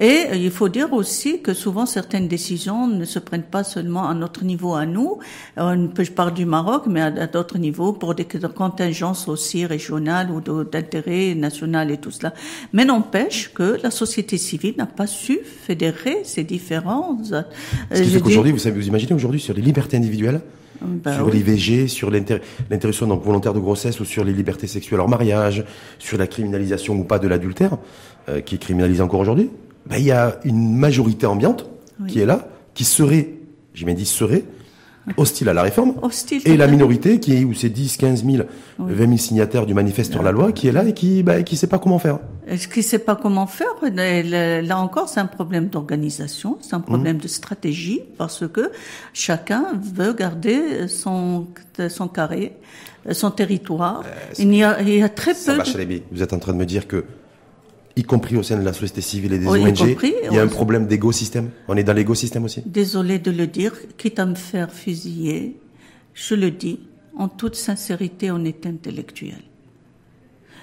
Et 0.00 0.26
euh, 0.30 0.34
il 0.34 0.50
faut 0.50 0.70
dire 0.70 0.92
aussi 0.94 1.42
que 1.42 1.52
souvent 1.52 1.84
certaines 1.84 2.26
décisions 2.26 2.86
ne 2.86 3.04
se 3.04 3.18
prennent 3.18 3.42
pas 3.42 3.64
seulement 3.64 4.08
à 4.08 4.14
notre 4.14 4.44
niveau 4.44 4.74
à 4.74 4.86
nous. 4.86 5.18
Peut, 5.56 6.04
je 6.04 6.10
parle 6.10 6.32
du 6.32 6.46
Maroc, 6.46 6.84
mais 6.86 7.02
à, 7.02 7.26
d'autres 7.26 7.58
niveaux 7.58 7.92
pour 7.92 8.14
des 8.14 8.24
contingences 8.24 9.28
aussi 9.28 9.66
régionales 9.66 10.30
ou 10.30 10.40
d'intérêt 10.64 11.34
national 11.34 11.90
et 11.90 11.98
tout 11.98 12.10
cela. 12.10 12.32
Mais 12.72 12.86
n'empêche 12.86 13.52
que 13.52 13.78
la 13.82 13.90
société 13.90 14.38
civile 14.38 14.74
n'a 14.78 14.86
pas 14.86 15.06
su 15.06 15.40
fédérer 15.44 16.22
ces 16.24 16.44
différences. 16.44 17.34
Ce 17.92 18.02
qui 18.02 18.20
qu'aujourd'hui, 18.20 18.52
vous 18.52 18.58
savez, 18.58 18.76
vous 18.76 18.88
imaginez 18.88 19.12
aujourd'hui 19.12 19.40
sur 19.40 19.54
les 19.54 19.62
libertés 19.62 19.98
individuelles, 19.98 20.40
ben 20.82 21.12
sur 21.14 21.28
l'IVG, 21.28 21.88
sur 21.88 22.10
l'interruption 22.10 23.06
donc 23.06 23.22
volontaire 23.22 23.52
de 23.52 23.60
grossesse 23.60 24.00
ou 24.00 24.06
sur 24.06 24.24
les 24.24 24.32
libertés 24.32 24.66
sexuelles 24.66 25.00
hors 25.00 25.08
mariage, 25.08 25.64
sur 25.98 26.16
la 26.16 26.26
criminalisation 26.26 26.94
ou 26.94 27.04
pas 27.04 27.18
de 27.18 27.28
l'adultère, 27.28 27.76
euh, 28.28 28.40
qui 28.40 28.54
est 28.54 28.58
criminalisé 28.58 29.02
encore 29.02 29.20
aujourd'hui. 29.20 29.50
Ben, 29.90 29.96
il 29.98 30.04
y 30.04 30.12
a 30.12 30.38
une 30.44 30.76
majorité 30.76 31.26
ambiante 31.26 31.68
qui 32.08 32.20
est 32.20 32.26
là, 32.26 32.48
qui 32.74 32.84
serait, 32.84 33.34
j'ai 33.74 33.84
bien 33.84 33.94
dit 33.94 34.06
serait, 34.06 34.44
hostile 35.16 35.48
à 35.48 35.54
la 35.54 35.62
réforme. 35.62 35.94
Hostile, 36.02 36.42
et 36.44 36.56
la 36.56 36.66
minorité 36.66 37.20
qui 37.20 37.34
est 37.34 37.44
où 37.44 37.54
c'est 37.54 37.68
10, 37.68 37.96
15 37.96 38.24
000, 38.24 38.44
20 38.78 38.96
000 38.96 39.16
signataires 39.16 39.66
du 39.66 39.74
manifeste 39.74 40.12
sur 40.12 40.22
la 40.22 40.32
loi 40.32 40.52
qui 40.52 40.68
est 40.68 40.72
là 40.72 40.84
et 40.84 40.94
qui 40.94 41.22
bah, 41.22 41.42
qui 41.42 41.56
sait 41.56 41.66
pas 41.66 41.78
comment 41.78 41.98
faire. 41.98 42.18
Est-ce 42.46 42.68
qu'il 42.68 42.82
sait 42.82 42.98
pas 42.98 43.16
comment 43.16 43.46
faire? 43.46 43.68
Là 43.82 44.78
encore, 44.78 45.08
c'est 45.08 45.20
un 45.20 45.26
problème 45.26 45.68
d'organisation, 45.68 46.58
c'est 46.60 46.74
un 46.74 46.80
problème 46.80 47.16
mmh. 47.16 47.20
de 47.20 47.28
stratégie 47.28 48.00
parce 48.18 48.46
que 48.48 48.70
chacun 49.12 49.66
veut 49.94 50.12
garder 50.12 50.88
son 50.88 51.46
son 51.88 52.08
carré, 52.08 52.56
son 53.10 53.30
territoire. 53.30 54.02
Euh, 54.04 54.34
il, 54.38 54.54
y 54.54 54.62
a, 54.62 54.80
il 54.80 54.88
y 54.90 55.02
a 55.02 55.08
très 55.08 55.32
peu. 55.34 55.58
De... 55.58 56.02
Vous 56.12 56.22
êtes 56.22 56.32
en 56.32 56.38
train 56.38 56.52
de 56.52 56.58
me 56.58 56.66
dire 56.66 56.86
que 56.86 57.04
y 58.00 58.02
compris 58.02 58.36
au 58.36 58.42
sein 58.42 58.58
de 58.58 58.64
la 58.64 58.72
société 58.72 59.00
civile 59.00 59.32
et 59.34 59.38
des 59.38 59.46
ONG, 59.46 59.96
il 60.30 60.34
y 60.34 60.38
a 60.38 60.42
un 60.42 60.48
problème 60.48 60.86
d'écosystème. 60.86 61.50
On 61.68 61.76
est 61.76 61.84
dans 61.84 61.92
l'écosystème 61.92 62.44
aussi. 62.44 62.62
Désolé 62.66 63.18
de 63.18 63.30
le 63.30 63.46
dire, 63.46 63.72
quitte 63.98 64.18
à 64.18 64.26
me 64.26 64.34
faire 64.34 64.72
fusiller, 64.72 65.56
je 66.14 66.34
le 66.34 66.50
dis, 66.50 66.80
en 67.16 67.28
toute 67.28 67.56
sincérité, 67.56 68.30
on 68.30 68.44
est 68.44 68.66
intellectuel. 68.66 69.42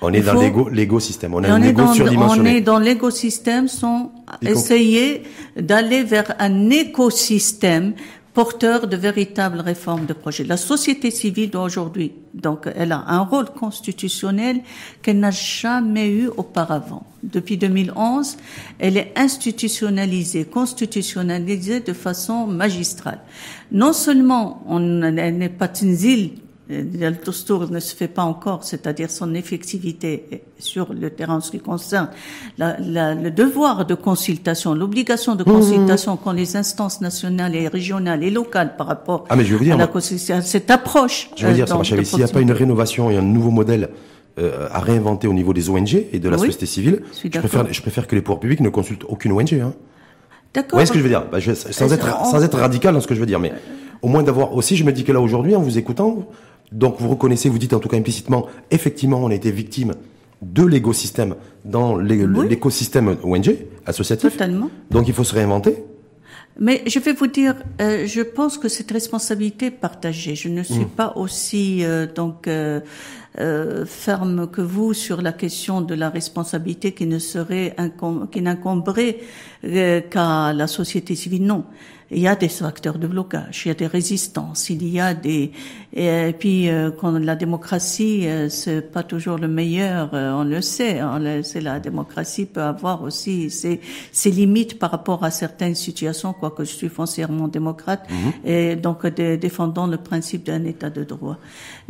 On 0.01 0.13
est 0.13 0.21
dans 0.21 0.39
l'écosystème, 0.69 1.33
on 1.33 1.43
a 1.43 1.51
un 1.51 1.61
égo 1.61 1.91
surdimensionné. 1.93 2.51
On 2.51 2.55
est 2.55 2.61
dans 2.61 2.79
l'écosystème 2.79 3.67
sans 3.67 4.11
essayer 4.43 5.23
d'aller 5.59 6.03
vers 6.03 6.35
un 6.39 6.69
écosystème 6.69 7.93
porteur 8.37 8.85
de 8.85 8.95
véritables 8.95 9.61
réformes 9.61 10.05
de 10.05 10.13
projet. 10.13 10.43
La 10.43 10.57
société 10.57 11.09
civile 11.09 11.49
d'aujourd'hui, 11.49 12.11
donc, 12.35 12.69
elle 12.75 12.91
a 12.91 13.03
un 13.07 13.21
rôle 13.21 13.49
constitutionnel 13.49 14.61
qu'elle 15.01 15.19
n'a 15.19 15.31
jamais 15.31 16.07
eu 16.07 16.27
auparavant. 16.27 17.03
Depuis 17.23 17.57
2011, 17.57 18.37
elle 18.77 18.97
est 18.97 19.11
institutionnalisée, 19.15 20.45
constitutionnalisée 20.45 21.79
de 21.79 21.93
façon 21.93 22.45
magistrale. 22.45 23.21
Non 23.71 23.91
seulement 23.91 24.61
on, 24.67 24.79
n'est 24.81 25.49
pas 25.49 25.71
une 25.81 25.99
île 25.99 26.33
le 26.69 27.11
tour 27.45 27.71
ne 27.71 27.79
se 27.79 27.95
fait 27.95 28.07
pas 28.07 28.23
encore, 28.23 28.63
c'est-à-dire 28.63 29.09
son 29.09 29.33
effectivité 29.33 30.43
sur 30.59 30.93
le 30.93 31.09
terrain 31.09 31.35
en 31.35 31.41
ce 31.41 31.51
qui 31.51 31.59
concerne 31.59 32.09
le 32.57 33.29
devoir 33.29 33.85
de 33.85 33.95
consultation, 33.95 34.73
l'obligation 34.73 35.35
de 35.35 35.43
consultation 35.43 36.15
mmh. 36.15 36.17
qu'ont 36.17 36.31
les 36.31 36.57
instances 36.57 36.99
nationales 37.01 37.55
et 37.55 37.67
régionales 37.67 38.23
et 38.23 38.31
locales 38.31 38.75
par 38.75 38.87
rapport 38.87 39.25
ah, 39.29 39.35
mais 39.35 39.45
je 39.45 39.55
veux 39.55 39.63
dire, 39.63 39.75
à 39.75 39.77
la 39.77 39.87
consultation, 39.87 40.41
cette 40.41 40.69
approche. 40.71 41.29
Je 41.37 41.47
veux 41.47 41.53
dire, 41.53 41.65
euh, 41.73 41.83
s'il 41.83 42.17
n'y 42.17 42.23
a 42.23 42.27
pas 42.27 42.41
une 42.41 42.51
rénovation 42.51 43.09
et 43.09 43.17
un 43.17 43.21
nouveau 43.21 43.51
modèle 43.51 43.89
euh, 44.39 44.67
à 44.71 44.79
réinventer 44.79 45.27
au 45.27 45.33
niveau 45.33 45.53
des 45.53 45.69
ONG 45.69 46.05
et 46.11 46.19
de 46.19 46.29
la 46.29 46.37
société 46.37 46.65
civile, 46.65 47.01
je, 47.23 47.39
préfère, 47.39 47.71
je 47.71 47.81
préfère 47.81 48.07
que 48.07 48.15
les 48.15 48.21
pouvoirs 48.21 48.39
publics 48.39 48.59
ne 48.59 48.69
consultent 48.69 49.05
aucune 49.07 49.31
ONG. 49.31 49.53
Hein. 49.53 49.73
D'accord. 50.53 50.71
Vous 50.71 50.75
voyez 50.75 50.85
ce 50.85 50.91
que 50.91 50.97
je 50.97 51.03
veux 51.03 51.09
dire? 51.09 51.25
Bah, 51.31 51.39
je, 51.39 51.53
sans, 51.53 51.93
être, 51.93 52.25
sans 52.25 52.43
être 52.43 52.57
radical 52.57 52.93
dans 52.93 53.01
ce 53.01 53.07
que 53.07 53.15
je 53.15 53.19
veux 53.19 53.25
dire, 53.25 53.39
mais 53.39 53.53
au 54.01 54.07
moins 54.07 54.23
d'avoir 54.23 54.53
aussi, 54.53 54.75
je 54.75 54.83
me 54.83 54.91
dis 54.91 55.03
que 55.03 55.11
là 55.11 55.21
aujourd'hui, 55.21 55.55
en 55.55 55.61
vous 55.61 55.77
écoutant, 55.77 56.27
donc 56.71 56.95
vous 56.99 57.09
reconnaissez, 57.09 57.49
vous 57.49 57.59
dites 57.59 57.73
en 57.73 57.79
tout 57.79 57.89
cas 57.89 57.97
implicitement, 57.97 58.47
effectivement, 58.71 59.23
on 59.23 59.29
a 59.29 59.35
été 59.35 59.51
victime 59.51 59.93
de 60.41 60.63
l'écosystème 60.63 61.35
dans 61.65 61.97
l'écosystème 61.97 63.17
ONG 63.23 63.55
associatif. 63.85 64.31
Totalement. 64.31 64.69
Donc 64.91 65.07
il 65.07 65.13
faut 65.13 65.23
se 65.23 65.33
réinventer. 65.33 65.75
Mais 66.59 66.81
je 66.87 66.99
vais 66.99 67.13
vous 67.13 67.27
dire, 67.27 67.55
euh, 67.81 68.07
je 68.07 68.21
pense 68.21 68.57
que 68.57 68.67
cette 68.67 68.89
responsabilité 68.89 69.67
est 69.67 69.71
partagée. 69.71 70.35
Je 70.35 70.49
ne 70.49 70.63
suis 70.63 70.85
mmh. 70.85 70.89
pas 70.89 71.13
aussi 71.15 71.85
euh, 71.85 72.07
donc 72.11 72.47
euh, 72.47 72.81
ferme 73.85 74.49
que 74.49 74.61
vous 74.61 74.93
sur 74.93 75.21
la 75.21 75.33
question 75.33 75.81
de 75.81 75.93
la 75.93 76.09
responsabilité 76.09 76.93
qui 76.93 77.05
ne 77.05 77.19
serait 77.19 77.75
qui 78.31 78.41
n'incomberait 78.41 79.19
qu'à 79.61 80.53
la 80.53 80.65
société 80.67 81.13
civile. 81.13 81.45
Non, 81.45 81.65
il 82.11 82.19
y 82.19 82.27
a 82.27 82.35
des 82.35 82.47
facteurs 82.47 82.97
de 82.97 83.07
blocage, 83.07 83.65
il 83.65 83.69
y 83.69 83.71
a 83.71 83.73
des 83.73 83.87
résistances, 83.87 84.69
il 84.69 84.87
y 84.87 84.99
a 84.99 85.13
des 85.13 85.51
et 85.93 86.35
puis 86.37 86.69
euh, 86.69 86.91
quand 86.91 87.11
la 87.11 87.35
démocratie 87.35 88.27
euh, 88.27 88.49
c'est 88.49 88.81
pas 88.81 89.03
toujours 89.03 89.37
le 89.37 89.47
meilleur, 89.47 90.13
euh, 90.13 90.31
on 90.31 90.43
le 90.43 90.61
sait, 90.61 91.01
on 91.01 91.17
le 91.17 91.41
sait, 91.43 91.59
la 91.59 91.79
démocratie 91.79 92.45
peut 92.45 92.61
avoir 92.61 93.01
aussi 93.01 93.49
ses, 93.49 93.81
ses 94.11 94.29
limites 94.29 94.77
par 94.77 94.91
rapport 94.91 95.23
à 95.23 95.31
certaines 95.31 95.75
situations, 95.75 96.33
quoique 96.33 96.65
je 96.65 96.71
suis 96.71 96.89
foncièrement 96.89 97.47
démocrate 97.47 98.07
mhm. 98.09 98.31
et 98.45 98.75
donc 98.75 99.07
défendant 99.07 99.87
le 99.87 99.97
principe 99.97 100.45
d'un 100.45 100.63
état 100.65 100.89
de 100.89 101.03
droit. 101.03 101.37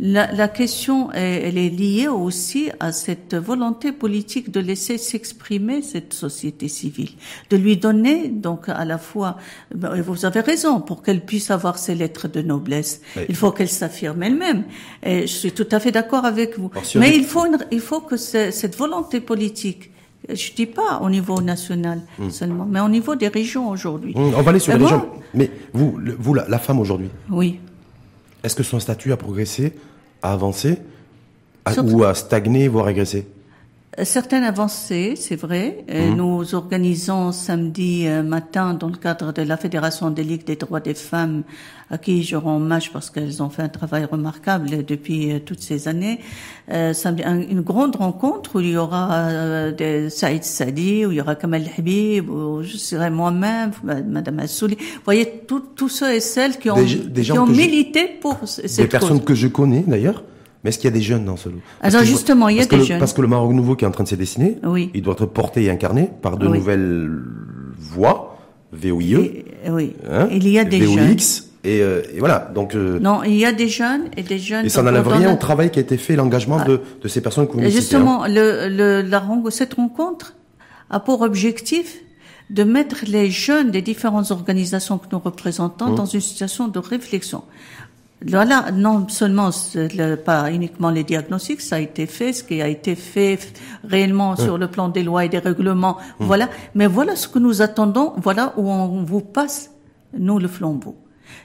La, 0.00 0.32
la 0.32 0.48
question 0.48 1.12
elle 1.12 1.58
est 1.58 1.70
liée 1.70 2.08
aussi 2.08 2.70
à 2.80 2.92
cette 2.92 3.34
volonté 3.34 3.92
politique 3.92 4.50
de 4.50 4.60
laisser 4.60 4.96
s'exprimer 4.96 5.82
cette 5.82 6.14
société 6.14 6.68
civile, 6.68 7.10
de 7.50 7.56
lui 7.56 7.76
donner 7.76 8.28
donc 8.28 8.68
à 8.68 8.84
la 8.84 8.96
fois 8.96 9.36
vous 10.12 10.24
avez 10.24 10.40
raison, 10.40 10.80
pour 10.80 11.02
qu'elle 11.02 11.24
puisse 11.24 11.50
avoir 11.50 11.78
ses 11.78 11.94
lettres 11.94 12.28
de 12.28 12.42
noblesse, 12.42 13.00
il 13.28 13.34
faut 13.34 13.50
qu'elle 13.50 13.68
s'affirme 13.68 14.22
elle-même. 14.22 14.64
Et 15.02 15.22
je 15.22 15.32
suis 15.32 15.52
tout 15.52 15.66
à 15.70 15.80
fait 15.80 15.92
d'accord 15.92 16.24
avec 16.24 16.58
vous. 16.58 16.70
Mais 16.96 17.16
il 17.16 17.24
faut, 17.24 17.46
il 17.70 17.80
faut 17.80 18.00
que 18.00 18.16
cette 18.16 18.76
volonté 18.76 19.20
politique, 19.20 19.90
je 20.28 20.52
dis 20.52 20.66
pas 20.66 21.00
au 21.02 21.10
niveau 21.10 21.40
national 21.40 22.00
hmm. 22.18 22.30
seulement, 22.30 22.66
mais 22.68 22.80
au 22.80 22.88
niveau 22.88 23.14
des 23.14 23.28
régions 23.28 23.68
aujourd'hui. 23.68 24.14
Hmm, 24.14 24.34
on 24.36 24.42
va 24.42 24.50
aller 24.50 24.58
sur 24.58 24.76
les 24.76 24.82
régions. 24.82 25.08
Mais 25.34 25.50
vous, 25.72 25.98
vous 26.18 26.34
la, 26.34 26.58
femme 26.58 26.80
aujourd'hui. 26.80 27.08
Oui. 27.30 27.60
Est-ce 28.42 28.56
que 28.56 28.62
son 28.62 28.80
statut 28.80 29.12
a 29.12 29.16
progressé, 29.16 29.74
a 30.22 30.32
avancé, 30.32 30.78
ou 31.82 32.04
a 32.04 32.14
stagné, 32.14 32.68
voire 32.68 32.86
régressé? 32.86 33.26
Certaines 34.04 34.44
avancées, 34.44 35.14
c'est 35.16 35.36
vrai. 35.36 35.84
Mhm. 35.88 36.16
Nous 36.16 36.54
organisons 36.54 37.32
samedi 37.32 38.06
euh, 38.06 38.22
matin, 38.22 38.74
dans 38.74 38.88
le 38.88 38.96
cadre 38.96 39.32
de 39.32 39.42
la 39.42 39.56
Fédération 39.56 40.10
des 40.10 40.22
Ligues 40.24 40.44
des 40.44 40.56
droits 40.56 40.80
des 40.80 40.94
femmes, 40.94 41.42
à 41.90 41.98
qui 41.98 42.22
je 42.22 42.36
rends 42.36 42.56
hommage 42.56 42.92
parce 42.92 43.10
qu'elles 43.10 43.42
ont 43.42 43.48
fait 43.48 43.62
un 43.62 43.68
travail 43.68 44.04
remarquable 44.04 44.84
depuis 44.84 45.32
euh, 45.32 45.38
toutes 45.38 45.60
ces 45.60 45.88
années, 45.88 46.20
euh, 46.70 46.92
samedi, 46.92 47.22
une 47.22 47.62
grande 47.62 47.96
rencontre 47.96 48.56
où 48.56 48.60
il 48.60 48.70
y 48.70 48.76
aura 48.76 49.28
euh, 49.28 49.72
des 49.72 50.10
Saïd 50.10 50.44
Sadi, 50.44 51.06
où 51.06 51.12
il 51.12 51.16
y 51.16 51.20
aura 51.20 51.34
Kamal 51.34 51.64
Habib, 51.78 52.28
où 52.28 52.62
je 52.62 52.76
serai 52.76 53.10
moi-même, 53.10 53.72
Madame 53.82 54.40
Assouli. 54.40 54.76
Vous 54.76 55.00
voyez, 55.04 55.44
tous 55.46 55.88
ceux 55.88 56.14
et 56.14 56.20
celles 56.20 56.58
qui 56.58 56.70
ont, 56.70 56.84
qui 56.84 57.32
ont 57.32 57.46
milité 57.46 58.08
pour 58.20 58.36
cette 58.44 58.76
Des 58.76 58.86
personnes 58.86 59.22
que 59.22 59.34
je 59.34 59.48
connais, 59.48 59.84
d'ailleurs 59.86 60.22
mais 60.68 60.70
est-ce 60.70 60.78
qu'il 60.78 60.90
y 60.90 60.92
a 60.92 60.96
des 60.96 61.02
jeunes 61.02 61.24
dans 61.24 61.38
ce 61.38 61.48
lot 61.48 61.60
Alors 61.80 62.02
justement, 62.04 62.50
il 62.50 62.58
y 62.58 62.60
a 62.60 62.66
des 62.66 62.84
jeunes. 62.84 62.98
Parce 62.98 63.14
que 63.14 63.22
le 63.22 63.28
Maroc 63.28 63.54
nouveau 63.54 63.74
qui 63.74 63.86
est 63.86 63.88
en 63.88 63.90
train 63.90 64.04
de 64.04 64.08
se 64.08 64.16
dessiner, 64.16 64.58
oui. 64.64 64.90
il 64.92 65.00
doit 65.00 65.14
être 65.14 65.24
porté 65.24 65.64
et 65.64 65.70
incarné 65.70 66.10
par 66.20 66.36
de 66.36 66.46
nouvelles 66.46 67.10
voix, 67.78 68.36
VOIE. 68.72 69.44
oui. 69.70 69.94
Hein, 70.10 70.28
il 70.30 70.46
y 70.46 70.58
a 70.58 70.64
des 70.64 70.80
VOX, 70.80 71.48
Et, 71.64 71.80
euh, 71.80 72.02
et, 72.14 72.18
voilà, 72.18 72.50
donc. 72.54 72.74
Euh, 72.74 72.98
non, 73.00 73.22
il 73.22 73.36
y 73.36 73.46
a 73.46 73.52
des 73.52 73.68
jeunes 73.68 74.10
et 74.18 74.22
des 74.22 74.38
jeunes. 74.38 74.66
Et 74.66 74.68
ça 74.68 74.82
n'enlève 74.82 75.08
rien 75.08 75.32
au 75.32 75.36
travail 75.36 75.70
qui 75.70 75.78
a 75.78 75.82
été 75.82 75.96
fait, 75.96 76.16
l'engagement 76.16 76.62
de, 76.62 76.82
ah. 76.84 76.98
de 77.02 77.08
ces 77.08 77.22
personnes 77.22 77.46
que 77.46 77.52
vous 77.52 77.60
hein. 77.60 77.70
Justement, 77.70 78.26
le, 78.26 78.68
le, 78.68 79.00
la, 79.00 79.22
cette 79.50 79.72
rencontre 79.72 80.34
a 80.90 81.00
pour 81.00 81.22
objectif 81.22 81.98
de 82.50 82.64
mettre 82.64 83.04
les 83.06 83.30
jeunes 83.30 83.70
des 83.70 83.82
différentes 83.82 84.30
organisations 84.30 84.98
que 84.98 85.06
nous 85.12 85.18
représentons 85.18 85.90
mmh. 85.90 85.94
dans 85.94 86.06
une 86.06 86.20
situation 86.20 86.68
de 86.68 86.78
réflexion. 86.78 87.44
Voilà, 88.26 88.72
non 88.72 89.08
seulement 89.08 89.50
pas 90.24 90.50
uniquement 90.50 90.90
les 90.90 91.04
diagnostics, 91.04 91.60
ça 91.60 91.76
a 91.76 91.78
été 91.78 92.06
fait, 92.06 92.32
ce 92.32 92.42
qui 92.42 92.60
a 92.60 92.66
été 92.66 92.96
fait 92.96 93.38
réellement 93.84 94.34
sur 94.34 94.58
le 94.58 94.66
plan 94.66 94.88
des 94.88 95.04
lois 95.04 95.24
et 95.24 95.28
des 95.28 95.38
règlements, 95.38 95.98
hum. 96.18 96.26
voilà. 96.26 96.48
Mais 96.74 96.86
voilà 96.86 97.14
ce 97.14 97.28
que 97.28 97.38
nous 97.38 97.62
attendons, 97.62 98.14
voilà 98.16 98.54
où 98.56 98.68
on 98.68 99.04
vous 99.04 99.20
passe, 99.20 99.70
nous, 100.18 100.38
le 100.38 100.48
flambeau. 100.48 100.96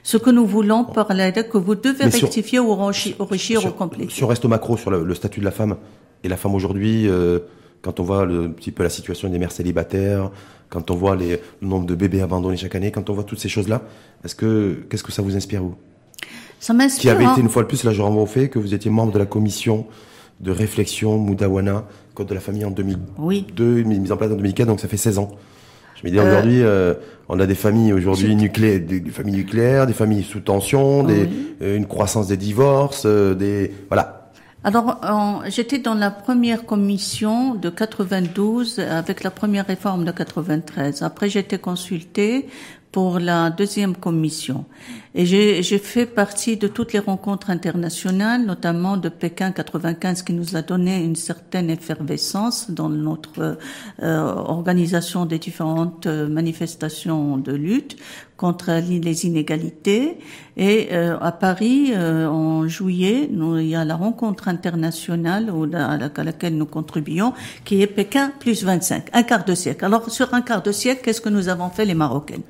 Ce 0.02 0.16
que 0.16 0.30
nous 0.30 0.46
voulons 0.46 0.84
par 0.84 1.12
l'aide 1.12 1.48
que 1.48 1.58
vous 1.58 1.74
devez 1.74 2.04
rectifier 2.04 2.58
ou 2.58 2.72
enrichir, 2.72 3.16
ou 3.20 3.70
compléter. 3.70 4.12
Si 4.12 4.24
on 4.24 4.26
reste 4.26 4.44
au 4.44 4.48
macro 4.48 4.76
sur 4.76 4.90
le, 4.90 5.14
statut 5.14 5.40
de 5.40 5.44
la 5.44 5.50
femme, 5.50 5.76
et 6.24 6.28
la 6.28 6.36
femme 6.36 6.54
aujourd'hui, 6.54 7.06
euh, 7.06 7.40
quand 7.82 8.00
on 8.00 8.02
voit 8.02 8.24
le, 8.24 8.44
un 8.44 8.50
petit 8.50 8.72
peu 8.72 8.82
la 8.82 8.88
situation 8.88 9.28
des 9.28 9.38
mères 9.38 9.52
célibataires, 9.52 10.30
quand 10.70 10.90
on 10.90 10.96
voit 10.96 11.14
les, 11.14 11.38
le 11.60 11.68
nombre 11.68 11.86
de 11.86 11.94
bébés 11.94 12.22
abandonnés 12.22 12.56
chaque 12.56 12.74
année, 12.74 12.90
quand 12.90 13.10
on 13.10 13.12
voit 13.12 13.24
toutes 13.24 13.38
ces 13.38 13.50
choses-là, 13.50 13.82
est-ce 14.24 14.34
que, 14.34 14.84
qu'est-ce 14.88 15.04
que 15.04 15.12
ça 15.12 15.22
vous 15.22 15.36
inspire, 15.36 15.62
vous? 15.62 15.76
Ça 16.64 16.72
m'inspire. 16.72 17.02
Qui 17.02 17.08
avait 17.10 17.24
été 17.24 17.40
hein. 17.40 17.42
une 17.42 17.50
fois 17.50 17.62
de 17.62 17.68
plus, 17.68 17.84
là 17.84 17.92
je 17.92 18.00
renvoie 18.00 18.22
au 18.22 18.26
fait 18.26 18.48
que 18.48 18.58
vous 18.58 18.72
étiez 18.72 18.90
membre 18.90 19.12
de 19.12 19.18
la 19.18 19.26
commission 19.26 19.86
de 20.40 20.50
réflexion, 20.50 21.18
Moudawana, 21.18 21.84
Code 22.14 22.28
de 22.28 22.34
la 22.34 22.40
famille 22.40 22.64
en 22.64 22.70
2002, 22.70 23.82
mise 23.82 24.10
en 24.10 24.16
place 24.16 24.30
en 24.30 24.36
2004, 24.36 24.66
donc 24.68 24.80
ça 24.80 24.88
fait 24.88 24.96
16 24.96 25.18
ans. 25.18 25.30
Je 25.94 26.06
me 26.06 26.10
dis 26.10 26.18
aujourd'hui, 26.18 26.62
euh, 26.62 26.94
on 27.28 27.38
a 27.38 27.46
des 27.46 27.54
familles 27.54 27.92
aujourd'hui 27.92 28.34
nucléaires, 28.34 28.80
des, 28.80 29.02
familles 29.10 29.34
nucléaires, 29.34 29.86
des 29.86 29.92
familles 29.92 30.22
sous 30.22 30.40
tension, 30.40 31.02
des, 31.02 31.28
euh, 31.60 31.76
une 31.76 31.86
croissance 31.86 32.28
des 32.28 32.38
divorces, 32.38 33.02
euh, 33.04 33.34
des 33.34 33.70
voilà. 33.88 34.30
Alors, 34.66 35.42
j'étais 35.48 35.78
dans 35.78 35.92
la 35.92 36.10
première 36.10 36.64
commission 36.64 37.54
de 37.54 37.68
92 37.68 38.78
avec 38.78 39.22
la 39.22 39.30
première 39.30 39.66
réforme 39.66 40.06
de 40.06 40.10
93. 40.12 41.02
Après, 41.02 41.28
j'ai 41.28 41.40
été 41.40 41.58
consultée 41.58 42.46
pour 42.94 43.18
la 43.18 43.50
deuxième 43.50 43.96
commission. 43.96 44.66
Et 45.16 45.26
j'ai 45.26 45.78
fait 45.78 46.06
partie 46.06 46.56
de 46.56 46.68
toutes 46.68 46.92
les 46.92 47.00
rencontres 47.00 47.50
internationales, 47.50 48.44
notamment 48.44 48.96
de 48.96 49.08
Pékin 49.08 49.50
95, 49.50 50.22
qui 50.22 50.32
nous 50.32 50.54
a 50.54 50.62
donné 50.62 51.02
une 51.02 51.16
certaine 51.16 51.70
effervescence 51.70 52.70
dans 52.70 52.88
notre 52.88 53.58
euh, 54.00 54.22
organisation 54.22 55.26
des 55.26 55.40
différentes 55.40 56.06
euh, 56.06 56.28
manifestations 56.28 57.36
de 57.36 57.52
lutte 57.52 57.96
contre 58.36 58.72
les 58.72 59.26
inégalités. 59.26 60.18
Et 60.56 60.88
euh, 60.92 61.16
à 61.20 61.32
Paris, 61.32 61.92
euh, 61.94 62.28
en 62.28 62.68
juillet, 62.68 63.28
nous, 63.30 63.58
il 63.58 63.68
y 63.68 63.74
a 63.74 63.84
la 63.84 63.96
rencontre 63.96 64.48
internationale 64.48 65.52
à 65.74 66.24
laquelle 66.24 66.56
nous 66.56 66.66
contribuons, 66.66 67.32
qui 67.64 67.82
est 67.82 67.86
Pékin 67.86 68.32
plus 68.38 68.64
25, 68.64 69.06
un 69.12 69.22
quart 69.24 69.44
de 69.44 69.54
siècle. 69.54 69.84
Alors 69.84 70.10
sur 70.10 70.32
un 70.32 70.42
quart 70.42 70.62
de 70.62 70.72
siècle, 70.72 71.02
qu'est-ce 71.04 71.20
que 71.20 71.28
nous 71.28 71.48
avons 71.48 71.70
fait 71.70 71.84
les 71.84 71.94
Marocaines? 71.94 72.42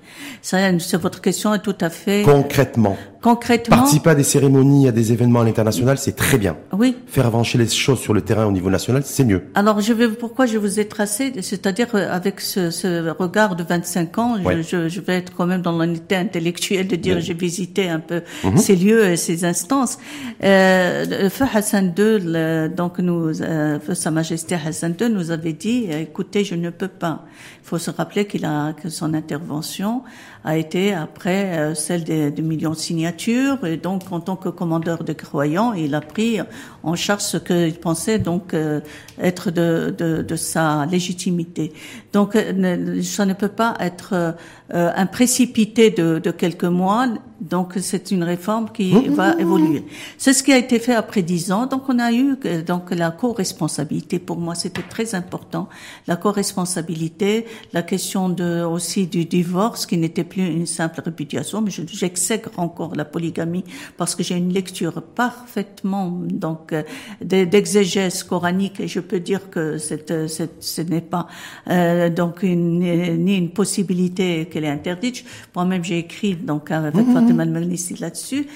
Ça, 0.42 0.58
votre 0.98 1.20
question 1.20 1.54
est 1.54 1.60
tout 1.60 1.76
à 1.80 1.88
fait 1.88 2.22
concrètement. 2.22 2.96
Concrètement. 3.24 3.78
Participer 3.78 4.10
à 4.10 4.14
des 4.14 4.22
cérémonies, 4.22 4.86
à 4.86 4.92
des 4.92 5.10
événements 5.10 5.40
à 5.40 5.44
l'international, 5.44 5.96
c'est 5.96 6.14
très 6.14 6.36
bien. 6.36 6.58
Oui. 6.72 6.94
Faire 7.06 7.24
avancer 7.24 7.56
les 7.56 7.66
choses 7.66 7.98
sur 7.98 8.12
le 8.12 8.20
terrain 8.20 8.44
au 8.44 8.52
niveau 8.52 8.68
national, 8.68 9.02
c'est 9.02 9.24
mieux. 9.24 9.44
Alors, 9.54 9.80
je 9.80 9.94
vais, 9.94 10.08
pourquoi 10.08 10.44
je 10.44 10.58
vous 10.58 10.78
ai 10.78 10.86
tracé, 10.86 11.32
c'est-à-dire 11.40 11.88
euh, 11.94 12.12
avec 12.12 12.42
ce, 12.42 12.70
ce, 12.70 13.08
regard 13.08 13.56
de 13.56 13.64
25 13.64 14.18
ans, 14.18 14.36
je, 14.44 14.90
je, 14.90 15.00
vais 15.00 15.14
être 15.14 15.32
quand 15.34 15.46
même 15.46 15.62
dans 15.62 15.72
l'unité 15.84 16.16
intellectuelle 16.16 16.88
de 16.88 16.96
dire 16.96 17.20
j'ai 17.20 17.34
visité 17.34 17.88
un 17.88 18.00
peu 18.00 18.22
mhm. 18.42 18.56
ces 18.56 18.76
lieux 18.76 19.06
et 19.06 19.16
ces 19.16 19.44
instances. 19.44 19.98
Euh, 20.42 21.30
Feu 21.30 21.46
Hassan 21.52 21.94
II, 21.96 22.74
donc 22.74 22.98
nous, 22.98 23.40
euh, 23.40 23.78
Sa 23.94 24.10
Majesté 24.10 24.54
Hassan 24.54 24.94
II 25.00 25.10
nous 25.10 25.30
avait 25.30 25.52
dit, 25.52 25.86
écoutez, 25.90 26.44
je 26.44 26.54
ne 26.54 26.70
peux 26.70 26.88
pas. 26.88 27.24
Il 27.62 27.68
faut 27.68 27.78
se 27.78 27.90
rappeler 27.90 28.26
qu'il 28.26 28.44
a 28.44 28.72
que 28.72 28.88
son 28.88 29.14
intervention 29.14 30.02
a 30.44 30.58
été 30.58 30.92
après 30.92 31.58
euh, 31.58 31.74
celle 31.74 32.04
des, 32.04 32.30
millions 32.42 32.72
de 32.72 32.76
signatures 32.76 33.64
et 33.64 33.78
donc 33.78 34.02
en 34.12 34.20
tant 34.20 34.36
que 34.36 34.50
commandeur 34.50 35.02
de 35.02 35.14
croyants, 35.14 35.72
il 35.72 35.94
a 35.94 36.02
pris 36.02 36.38
en 36.82 36.94
charge 36.94 37.22
ce 37.22 37.38
qu'il 37.38 37.80
pensait 37.80 38.18
donc 38.18 38.52
euh, 38.52 38.80
être 39.18 39.50
de, 39.50 39.94
de, 39.96 40.20
de, 40.22 40.36
sa 40.36 40.84
légitimité. 40.84 41.72
Donc 42.12 42.36
euh, 42.36 43.02
ça 43.02 43.24
ne 43.24 43.32
peut 43.32 43.48
pas 43.48 43.74
être 43.80 44.36
un 44.70 45.06
précipité 45.06 45.90
de, 45.90 46.18
de 46.18 46.30
quelques 46.30 46.64
mois. 46.64 47.06
Donc 47.44 47.74
c'est 47.80 48.10
une 48.10 48.24
réforme 48.24 48.70
qui 48.72 48.94
mmh. 48.94 49.14
va 49.14 49.34
évoluer. 49.38 49.84
C'est 50.16 50.32
ce 50.32 50.42
qui 50.42 50.52
a 50.52 50.56
été 50.56 50.78
fait 50.78 50.94
après 50.94 51.22
dix 51.22 51.52
ans. 51.52 51.66
Donc 51.66 51.82
on 51.88 51.98
a 51.98 52.10
eu 52.12 52.36
donc 52.66 52.90
la 52.90 53.10
co-responsabilité. 53.10 54.18
Pour 54.18 54.38
moi, 54.38 54.54
c'était 54.54 54.82
très 54.82 55.14
important. 55.14 55.68
La 56.06 56.16
co-responsabilité, 56.16 57.44
la 57.72 57.82
question 57.82 58.30
de 58.30 58.62
aussi 58.64 59.06
du 59.06 59.26
divorce 59.26 59.84
qui 59.84 59.98
n'était 59.98 60.24
plus 60.24 60.46
une 60.46 60.66
simple 60.66 61.02
répudiation, 61.04 61.60
mais 61.60 61.70
j'exègre 61.70 62.50
encore 62.56 62.94
la 62.94 63.04
polygamie 63.04 63.64
parce 63.98 64.14
que 64.14 64.22
j'ai 64.22 64.36
une 64.36 64.52
lecture 64.52 65.02
parfaitement 65.02 66.18
donc 66.22 66.72
euh, 66.72 66.82
d'exégèse 67.20 68.22
coranique 68.22 68.80
et 68.80 68.88
je 68.88 69.00
peux 69.00 69.20
dire 69.20 69.50
que 69.50 69.76
cette, 69.76 70.28
cette 70.28 70.62
ce 70.62 70.80
n'est 70.80 71.00
pas 71.00 71.26
euh, 71.70 72.08
donc 72.08 72.42
une, 72.42 72.78
ni 73.24 73.36
une 73.36 73.50
possibilité 73.50 74.46
qu'elle 74.46 74.64
est 74.64 74.70
interdite. 74.70 75.24
Moi-même 75.54 75.84
j'ai 75.84 75.98
écrit 75.98 76.36
donc 76.36 76.70
avec 76.70 77.06
mmh. 77.06 77.33
Al 77.38 77.52
là-dessus. 78.00 78.46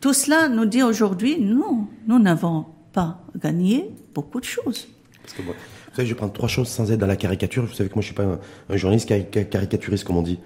Tout 0.00 0.12
cela 0.12 0.48
nous 0.48 0.66
dit 0.66 0.82
aujourd'hui 0.82 1.40
non, 1.40 1.86
nous 2.06 2.18
n'avons 2.18 2.66
pas 2.92 3.22
gagné 3.40 3.90
beaucoup 4.14 4.40
de 4.40 4.44
choses. 4.44 4.88
Parce 5.22 5.34
que 5.34 5.42
moi, 5.42 5.54
vous 5.54 5.96
savez, 5.96 6.08
je 6.08 6.14
prends 6.14 6.28
trois 6.28 6.48
choses 6.48 6.68
sans 6.68 6.90
être 6.92 6.98
dans 6.98 7.06
la 7.06 7.16
caricature. 7.16 7.64
Vous 7.64 7.72
savez 7.72 7.88
que 7.88 7.94
moi, 7.94 8.02
je 8.02 8.06
suis 8.06 8.14
pas 8.14 8.24
un, 8.24 8.38
un 8.68 8.76
journaliste 8.76 9.08
caricaturiste, 9.08 10.04
comme 10.04 10.16
on 10.16 10.22
dit 10.22 10.38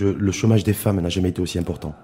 le 0.00 0.32
chômage 0.32 0.64
des 0.64 0.72
femmes 0.72 1.00
n'a 1.00 1.08
jamais 1.08 1.30
été 1.30 1.40
aussi 1.40 1.58
important. 1.58 1.94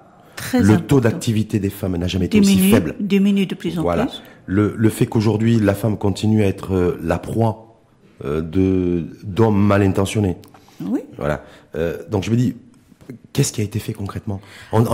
le 0.53 0.77
taux 0.79 1.01
d'activité 1.01 1.59
des 1.59 1.71
femmes 1.71 1.97
n'a 1.97 2.07
jamais 2.07 2.27
été 2.27 2.39
aussi 2.41 2.59
faible. 2.71 2.95
Diminue 3.01 3.47
de 3.47 3.55
plus 3.55 3.79
en 3.79 3.83
voilà. 3.83 4.07
plus. 4.07 4.23
Le, 4.47 4.75
le 4.77 4.89
fait 4.89 5.07
qu'aujourd'hui 5.07 5.59
la 5.59 5.75
femme 5.75 5.99
continue 5.99 6.43
à 6.43 6.47
être 6.47 6.75
euh, 6.75 6.99
la 7.03 7.19
proie 7.19 7.81
euh, 8.25 8.41
de 8.41 9.07
d'hommes 9.25 9.61
mal 9.61 9.83
intentionnés. 9.83 10.37
Oui. 10.81 11.01
Voilà. 11.17 11.45
Euh, 11.75 11.99
donc 12.11 12.25
je 12.25 12.31
me 12.31 12.37
dis, 12.37 12.55
qu'est-ce 13.37 13.53
qui 13.53 13.61
a 13.61 13.65
été 13.65 13.79
fait 13.79 13.93
concrètement 13.93 14.41
on, 14.73 14.85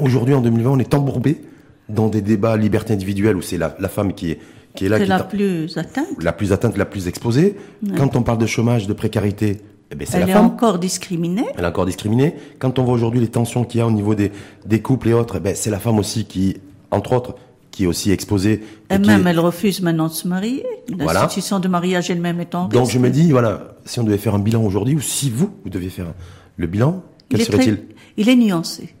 Aujourd'hui, 0.00 0.34
en 0.34 0.40
2020, 0.40 0.70
on 0.70 0.78
est 0.78 0.94
embourbé 0.94 1.42
dans 1.90 2.08
des 2.08 2.22
débats 2.22 2.56
liberté 2.56 2.94
individuelle 2.94 3.36
où 3.36 3.42
c'est 3.42 3.58
la, 3.58 3.76
la, 3.78 3.88
femme 3.88 4.14
qui 4.14 4.30
est 4.30 4.40
qui 4.74 4.86
est 4.86 4.88
là, 4.88 4.98
qui 4.98 5.06
la 5.06 5.22
plus 5.22 5.76
atteinte, 5.76 6.22
la 6.22 6.32
plus 6.32 6.52
atteinte, 6.54 6.78
la 6.78 6.86
plus 6.86 7.06
exposée. 7.06 7.56
Quand 7.98 8.16
on 8.16 8.22
parle 8.22 8.38
de 8.38 8.46
chômage, 8.46 8.86
de 8.86 8.94
précarité, 8.94 9.60
eh 9.90 9.94
ben, 9.94 10.08
elle 10.14 10.30
est 10.30 10.34
encore 10.34 10.78
discriminée. 10.78 11.44
Elle 11.54 11.64
est 11.64 11.66
encore 11.66 11.84
discriminée. 11.84 12.34
Quand 12.58 12.78
on 12.78 12.84
voit 12.84 12.94
aujourd'hui 12.94 13.20
les 13.20 13.28
tensions 13.28 13.64
qu'il 13.64 13.80
y 13.80 13.82
a 13.82 13.86
au 13.86 13.90
niveau 13.90 14.14
des, 14.14 14.32
des 14.64 14.80
couples 14.80 15.10
et 15.10 15.12
autres, 15.12 15.36
eh 15.36 15.40
ben, 15.40 15.54
c'est 15.54 15.68
la 15.68 15.78
femme 15.78 15.98
aussi 15.98 16.24
qui, 16.24 16.56
entre 16.90 17.12
autres, 17.12 17.34
qui 17.70 17.84
est 17.84 17.86
aussi 17.86 18.10
exposée. 18.10 18.62
Elle-même, 18.88 19.26
elle 19.26 19.40
refuse 19.40 19.82
maintenant 19.82 20.08
de 20.08 20.12
se 20.12 20.26
marier. 20.26 20.64
La 20.88 21.04
voilà. 21.04 21.28
situation 21.28 21.60
de 21.60 21.68
mariage 21.68 22.10
elle-même 22.10 22.40
est 22.40 22.54
en 22.54 22.68
Donc 22.68 22.88
je 22.88 22.98
me 22.98 23.10
dis, 23.10 23.32
voilà, 23.32 23.74
si 23.84 24.00
on 24.00 24.04
devait 24.04 24.16
faire 24.16 24.34
un 24.34 24.38
bilan 24.38 24.62
aujourd'hui, 24.64 24.94
ou 24.94 25.00
si 25.00 25.28
vous, 25.28 25.50
vous 25.62 25.70
deviez 25.70 25.90
faire 25.90 26.14
le 26.56 26.66
bilan, 26.66 27.02
quel 27.36 27.46
serait-il 27.46 27.78
Il 28.16 28.28
est 28.28 28.36
nuancé. 28.36 28.94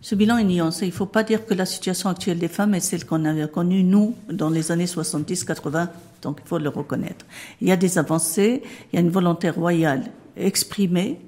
Ce 0.00 0.14
bilan 0.14 0.38
est 0.38 0.44
nuancé. 0.44 0.86
Il 0.86 0.90
ne 0.90 0.94
faut 0.94 1.06
pas 1.06 1.24
dire 1.24 1.46
que 1.46 1.54
la 1.54 1.66
situation 1.66 2.08
actuelle 2.08 2.38
des 2.38 2.48
femmes 2.48 2.74
est 2.74 2.80
celle 2.80 3.04
qu'on 3.04 3.24
avait 3.24 3.48
connue, 3.48 3.82
nous, 3.82 4.14
dans 4.30 4.50
les 4.50 4.70
années 4.70 4.84
70-80. 4.84 5.88
Donc, 6.22 6.40
il 6.44 6.48
faut 6.48 6.58
le 6.58 6.68
reconnaître. 6.68 7.26
Il 7.60 7.68
y 7.68 7.72
a 7.72 7.76
des 7.76 7.98
avancées, 7.98 8.62
il 8.92 8.96
y 8.96 8.98
a 8.98 9.00
une 9.00 9.10
volonté 9.10 9.50
royale 9.50 10.04
exprimé, 10.36 11.18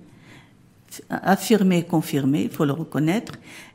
affirmé, 1.11 1.82
confirmé, 1.82 2.44
il 2.44 2.51
faut 2.51 2.64
le 2.64 2.72
reconnaître. 2.72 3.32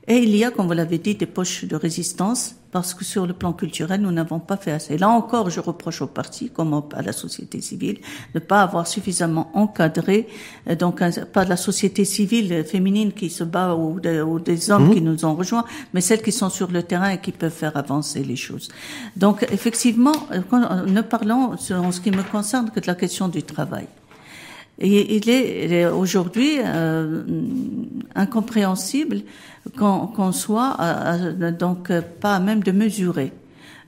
Et 0.08 0.18
il 0.18 0.36
y 0.36 0.44
a, 0.44 0.52
comme 0.52 0.68
vous 0.68 0.74
l'avez 0.74 0.98
dit, 0.98 1.16
des 1.16 1.26
poches 1.26 1.66
de 1.66 1.76
résistance 1.76 2.56
parce 2.74 2.96
que 2.96 3.06
sur 3.06 3.28
le 3.28 3.34
plan 3.34 3.54
culturel, 3.54 4.02
nous 4.02 4.12
n'avons 4.12 4.40
pas 4.40 4.58
fait 4.58 4.72
assez. 4.72 4.98
Là 4.98 5.08
encore, 5.08 5.52
je 5.52 5.60
reproche 5.60 6.02
au 6.02 6.08
parti, 6.08 6.50
comme 6.50 6.82
à 6.94 7.04
la 7.04 7.14
société 7.14 7.62
civile, 7.62 8.00
de 8.34 8.40
ne 8.40 8.44
pas 8.44 8.64
avoir 8.64 8.88
suffisamment 8.88 9.52
encadré, 9.54 10.28
euh, 10.68 10.76
donc 10.76 11.02
pas 11.32 11.46
de 11.46 11.50
la 11.50 11.56
société 11.56 12.04
civile 12.04 12.66
féminine 12.66 13.14
qui 13.14 13.30
se 13.30 13.44
bat 13.44 13.76
ou, 13.76 14.00
des 14.00 14.72
hommes 14.72 14.88
mmh. 14.88 14.94
qui 14.94 15.02
nous 15.02 15.24
ont 15.24 15.36
rejoints, 15.36 15.66
mais 15.94 16.02
celles 16.02 16.24
qui 16.24 16.32
sont 16.32 16.50
sur 16.50 16.72
le 16.72 16.82
terrain 16.82 17.12
et 17.12 17.20
qui 17.20 17.32
peuvent 17.32 17.54
faire 17.54 17.78
avancer 17.78 18.24
les 18.24 18.36
choses. 18.36 18.70
Donc 19.16 19.46
effectivement, 19.52 20.16
euh, 20.32 20.86
ne 20.88 21.02
parlons, 21.02 21.52
en 21.54 21.92
ce 21.92 22.02
qui 22.02 22.10
me 22.10 22.24
concerne, 22.24 22.72
que 22.72 22.80
de 22.80 22.88
la 22.88 22.96
question 22.96 23.28
du 23.28 23.44
travail. 23.44 23.86
Il 24.80 25.30
est, 25.30 25.86
aujourd'hui 25.86 26.58
euh, 26.66 27.24
incompréhensible 28.16 29.22
qu'on 29.78 30.32
soit 30.32 30.78
euh, 30.80 31.52
donc 31.52 31.92
pas 32.20 32.40
même 32.40 32.64
de 32.64 32.72
mesurer 32.72 33.32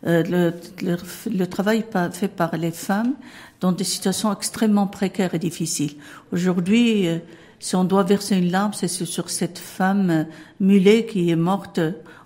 euh, 0.06 0.24
le, 0.24 0.54
le, 0.86 0.98
le, 1.36 1.48
travail 1.48 1.84
fait 2.12 2.28
par 2.28 2.56
les 2.56 2.70
femmes 2.70 3.14
dans 3.60 3.72
des 3.72 3.84
situations 3.84 4.32
extrêmement 4.32 4.86
précaires 4.86 5.34
et 5.34 5.40
difficiles. 5.40 5.94
Aujourd'hui, 6.32 7.08
euh, 7.08 7.18
si 7.60 7.76
on 7.76 7.86
doit 7.86 8.04
verser 8.04 8.36
une 8.38 8.52
larme, 8.52 8.74
c'est 8.74 8.88
sur 8.88 9.32
cette 9.32 9.58
femme 9.58 10.28
mulet 10.60 11.08
qui 11.08 11.32
est 11.32 11.36
morte 11.36 11.80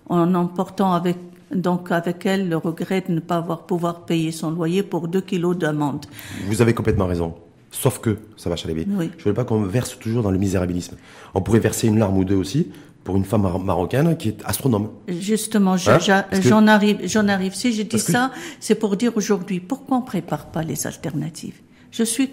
en 0.10 0.34
emportant 0.36 0.92
avec 0.94 1.18
donc 1.56 1.92
avec 1.92 2.26
elle 2.26 2.48
le 2.50 2.58
regret 2.58 3.04
de 3.08 3.14
ne 3.14 3.20
pas 3.20 3.38
avoir 3.38 3.66
pouvoir 3.66 4.06
payer 4.06 4.32
son 4.32 4.52
loyer 4.52 4.84
pour 4.84 5.08
deux 5.08 5.22
kilos 5.22 5.58
d'amende. 5.58 6.06
Vous 6.48 6.62
avez 6.62 6.74
complètement 6.74 7.08
raison. 7.08 7.34
Sauf 7.72 8.00
que, 8.00 8.18
ça 8.36 8.50
va 8.50 8.56
Chalebi, 8.56 8.86
oui. 8.90 9.12
je 9.18 9.24
ne 9.24 9.30
veux 9.30 9.34
pas 9.34 9.44
qu'on 9.44 9.62
verse 9.62 9.98
toujours 10.00 10.24
dans 10.24 10.32
le 10.32 10.40
misérabilisme. 10.40 10.98
On 11.34 11.42
pourrait 11.42 11.60
verser 11.60 11.88
une 11.88 12.00
larme 12.00 12.18
ou 12.18 12.26
deux 12.26 12.36
aussi 12.36 12.70
pour 13.04 13.16
une 13.16 13.26
femme 13.26 13.48
marocaine 13.64 14.18
qui 14.18 14.30
est 14.30 14.44
astronome. 14.46 14.90
Justement, 15.08 15.76
hein 15.88 16.00
j'en 16.42 16.68
arrive, 16.68 17.00
j'en 17.06 17.28
arrive. 17.28 17.54
Si 17.54 17.74
je 17.74 17.84
dis 17.84 18.00
ça, 18.00 18.32
c'est 18.60 18.76
pour 18.76 18.98
dire 18.98 19.14
aujourd'hui, 19.16 19.60
pourquoi 19.60 19.98
on 19.98 20.02
prépare 20.02 20.48
pas 20.48 20.64
les 20.64 20.86
alternatives? 20.86 21.56
Je 21.92 22.04
suis 22.04 22.30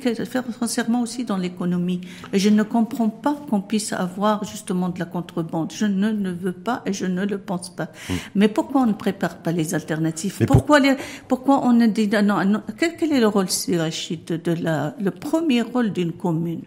sincèrement 0.60 1.00
aussi 1.00 1.24
dans 1.24 1.36
l'économie 1.36 2.00
et 2.32 2.38
je 2.38 2.50
ne 2.50 2.62
comprends 2.62 3.08
pas 3.08 3.34
qu'on 3.48 3.62
puisse 3.62 3.92
avoir 3.92 4.44
justement 4.44 4.90
de 4.90 4.98
la 4.98 5.06
contrebande. 5.06 5.72
Je 5.74 5.86
ne 5.86 6.12
le 6.12 6.32
veux 6.32 6.52
pas 6.52 6.82
et 6.84 6.92
je 6.92 7.06
ne 7.06 7.24
le 7.24 7.38
pense 7.38 7.74
pas. 7.74 7.88
Hmm. 8.08 8.14
Mais 8.34 8.48
pourquoi 8.48 8.82
on 8.82 8.86
ne 8.86 8.92
prépare 8.92 9.38
pas 9.38 9.52
les 9.52 9.74
alternatives? 9.74 10.44
Pourquoi 10.46 10.80
les, 10.80 10.96
pourquoi 11.26 11.64
on 11.64 11.72
ne 11.72 11.86
dit 11.86 12.08
non, 12.08 12.44
non 12.44 12.62
quel, 12.78 13.12
est 13.12 13.20
le 13.20 13.28
rôle, 13.28 13.46
Rachid, 13.76 14.26
de 14.26 14.52
la, 14.52 14.94
le 15.00 15.10
premier 15.10 15.62
rôle 15.62 15.92
d'une 15.92 16.12
commune? 16.12 16.62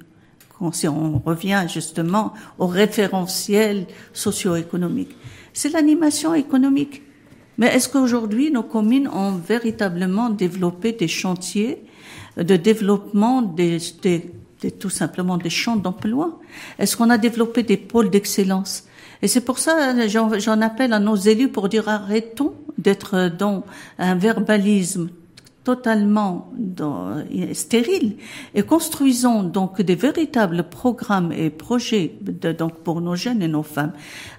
Si 0.74 0.88
on 0.90 1.20
revient 1.20 1.66
justement 1.72 2.34
au 2.58 2.68
référentiel 2.68 3.86
socio-économique, 4.12 5.16
c'est 5.54 5.70
l'animation 5.70 6.34
économique. 6.34 7.02
Mais 7.58 7.68
est-ce 7.68 7.88
qu'aujourd'hui, 7.88 8.52
nos 8.52 8.64
communes 8.64 9.08
ont 9.08 9.32
véritablement 9.32 10.30
développé 10.30 10.92
des 10.92 11.08
chantiers 11.08 11.84
de 12.44 12.56
développement 12.56 13.42
des, 13.42 13.78
des, 14.02 14.72
tout 14.72 14.90
simplement 14.90 15.38
des 15.38 15.50
champs 15.50 15.76
d'emploi? 15.76 16.40
Est-ce 16.78 16.98
qu'on 16.98 17.10
a 17.10 17.18
développé 17.18 17.64
des 17.64 17.78
pôles 17.78 18.10
d'excellence? 18.10 18.86
Et 19.22 19.28
c'est 19.28 19.42
pour 19.42 19.60
ça 19.60 20.08
j'en 20.08 20.62
appelle 20.62 20.94
à 20.94 21.00
nos 21.00 21.16
élus 21.16 21.50
pour 21.50 21.68
dire 21.68 21.90
arrêtons 21.90 22.54
d'être 22.78 23.30
dans 23.38 23.64
un 23.98 24.16
verbalisme 24.16 25.10
totalement 25.70 26.50
dans, 26.58 27.24
stérile 27.54 28.16
et 28.56 28.64
construisons 28.64 29.44
donc 29.44 29.84
des 29.84 29.94
véritables 29.94 30.64
programmes 30.64 31.32
et 31.32 31.52
projets 31.52 32.16
de, 32.22 32.52
donc 32.54 32.80
pour 32.80 33.02
nos 33.02 33.16
jeunes 33.16 33.44
et 33.44 33.48
nos 33.48 33.62
femmes. 33.62 33.94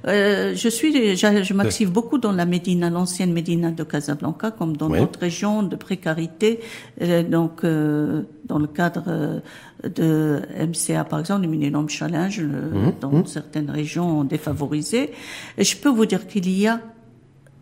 Euh, 0.09 0.57
je 0.57 0.69
suis, 0.69 1.17
je, 1.17 1.55
m'active 1.55 1.93
beaucoup 1.93 2.19
dans 2.19 2.33
la 2.33 2.47
Médina, 2.47 2.91
l'ancienne 2.91 3.33
Médina 3.33 3.71
de 3.71 3.85
Casablanca, 3.85 4.51
comme 4.51 4.77
dans 4.77 4.89
d'autres 4.89 5.21
régions 5.21 5.63
de 5.63 5.77
précarité, 5.77 6.59
euh, 7.01 7.23
donc 7.23 7.63
euh, 7.63 8.23
dans 8.47 8.59
le 8.59 8.67
cadre 8.67 9.41
de 9.85 10.43
MCA 10.59 11.05
par 11.05 11.21
exemple, 11.21 11.43
du 11.43 11.49
Millennium 11.49 11.89
Challenge, 11.89 12.41
mmh, 12.41 12.93
dans 13.01 13.13
mmh. 13.13 13.27
certaines 13.27 13.71
régions 13.71 14.25
défavorisées. 14.25 15.13
Et 15.57 15.63
je 15.63 15.77
peux 15.77 15.91
vous 15.91 16.07
dire 16.07 16.27
qu'il 16.27 16.51
y 16.51 16.67
a 16.67 16.81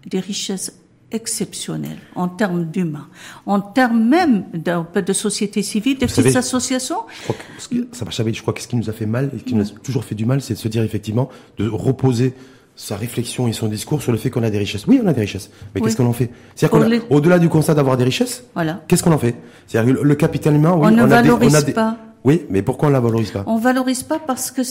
des 0.06 0.20
richesses 0.20 0.72
exceptionnel 1.10 1.98
en 2.14 2.28
termes 2.28 2.66
d'humains, 2.66 3.08
en 3.46 3.60
termes 3.60 4.04
même 4.04 4.44
de, 4.52 5.00
de 5.00 5.12
société 5.12 5.62
civile, 5.62 5.98
de 5.98 6.06
petites 6.06 6.36
associations. 6.36 6.98
Je 7.08 7.22
crois 7.22 7.36
que, 7.70 7.86
ça 7.92 8.04
je 8.10 8.42
crois 8.42 8.54
que 8.54 8.60
ce 8.60 8.68
qui 8.68 8.76
nous 8.76 8.90
a 8.90 8.92
fait 8.92 9.06
mal 9.06 9.30
et 9.34 9.38
ce 9.38 9.44
qui 9.44 9.54
nous 9.54 9.66
a 9.66 9.70
toujours 9.82 10.04
fait 10.04 10.14
du 10.14 10.26
mal, 10.26 10.40
c'est 10.40 10.54
de 10.54 10.58
se 10.58 10.68
dire 10.68 10.82
effectivement 10.82 11.30
de 11.56 11.68
reposer 11.68 12.34
sa 12.76 12.96
réflexion 12.96 13.48
et 13.48 13.52
son 13.52 13.66
discours 13.66 14.02
sur 14.02 14.12
le 14.12 14.18
fait 14.18 14.30
qu'on 14.30 14.44
a 14.44 14.50
des 14.50 14.58
richesses. 14.58 14.86
Oui, 14.86 15.00
on 15.02 15.06
a 15.08 15.12
des 15.12 15.22
richesses, 15.22 15.50
mais 15.74 15.80
qu'est-ce 15.80 15.96
qu'on 15.96 16.06
en 16.06 16.12
fait? 16.12 16.30
C'est-à-dire 16.54 17.06
qu'au-delà 17.08 17.38
du 17.38 17.48
constat 17.48 17.74
d'avoir 17.74 17.96
des 17.96 18.04
richesses, 18.04 18.44
voilà. 18.54 18.82
qu'est-ce 18.86 19.02
qu'on 19.02 19.12
en 19.12 19.18
fait? 19.18 19.34
C'est-à-dire 19.66 19.96
le, 20.00 20.14
capital 20.14 20.54
humain, 20.54 20.74
oui, 20.76 20.86
on, 20.86 20.90
ne 20.92 21.04
valorise 21.04 21.56
a 21.56 21.62
des, 21.62 21.72
pas. 21.72 21.96
Oui, 22.24 22.44
mais 22.50 22.62
pourquoi 22.62 22.88
on 22.88 22.92
la 22.92 23.00
valorise 23.00 23.30
pas 23.30 23.44
On 23.46 23.58
valorise 23.58 24.02
pas 24.02 24.18
parce 24.18 24.50
que 24.50 24.62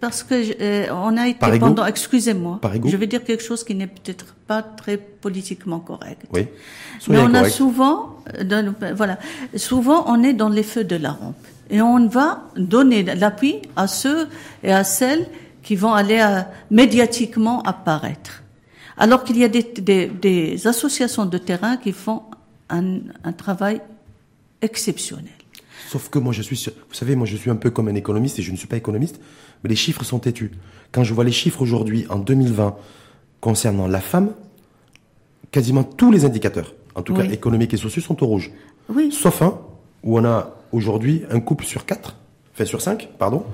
parce 0.00 0.22
que 0.22 0.34
euh, 0.34 0.86
on 0.92 1.16
a 1.16 1.28
été 1.28 1.58
pendant. 1.58 1.84
Excusez-moi. 1.84 2.60
Je 2.84 2.96
vais 2.96 3.06
dire 3.06 3.22
quelque 3.22 3.42
chose 3.42 3.64
qui 3.64 3.74
n'est 3.74 3.86
peut-être 3.86 4.34
pas 4.46 4.62
très 4.62 4.96
politiquement 4.96 5.80
correct. 5.80 6.22
Oui. 6.32 6.46
mais 7.08 7.18
on 7.18 7.34
a 7.34 7.48
souvent, 7.48 8.16
euh, 8.40 8.72
voilà, 8.94 9.18
souvent 9.56 10.04
on 10.08 10.22
est 10.22 10.32
dans 10.32 10.48
les 10.48 10.62
feux 10.62 10.84
de 10.84 10.96
la 10.96 11.12
rampe 11.12 11.36
et 11.70 11.80
on 11.82 12.06
va 12.08 12.44
donner 12.56 13.02
l'appui 13.02 13.56
à 13.76 13.86
ceux 13.86 14.28
et 14.62 14.72
à 14.72 14.84
celles 14.84 15.26
qui 15.62 15.76
vont 15.76 15.92
aller 15.92 16.18
à, 16.18 16.38
euh, 16.38 16.42
médiatiquement 16.70 17.62
apparaître. 17.62 18.42
Alors 18.96 19.24
qu'il 19.24 19.36
y 19.36 19.44
a 19.44 19.48
des, 19.48 19.62
des, 19.62 20.06
des, 20.06 20.66
associations 20.66 21.26
de 21.26 21.36
terrain 21.36 21.76
qui 21.76 21.92
font 21.92 22.22
un, 22.70 23.00
un 23.24 23.32
travail 23.32 23.82
exceptionnel. 24.62 25.35
Sauf 25.88 26.08
que 26.08 26.18
moi, 26.18 26.32
je 26.32 26.42
suis, 26.42 26.56
vous 26.88 26.94
savez, 26.94 27.14
moi, 27.16 27.26
je 27.26 27.36
suis 27.36 27.50
un 27.50 27.56
peu 27.56 27.70
comme 27.70 27.88
un 27.88 27.94
économiste 27.94 28.38
et 28.38 28.42
je 28.42 28.50
ne 28.50 28.56
suis 28.56 28.66
pas 28.66 28.76
économiste, 28.76 29.20
mais 29.62 29.70
les 29.70 29.76
chiffres 29.76 30.04
sont 30.04 30.18
têtus. 30.18 30.50
Quand 30.92 31.04
je 31.04 31.14
vois 31.14 31.24
les 31.24 31.32
chiffres 31.32 31.62
aujourd'hui, 31.62 32.06
en 32.08 32.18
2020, 32.18 32.76
concernant 33.40 33.86
la 33.86 34.00
femme, 34.00 34.32
quasiment 35.52 35.84
tous 35.84 36.10
les 36.10 36.24
indicateurs, 36.24 36.74
en 36.94 37.02
tout 37.02 37.14
cas 37.14 37.24
économiques 37.24 37.74
et 37.74 37.76
sociaux, 37.76 38.02
sont 38.02 38.22
au 38.22 38.26
rouge. 38.26 38.50
Oui. 38.88 39.12
Sauf 39.12 39.42
un, 39.42 39.58
où 40.02 40.18
on 40.18 40.24
a 40.24 40.56
aujourd'hui 40.72 41.22
un 41.30 41.40
couple 41.40 41.64
sur 41.64 41.86
quatre 41.86 42.16
Enfin, 42.56 42.64
sur 42.64 42.80
cinq, 42.80 43.10
pardon, 43.18 43.44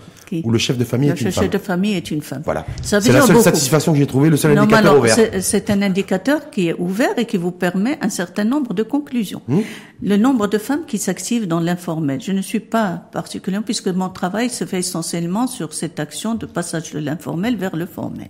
où 0.45 0.53
le 0.53 0.59
chef 0.59 0.79
de 0.79 0.85
famille 0.85 1.09
est 1.09 1.21
une 1.21 1.33
femme. 1.33 1.43
Le 1.43 1.51
chef 1.51 1.51
de 1.51 1.59
famille 1.59 1.95
est 1.95 2.11
une 2.13 2.23
femme. 2.23 2.43
Voilà. 2.45 2.65
C'est 2.83 3.05
la 3.09 3.23
seule 3.23 3.41
satisfaction 3.41 3.93
que 3.93 3.99
j'ai 3.99 4.07
trouvée, 4.07 4.31
le 4.31 4.37
seul 4.37 4.57
indicateur 4.57 4.97
ouvert. 4.97 5.17
C'est 5.41 5.71
un 5.71 5.83
indicateur 5.83 6.51
qui 6.51 6.69
est 6.69 6.75
ouvert 6.79 7.19
et 7.19 7.25
qui 7.25 7.37
vous 7.37 7.51
permet 7.51 7.99
un 8.01 8.11
certain 8.11 8.45
nombre 8.45 8.75
de 8.75 8.85
conclusions. 8.85 9.43
Hmm. 9.49 9.63
Le 10.05 10.17
nombre 10.17 10.47
de 10.47 10.57
femmes 10.57 10.85
qui 10.87 10.99
s'activent 10.99 11.49
dans 11.49 11.59
l'informel. 11.59 12.21
Je 12.21 12.31
ne 12.31 12.43
suis 12.43 12.61
pas 12.61 13.03
particulièrement, 13.11 13.65
puisque 13.65 13.89
mon 13.89 14.09
travail 14.09 14.51
se 14.51 14.65
fait 14.67 14.79
essentiellement 14.79 15.49
sur 15.49 15.75
cette 15.75 15.99
action 15.99 16.37
de 16.37 16.47
passage 16.47 16.93
de 16.93 17.01
l'informel 17.01 17.57
vers 17.57 17.75
le 17.75 17.87
formel. 17.87 18.29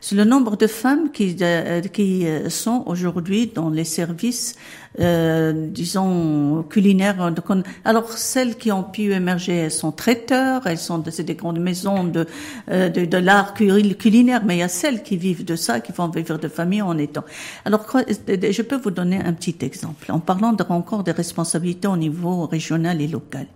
C'est 0.00 0.14
le 0.14 0.24
nombre 0.24 0.56
de 0.56 0.66
femmes 0.66 1.10
qui, 1.10 1.36
euh, 1.42 1.80
qui 1.82 2.26
euh, 2.26 2.48
sont 2.48 2.84
aujourd'hui 2.86 3.50
dans 3.52 3.68
les 3.68 3.84
services, 3.84 4.54
euh, 5.00 5.52
disons, 5.68 6.64
culinaires. 6.68 7.32
Alors, 7.84 8.10
celles 8.12 8.56
qui 8.56 8.72
ont 8.72 8.82
pu 8.82 9.12
émerger, 9.12 9.56
elles 9.56 9.70
sont 9.70 9.92
traiteurs, 9.92 10.66
elles 10.66 10.78
sont 10.78 11.02
c'est 11.10 11.24
des 11.24 11.34
grandes 11.34 11.60
maisons 11.60 12.04
de, 12.04 12.26
euh, 12.70 12.88
de, 12.88 13.04
de 13.04 13.16
l'art 13.18 13.54
culinaire, 13.54 14.42
mais 14.44 14.56
il 14.56 14.60
y 14.60 14.62
a 14.62 14.68
celles 14.68 15.02
qui 15.02 15.16
vivent 15.16 15.44
de 15.44 15.56
ça, 15.56 15.80
qui 15.80 15.92
vont 15.92 16.08
vivre 16.08 16.38
de 16.38 16.48
famille 16.48 16.82
en 16.82 16.98
étant. 16.98 17.24
Alors, 17.64 17.86
je 17.96 18.62
peux 18.62 18.76
vous 18.76 18.90
donner 18.90 19.20
un 19.24 19.32
petit 19.32 19.56
exemple. 19.62 20.10
En 20.10 20.20
parlant 20.20 20.52
de, 20.52 20.64
encore 20.68 21.04
des 21.04 21.12
responsabilités 21.12 21.88
au 21.88 21.96
niveau 21.96 22.46
régional 22.46 23.00
et 23.00 23.06
local. 23.06 23.46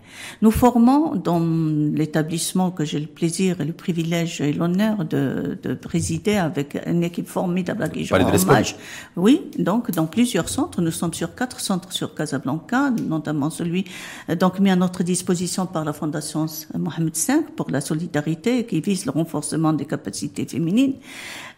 Nous 0.42 0.50
formons 0.50 1.14
dans 1.16 1.40
l'établissement 1.40 2.70
que 2.70 2.84
j'ai 2.84 3.00
le 3.00 3.06
plaisir 3.06 3.60
et 3.60 3.64
le 3.64 3.72
privilège 3.72 4.40
et 4.40 4.52
l'honneur 4.52 5.04
de, 5.04 5.58
de 5.62 5.74
présider 5.74 6.36
avec 6.36 6.78
une 6.86 7.02
équipe 7.02 7.28
formidable 7.28 7.82
à 7.82 7.88
qui 7.88 8.04
je 8.04 8.14
rends 8.14 8.34
hommage. 8.34 8.76
Oui, 9.16 9.42
donc 9.58 9.90
dans 9.90 10.06
plusieurs 10.06 10.48
centres, 10.48 10.80
nous 10.82 10.90
sommes 10.90 11.14
sur 11.14 11.21
quatre 11.30 11.60
centres 11.60 11.92
sur 11.92 12.14
Casablanca, 12.14 12.90
notamment 12.90 13.50
celui 13.50 13.84
euh, 14.28 14.34
donc 14.34 14.58
mis 14.58 14.70
à 14.70 14.76
notre 14.76 15.02
disposition 15.02 15.66
par 15.66 15.84
la 15.84 15.92
Fondation 15.92 16.46
Mohamed 16.76 17.16
V 17.16 17.34
pour 17.56 17.70
la 17.70 17.80
solidarité 17.80 18.66
qui 18.66 18.80
vise 18.80 19.06
le 19.06 19.12
renforcement 19.12 19.72
des 19.72 19.86
capacités 19.86 20.46
féminines. 20.46 20.94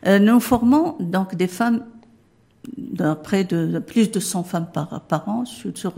Euh, 0.07 0.19
nous 0.19 0.41
formons 0.41 0.97
donc 1.01 1.35
des 1.35 1.49
femmes 1.49 1.85
près 3.23 3.45
de 3.45 3.79
plus 3.79 4.11
de 4.11 4.21
100 4.21 4.45
femmes 4.45 4.69
par, 4.73 5.03
par 5.03 5.29
an 5.29 5.45
sur, 5.45 5.93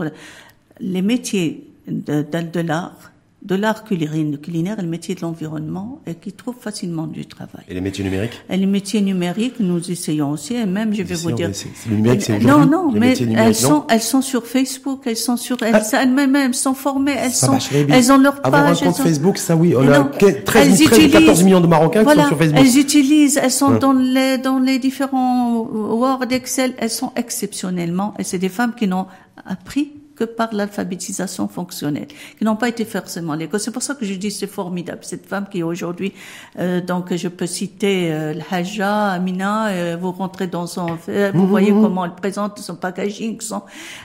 les 0.79 1.01
métiers 1.01 1.73
de, 1.87 2.21
de 2.21 2.59
l'art, 2.59 3.11
de 3.43 3.55
l'art 3.55 3.83
culinaire 3.83 4.77
le 4.81 4.87
métier 4.87 5.13
de 5.13 5.21
l'environnement 5.21 6.01
et 6.07 6.15
qui 6.15 6.33
trouvent 6.33 6.59
facilement 6.59 7.05
du 7.05 7.25
travail. 7.25 7.63
Et 7.69 7.73
les 7.75 7.81
métiers 7.81 8.03
numériques? 8.03 8.41
Et 8.49 8.57
les 8.57 8.65
métiers 8.65 8.99
numériques, 8.99 9.59
nous 9.59 9.91
essayons 9.91 10.31
aussi, 10.31 10.55
et 10.55 10.65
même, 10.65 10.93
je 10.93 11.03
vais 11.03 11.15
vous 11.15 11.31
dire... 11.31 11.51
Le 11.87 11.95
numérique, 11.95 12.23
c'est 12.23 12.39
Non, 12.39 12.65
non, 12.65 12.91
mais 12.91 13.13
elles 13.17 13.55
sont, 13.55 13.85
elles 13.89 14.01
sont 14.01 14.21
sur 14.21 14.45
Facebook, 14.45 15.03
elles 15.05 15.15
sont 15.15 15.37
sur... 15.37 15.61
Elles, 15.61 15.81
ah. 15.93 16.05
même, 16.07 16.35
elles 16.35 16.53
sont 16.55 16.73
formées, 16.73 17.15
elles 17.17 17.31
sont... 17.31 17.59
Elles 17.71 18.11
ont 18.11 18.17
leur 18.17 18.41
page... 18.41 18.53
Avoir 18.53 18.67
un 18.67 18.73
compte 18.73 18.97
Facebook, 18.97 19.37
ça 19.37 19.55
oui, 19.55 19.75
on 19.75 19.87
a 19.87 20.03
13, 20.03 20.43
13 20.43 21.11
14 21.11 21.43
millions 21.43 21.61
de 21.61 21.67
Marocains 21.67 22.03
qui 22.03 22.15
sont 22.15 22.27
sur 22.27 22.37
Facebook. 22.37 22.59
Elles 22.59 22.77
utilisent, 22.77 23.39
elles 23.41 23.51
sont 23.51 23.75
dans 23.75 23.93
les, 23.93 24.39
dans 24.39 24.59
les 24.59 24.79
différents 24.79 25.61
Word, 25.61 26.25
Excel, 26.31 26.73
elles 26.79 26.89
sont 26.89 27.11
exceptionnellement, 27.15 28.13
et 28.17 28.23
c'est 28.23 28.39
des 28.39 28.49
femmes 28.49 28.73
qui 28.75 28.87
n'ont 28.87 29.05
appris 29.45 29.91
que 30.17 30.23
par 30.23 30.53
l'alphabétisation 30.53 31.47
fonctionnelle, 31.47 32.07
qui 32.37 32.43
n'ont 32.43 32.55
pas 32.55 32.69
été 32.69 32.85
forcément 32.85 33.35
l'école. 33.35 33.59
C'est 33.59 33.71
pour 33.71 33.83
ça 33.83 33.95
que 33.95 34.05
je 34.05 34.13
dis 34.15 34.31
c'est 34.31 34.47
formidable. 34.47 34.99
Cette 35.03 35.25
femme 35.25 35.47
qui 35.51 35.63
aujourd'hui, 35.63 36.13
euh, 36.59 36.81
donc 36.81 37.15
je 37.15 37.27
peux 37.27 37.45
citer 37.45 38.11
euh, 38.11 38.33
Haja, 38.51 39.11
Amina, 39.11 39.67
euh, 39.67 39.97
vous 39.99 40.11
rentrez 40.11 40.47
dans 40.47 40.67
son, 40.67 40.97
euh, 41.09 41.31
vous 41.33 41.43
mmh, 41.43 41.47
voyez 41.47 41.71
mmh, 41.71 41.79
mmh. 41.79 41.81
comment 41.81 42.05
elle 42.05 42.15
présente 42.15 42.59
son 42.59 42.75
packaging, 42.75 43.39
son, 43.41 43.61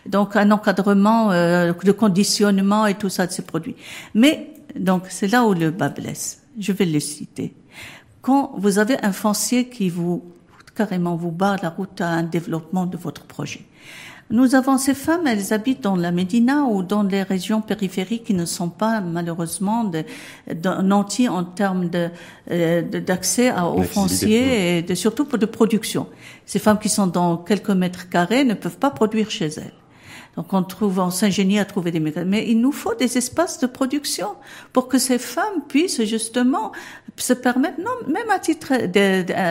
donc 0.07 0.37
un 0.37 0.51
encadrement 0.51 1.33
euh, 1.33 1.73
de 1.73 1.93
conditionnement 1.93 2.87
et 2.87 2.95
tout 2.95 3.09
ça 3.09 3.27
de 3.27 3.33
ces 3.33 3.43
produits. 3.43 3.77
Mais 4.15 4.51
donc 4.79 5.05
c'est 5.09 5.29
là 5.29 5.45
où 5.47 5.55
le 5.55 5.71
bas 5.71 5.89
blesse. 5.89 6.43
Je 6.59 6.73
vais 6.73 6.85
le 6.85 7.01
citer. 7.01 7.55
Quand 8.21 8.53
vous 8.57 8.79
avez 8.79 9.03
un 9.03 9.13
foncier 9.13 9.69
qui 9.69 9.89
vous 9.89 10.23
carrément 10.75 11.17
vous 11.17 11.31
barre 11.31 11.59
la 11.63 11.71
route 11.71 12.01
à 12.01 12.09
un 12.09 12.23
développement 12.23 12.87
de 12.87 12.97
votre 12.97 13.25
projet. 13.25 13.65
Nous 14.33 14.55
avons 14.55 14.79
ces 14.79 14.95
femmes, 14.95 15.27
elles 15.27 15.53
habitent 15.53 15.83
dans 15.83 15.95
la 15.95 16.11
Médina 16.11 16.63
ou 16.63 16.83
dans 16.83 17.03
les 17.03 17.23
régions 17.23 17.61
périphériques 17.61 18.25
qui 18.25 18.33
ne 18.33 18.47
sont 18.47 18.71
pas 18.71 19.03
malheureusement 19.03 19.91
nantis 20.83 21.29
en 21.29 21.45
termes 21.45 21.91
euh, 22.51 22.83
d'accès 22.83 23.53
aux 23.53 23.83
fonciers 23.83 24.79
et 24.79 24.83
de, 24.83 24.95
surtout 24.95 25.27
pour 25.27 25.39
de 25.39 25.45
production. 25.45 26.07
Ces 26.47 26.59
femmes 26.59 26.79
qui 26.79 26.89
sont 26.89 27.09
dans 27.09 27.37
quelques 27.37 27.69
mètres 27.69 28.09
carrés 28.09 28.45
ne 28.45 28.55
peuvent 28.55 28.79
pas 28.79 28.91
produire 28.91 29.31
chez 29.31 29.49
elles. 29.49 29.82
Donc 30.37 30.53
on 30.55 30.63
trouve, 30.63 30.99
on 30.99 31.11
s'ingénie 31.11 31.59
à 31.59 31.65
trouver 31.65 31.91
des 31.91 32.01
mécanismes. 32.01 32.31
Mais 32.31 32.49
il 32.49 32.61
nous 32.61 32.73
faut 32.73 32.95
des 32.95 33.19
espaces 33.19 33.59
de 33.61 33.67
production 33.67 34.29
pour 34.73 34.89
que 34.89 34.99
ces 34.99 35.19
femmes 35.19 35.63
puissent 35.69 36.03
justement 36.05 36.73
se 37.17 37.35
permettre, 37.35 37.79
non, 37.81 37.91
même 38.11 38.31
à 38.31 38.39
titre 38.39 38.73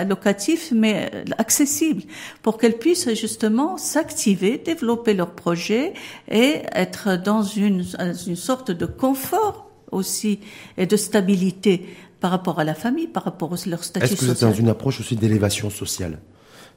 locatif, 0.08 0.72
mais 0.76 1.12
accessible, 1.38 2.02
pour 2.42 2.58
qu'elles 2.58 2.80
puissent 2.80 3.14
justement 3.14 3.78
s'activer, 3.78 4.58
développer 4.58 5.14
leurs 5.14 5.36
projets 5.36 5.94
et 6.30 6.64
être 6.74 7.16
dans 7.16 7.44
une, 7.44 7.86
une 8.28 8.36
sorte 8.36 8.72
de 8.72 8.86
confort 8.88 9.70
aussi 9.92 10.40
et 10.78 10.88
de 10.88 10.98
stabilité 10.98 11.86
par 12.20 12.32
rapport 12.32 12.60
à 12.60 12.64
la 12.64 12.74
famille, 12.74 13.08
par 13.08 13.24
rapport 13.24 13.54
à 13.54 13.70
leur 13.70 13.84
statut 13.84 14.08
social. 14.08 14.14
Est-ce 14.14 14.20
que 14.20 14.26
vous 14.26 14.32
êtes 14.32 14.42
dans 14.42 14.60
une 14.60 14.70
approche 14.70 15.00
aussi 15.00 15.16
d'élévation 15.16 15.70
sociale? 15.70 16.20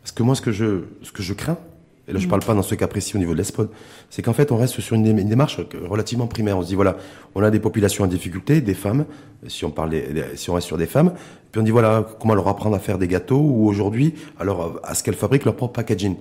Parce 0.02 0.12
que 0.12 0.22
moi, 0.22 0.34
ce 0.34 0.42
que 0.42 0.52
je, 0.52 0.84
ce 1.02 1.12
que 1.12 1.22
je 1.22 1.32
crains, 1.32 1.58
et 2.06 2.12
là 2.12 2.20
je 2.20 2.28
parle 2.28 2.42
pas 2.42 2.54
dans 2.54 2.62
ce 2.62 2.74
cas 2.74 2.86
précis 2.86 3.16
au 3.16 3.18
niveau 3.18 3.32
de 3.32 3.38
l'ESPOD, 3.38 3.70
c'est 4.10 4.22
qu'en 4.22 4.32
fait 4.32 4.52
on 4.52 4.56
reste 4.56 4.80
sur 4.80 4.96
une, 4.96 5.14
démarche 5.14 5.60
relativement 5.88 6.26
primaire. 6.26 6.58
On 6.58 6.62
se 6.62 6.68
dit 6.68 6.74
voilà, 6.74 6.96
on 7.34 7.42
a 7.42 7.50
des 7.50 7.60
populations 7.60 8.04
en 8.04 8.06
difficulté, 8.06 8.60
des 8.60 8.74
femmes, 8.74 9.06
si 9.46 9.64
on 9.64 9.70
parle, 9.70 9.92
si 10.34 10.50
on 10.50 10.54
reste 10.54 10.66
sur 10.66 10.78
des 10.78 10.86
femmes, 10.86 11.12
puis 11.52 11.60
on 11.60 11.64
dit 11.64 11.70
voilà 11.70 12.06
comment 12.20 12.34
leur 12.34 12.48
apprendre 12.48 12.76
à 12.76 12.78
faire 12.78 12.98
des 12.98 13.08
gâteaux 13.08 13.40
ou 13.40 13.66
aujourd'hui 13.68 14.14
alors 14.38 14.80
à 14.84 14.94
ce 14.94 15.02
qu'elles 15.02 15.14
fabriquent 15.14 15.44
leur 15.44 15.56
propre 15.56 15.74
packaging 15.74 16.16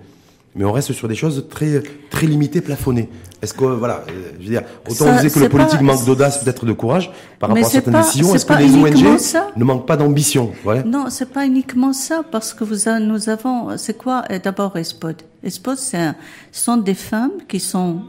mais 0.56 0.66
on 0.66 0.72
reste 0.72 0.94
sur 0.94 1.08
des 1.08 1.16
choses 1.16 1.48
très 1.50 1.82
très 2.10 2.28
limitées, 2.28 2.62
plafonnées. 2.62 3.10
Est-ce 3.42 3.54
que 3.54 3.66
voilà, 3.66 4.06
euh, 4.08 4.32
je 4.40 4.46
veux 4.46 4.52
dire, 4.52 4.62
autant 4.90 5.06
on 5.08 5.16
disait 5.16 5.30
que 5.30 5.40
le 5.40 5.50
politique 5.50 5.82
manque 5.82 6.06
d'audace, 6.06 6.42
peut-être 6.42 6.66
de 6.66 6.74
courage 6.74 7.12
par 7.40 7.50
rapport 7.50 7.66
à 7.66 7.70
certaines 7.70 7.94
décisions. 7.94 8.34
Est-ce 8.34 8.46
que 8.46 8.54
les 8.54 8.74
ONG 8.74 9.20
ne 9.58 9.64
manquent 9.64 9.88
pas 9.88 9.98
d'ambition 9.98 10.52
ouais. 10.64 10.84
Non, 10.84 11.08
c'est 11.10 11.30
pas 11.30 11.46
uniquement 11.46 11.92
ça, 11.92 12.24
parce 12.32 12.54
que 12.54 12.64
vous 12.64 12.90
nous 13.02 13.30
avons, 13.30 13.78
c'est 13.78 13.98
quoi 13.98 14.24
euh, 14.32 14.40
d'abord 14.42 14.78
ESPOD 14.78 15.24
ESPOD, 15.44 15.78
c'est 15.78 16.14
sont 16.52 16.78
des 16.78 16.94
femmes 16.94 17.32
qui 17.48 17.60
sont 17.60 18.02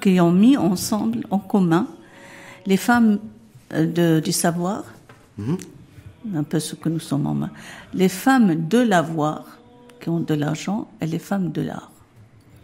qui 0.00 0.20
ont 0.20 0.30
mis 0.30 0.56
ensemble, 0.56 1.26
en 1.30 1.38
commun, 1.38 1.88
les 2.66 2.76
femmes 2.76 3.18
euh, 3.74 3.86
de, 3.86 4.20
du 4.20 4.30
savoir, 4.30 4.84
mhm. 5.38 5.56
un 6.36 6.44
peu 6.44 6.60
ce 6.60 6.76
que 6.76 6.88
nous 6.88 7.00
sommes 7.00 7.26
en 7.26 7.34
main, 7.34 7.50
les 7.92 8.08
femmes 8.08 8.68
de 8.68 8.78
l'avoir 8.78 9.59
qui 10.00 10.08
ont 10.08 10.20
de 10.20 10.34
l'argent 10.34 10.88
et 11.00 11.06
les 11.06 11.18
femmes 11.18 11.50
de 11.52 11.62
l'art, 11.62 11.90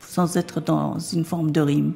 sans 0.01 0.37
être 0.37 0.61
dans 0.61 0.99
une 0.99 1.25
forme 1.25 1.51
de 1.51 1.61
rime. 1.61 1.95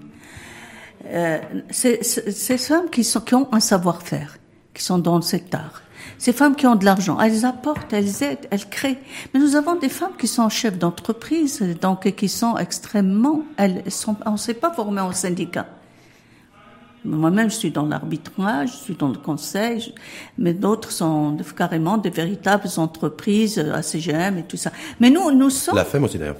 Euh, 1.07 1.39
ces 1.71 2.59
femmes 2.59 2.91
qui, 2.91 3.07
ont 3.35 3.49
un 3.53 3.61
savoir-faire, 3.61 4.39
qui 4.75 4.83
sont 4.83 4.99
dans 4.99 5.23
cet 5.23 5.55
art. 5.55 5.83
Ces 6.19 6.33
femmes 6.33 6.55
qui 6.55 6.67
ont 6.67 6.77
de 6.77 6.85
l'argent, 6.85 7.19
elles 7.19 7.45
apportent, 7.47 7.93
elles 7.93 8.23
aident, 8.23 8.47
elles 8.51 8.69
créent. 8.69 8.99
Mais 9.33 9.41
nous 9.41 9.57
avons 9.57 9.77
des 9.77 9.89
femmes 9.89 10.17
qui 10.19 10.27
sont 10.27 10.49
chefs 10.49 10.79
d'entreprise, 10.79 11.63
donc 11.81 12.15
qui 12.15 12.29
sont 12.29 12.57
extrêmement, 12.59 13.43
elles 13.57 13.91
sont, 13.91 14.17
on 14.27 14.33
ne 14.33 14.37
s'est 14.37 14.55
pas 14.55 14.73
formé 14.73 15.01
en 15.01 15.13
syndicat. 15.13 15.67
Moi-même, 17.05 17.51
je 17.51 17.57
suis 17.57 17.71
dans 17.71 17.87
l'arbitrage, 17.87 18.71
je 18.73 18.77
suis 18.77 18.95
dans 18.95 19.09
le 19.09 19.17
conseil, 19.17 19.95
mais 20.37 20.53
d'autres 20.53 20.91
sont 20.93 21.37
carrément 21.57 21.97
des 21.97 22.11
véritables 22.11 22.69
entreprises, 22.77 23.59
ACGM 23.59 24.39
et 24.39 24.43
tout 24.43 24.57
ça. 24.57 24.71
Mais 25.01 25.11
nous, 25.11 25.31
nous 25.31 25.51
sommes... 25.51 25.77
La 25.77 25.85
FEM 25.85 26.05
aussi 26.05 26.19
d'ailleurs. 26.19 26.37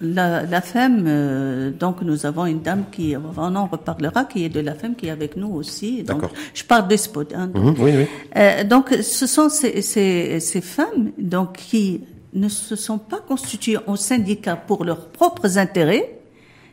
La, 0.00 0.42
la 0.42 0.60
FEM, 0.60 1.04
euh, 1.06 1.70
donc 1.70 2.02
nous 2.02 2.26
avons 2.26 2.46
une 2.46 2.60
dame 2.60 2.84
qui, 2.90 3.14
on 3.16 3.56
en 3.56 3.66
reparlera, 3.66 4.24
qui 4.24 4.44
est 4.44 4.48
de 4.48 4.60
la 4.60 4.74
FEM, 4.74 4.96
qui 4.96 5.06
est 5.06 5.10
avec 5.10 5.36
nous 5.36 5.52
aussi. 5.54 6.02
Donc, 6.02 6.22
je 6.52 6.64
parle 6.64 6.88
des 6.88 6.96
spots. 6.96 7.22
Hein, 7.34 7.50
mhm, 7.54 7.74
oui, 7.78 7.92
oui. 7.96 8.06
Euh, 8.36 8.64
donc, 8.64 8.90
ce 8.90 9.26
sont 9.26 9.48
ces, 9.48 9.82
ces, 9.82 10.40
ces 10.40 10.60
femmes 10.60 11.12
donc 11.16 11.54
qui 11.54 12.02
ne 12.34 12.48
se 12.48 12.76
sont 12.76 12.98
pas 12.98 13.20
constituées 13.20 13.78
en 13.86 13.96
syndicat 13.96 14.56
pour 14.56 14.84
leurs 14.84 15.08
propres 15.08 15.58
intérêts, 15.58 16.13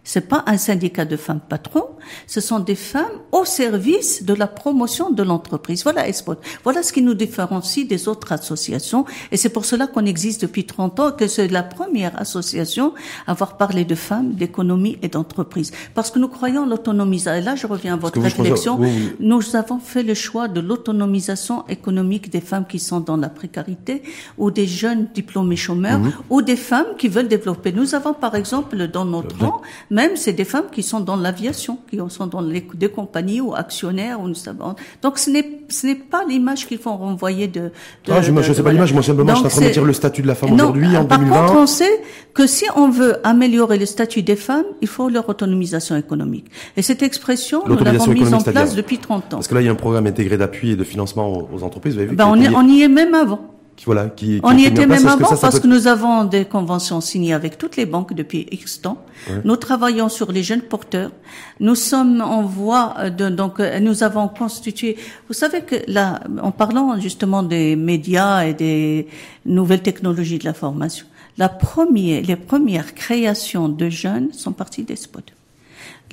c'est 0.04 0.28
pas 0.28 0.43
un 0.47 0.58
syndicat 0.58 1.06
de 1.06 1.16
femmes 1.16 1.41
patrons, 1.47 1.89
ce 2.28 2.41
sont 2.41 2.60
des 2.60 2.76
femmes 2.76 3.06
au 3.32 3.45
service 3.45 4.24
de 4.24 4.34
la 4.34 4.47
promotion 4.47 5.12
de 5.12 5.22
l'entreprise. 5.22 5.84
Voilà 5.84 6.08
Espot. 6.08 6.38
Voilà 6.64 6.82
ce 6.82 6.91
qui 6.91 7.02
nous 7.02 7.14
différencie 7.14 7.88
des 7.88 8.08
autres 8.08 8.32
associations 8.32 9.06
et 9.32 9.38
c'est 9.38 9.49
pour 9.49 9.66
cela 9.66 9.88
qu'on 9.88 10.06
existe 10.06 10.41
depuis 10.41 10.66
30 10.66 10.99
ans 10.99 11.12
que 11.12 11.28
c'est 11.28 11.47
la 11.47 11.64
première 11.64 12.20
association 12.20 12.93
à 13.28 13.32
avoir 13.32 13.58
parlé 13.58 13.86
de 13.86 13.95
femmes, 13.95 14.34
d'économie 14.34 14.97
et 15.02 15.08
d'entreprise. 15.08 15.72
Parce 15.93 16.10
que 16.10 16.20
nous 16.20 16.28
croyons 16.28 16.66
l'autonomisation. 16.66 17.39
Et 17.39 17.41
là, 17.41 17.56
je 17.56 17.68
reviens 17.68 17.93
à 17.93 17.97
votre 17.97 18.20
réflexion. 18.20 18.80
Nous 19.20 19.56
avons 19.56 19.80
fait 19.80 20.04
le 20.04 20.14
choix 20.14 20.47
de 20.47 20.60
l'autonomisation 20.60 21.68
économique 21.68 22.30
des 22.30 22.41
femmes 22.41 22.66
qui 22.68 22.80
sont 22.80 22.99
dans 22.99 23.18
la 23.18 23.30
précarité 23.30 24.02
ou 24.38 24.49
des 24.52 24.68
jeunes 24.68 25.08
diplômés 25.14 25.56
chômeurs 25.56 25.99
mhm. 25.99 26.12
ou 26.30 26.41
des 26.41 26.56
femmes 26.56 26.95
qui 26.97 27.08
veulent 27.08 27.28
développer. 27.28 27.72
Nous 27.72 27.93
avons 27.95 28.14
par 28.14 28.36
exemple 28.36 28.88
dans 28.88 29.06
notre 29.06 29.38
rang 29.38 29.62
même, 29.92 30.16
c'est 30.16 30.32
des 30.32 30.46
femmes 30.46 30.70
qui 30.72 30.84
sont 30.84 31.02
dans 31.02 31.18
l'aviation, 31.18 31.78
qui 31.89 32.00
sont 32.08 32.26
dans 32.26 32.39
les, 32.39 32.66
des 32.74 32.88
compagnies 32.89 33.42
ou 33.42 33.54
actionnaires 33.54 34.22
ou 34.22 34.28
nous 34.30 34.34
savons. 34.34 34.76
Donc, 35.02 35.20
ce 35.20 35.30
n'est 35.30 35.46
ce 35.68 35.86
n'est 35.86 35.96
pas 35.96 36.24
l'image 36.28 36.66
qu'il 36.66 36.78
faut 36.78 36.94
renvoyer 36.94 37.48
de. 37.48 37.72
de 38.06 38.12
ah, 38.12 38.22
je 38.22 38.32
ne 38.32 38.42
sais 38.42 38.64
pas 38.64 38.72
l'image, 38.72 38.94
moi 38.94 39.04
simplement, 39.04 39.36
je 39.36 39.39
suis 39.39 39.48
en 39.48 39.50
train 39.50 39.68
de 39.68 39.74
dire 39.74 39.84
le 39.84 39.94
statut 39.94 40.22
de 40.22 40.28
la 40.28 40.36
femme 40.36 40.54
aujourd'hui 40.54 40.96
en 40.96 41.06
par 41.06 41.20
2020. 41.20 41.36
Par 41.36 41.46
contre, 41.48 41.60
on 41.60 41.68
sait 41.68 42.02
que 42.34 42.48
si 42.48 42.66
on 42.76 42.89
veut 42.89 43.18
améliorer 43.28 43.78
le 43.78 43.86
statut 43.86 44.24
des 44.24 44.38
femmes, 44.38 44.66
il 44.82 44.88
faut 44.88 45.10
leur 45.10 45.28
autonomisation 45.28 45.98
économique. 45.98 46.46
Et 46.78 46.82
cette 46.82 47.04
expression, 47.04 47.64
nous 47.68 47.78
l'avons 47.78 48.08
mise 48.08 48.34
en 48.34 48.42
place 48.42 48.76
depuis 48.76 48.98
30 48.98 49.18
ans. 49.18 49.28
Parce 49.32 49.50
que 49.50 49.56
là, 49.56 49.62
il 49.62 49.66
y 49.66 49.70
a 49.70 49.72
un 49.74 49.76
programme 49.76 50.08
intégré 50.08 50.38
d'appui 50.38 50.72
et 50.72 50.76
de 50.78 50.84
financement 50.86 51.50
aux 51.54 51.64
entreprises. 51.64 51.96
Vous 51.96 52.00
avez 52.00 52.10
vu 52.10 52.16
ben, 52.16 52.28
on, 52.28 52.56
on 52.56 52.68
y 52.68 52.82
est 52.82 52.88
même 52.88 53.14
avant 53.14 53.61
voilà, 53.86 54.10
qui, 54.10 54.40
On 54.44 54.58
y 54.58 54.66
était 54.66 54.86
même 54.86 55.08
avant 55.08 55.36
parce 55.36 55.60
que 55.60 55.68
nous 55.68 55.88
avons 55.88 56.24
des 56.26 56.46
conventions 56.46 57.02
signées 57.02 57.34
avec 57.34 57.58
toutes 57.58 57.78
les 57.78 57.86
banques 57.86 58.14
depuis 58.14 58.48
X 58.52 58.82
temps. 58.82 59.04
Nous 59.44 59.56
travaillons 59.56 60.10
sur 60.10 60.32
les 60.32 60.44
jeunes 60.44 60.62
porteurs. 60.62 61.12
Nous 61.60 61.76
sommes 61.76 62.22
en 62.22 62.44
voie 62.44 63.10
de 63.10 63.30
donc 63.30 63.60
nous 63.60 64.04
avons 64.04 64.28
constitué. 64.28 64.98
Vous 65.28 65.34
savez 65.34 65.62
que 65.62 65.76
là, 65.88 66.20
en 66.42 66.52
parlant 66.52 67.00
justement 67.00 67.44
des 67.44 67.76
médias 67.76 68.46
et 68.46 68.54
des 68.54 69.08
nouvelles 69.46 69.82
technologies 69.82 70.38
de 70.38 70.46
la 70.46 70.54
formation, 70.54 71.06
la 71.38 71.50
première, 71.50 72.24
les 72.24 72.36
premières 72.36 72.94
créations 72.94 73.70
de 73.70 73.90
jeunes 73.90 74.32
sont 74.34 74.52
parties 74.52 74.84
des 74.84 74.96
spots. 74.96 75.32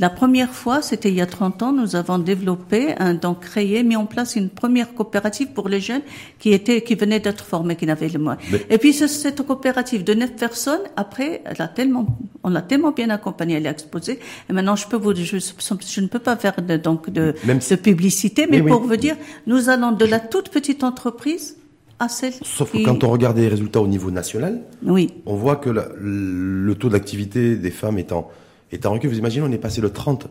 La 0.00 0.10
première 0.10 0.50
fois, 0.50 0.80
c'était 0.80 1.08
il 1.08 1.16
y 1.16 1.20
a 1.20 1.26
30 1.26 1.62
ans, 1.62 1.72
nous 1.72 1.96
avons 1.96 2.18
développé, 2.18 2.94
un, 2.98 3.14
donc 3.14 3.40
créé, 3.40 3.82
mis 3.82 3.96
en 3.96 4.06
place 4.06 4.36
une 4.36 4.48
première 4.48 4.94
coopérative 4.94 5.48
pour 5.48 5.68
les 5.68 5.80
jeunes 5.80 6.02
qui 6.38 6.52
étaient, 6.52 6.82
qui 6.82 6.94
venaient 6.94 7.18
d'être 7.18 7.44
formés, 7.44 7.74
qui 7.74 7.86
n'avaient 7.86 8.08
le 8.08 8.18
moyens. 8.20 8.42
Et 8.70 8.78
puis 8.78 8.92
cette 8.92 9.42
coopérative 9.42 10.04
de 10.04 10.14
neuf 10.14 10.36
personnes, 10.36 10.82
après, 10.96 11.42
elle 11.44 11.60
a 11.60 11.68
tellement, 11.68 12.06
on 12.44 12.50
l'a 12.50 12.62
tellement 12.62 12.92
bien 12.92 13.10
accompagnée, 13.10 13.54
elle 13.54 13.66
est 13.66 13.70
exposée. 13.70 14.20
Et 14.48 14.52
maintenant, 14.52 14.76
je 14.76 14.86
peux 14.86 14.96
vous, 14.96 15.14
je, 15.14 15.38
je 15.38 16.00
ne 16.00 16.06
peux 16.06 16.20
pas 16.20 16.36
faire 16.36 16.62
de, 16.62 16.76
donc 16.76 17.10
de, 17.10 17.34
de 17.44 17.76
publicité, 17.76 18.46
mais 18.48 18.62
pour 18.62 18.82
vous 18.82 18.96
dire, 18.96 19.16
nous 19.46 19.68
allons 19.68 19.92
de 19.92 20.04
la 20.04 20.20
toute 20.20 20.50
petite 20.50 20.84
entreprise 20.84 21.56
à 21.98 22.08
celle 22.08 22.34
Sauf 22.42 22.70
que 22.70 22.84
quand 22.84 23.02
on 23.02 23.10
regarde 23.10 23.38
les 23.38 23.48
résultats 23.48 23.80
au 23.80 23.88
niveau 23.88 24.12
national, 24.12 24.60
oui. 24.84 25.12
on 25.26 25.34
voit 25.34 25.56
que 25.56 25.70
le 25.70 26.74
taux 26.76 26.88
d'activité 26.88 27.56
des 27.56 27.70
femmes 27.72 27.98
étant 27.98 28.30
et 28.72 28.78
tant 28.78 28.98
que 28.98 29.08
vous 29.08 29.18
imaginez, 29.18 29.46
on 29.46 29.52
est 29.52 29.58
passé 29.58 29.80
de 29.80 29.88
30 29.88 30.28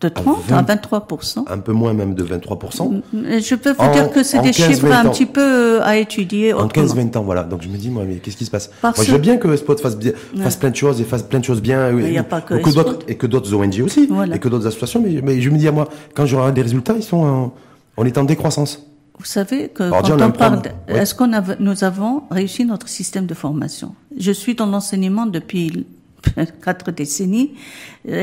de 0.00 0.08
30 0.10 0.52
à, 0.52 0.62
23 0.62 1.06
Un 1.48 1.58
peu 1.58 1.72
moins 1.72 1.94
même 1.94 2.14
de 2.14 2.22
23% 2.22 3.00
Je 3.14 3.54
peux 3.54 3.72
vous 3.72 3.92
dire 3.92 4.10
que 4.10 4.22
c'est 4.22 4.40
des 4.40 4.52
chiffres 4.52 4.92
un 4.92 5.08
petit 5.08 5.24
peu 5.24 5.40
euh, 5.40 5.82
à 5.82 5.96
étudier. 5.96 6.52
En 6.52 6.68
15-20 6.68 7.16
ans, 7.16 7.22
voilà. 7.22 7.44
Donc 7.44 7.62
je 7.62 7.68
me 7.68 7.78
dis, 7.78 7.88
moi, 7.88 8.04
mais 8.06 8.16
qu'est-ce 8.16 8.36
qui 8.36 8.44
se 8.44 8.50
passe? 8.50 8.70
Moi, 8.82 8.92
je 9.02 9.10
veux 9.10 9.18
bien 9.18 9.38
que 9.38 9.56
Spot 9.56 9.80
fasse, 9.80 9.96
bien, 9.96 10.12
fasse 10.38 10.56
plein 10.56 10.70
de 10.70 10.76
choses 10.76 11.00
et 11.00 11.04
fasse 11.04 11.22
plein 11.22 11.38
de 11.38 11.44
choses 11.44 11.62
bien. 11.62 11.90
Il 11.90 12.10
n'y 12.10 12.18
a 12.18 12.24
pas 12.24 12.42
que, 12.42 12.54
que 12.54 12.70
d'autres 12.74 12.98
et 13.08 13.14
que 13.14 13.26
d'autres 13.26 13.54
ONG 13.54 13.80
aussi 13.82 14.08
et 14.32 14.38
que 14.38 14.48
d'autres 14.48 14.66
associations. 14.66 15.00
Mais, 15.00 15.20
mais, 15.22 15.40
je 15.40 15.48
me 15.48 15.56
dis 15.56 15.68
à 15.68 15.72
moi, 15.72 15.88
quand 16.14 16.26
j'aurai 16.26 16.52
des 16.52 16.62
résultats, 16.62 16.94
ils 16.94 17.02
sont, 17.02 17.52
on 17.96 18.04
est 18.04 18.18
en 18.18 18.24
décroissance. 18.24 18.86
Vous 19.18 19.24
savez 19.24 19.68
que 19.70 19.88
quand 19.88 20.10
on, 20.10 20.30
parle, 20.30 20.60
est-ce 20.88 21.14
qu'on 21.14 21.32
a, 21.32 21.42
nous 21.58 21.84
avons 21.84 22.24
réussi 22.30 22.66
notre 22.66 22.86
système 22.86 23.24
de 23.24 23.32
formation? 23.32 23.94
Je 24.18 24.30
suis 24.30 24.54
dans 24.54 24.66
l'enseignement 24.66 25.24
depuis 25.24 25.86
quatre 26.62 26.90
décennies. 26.92 27.54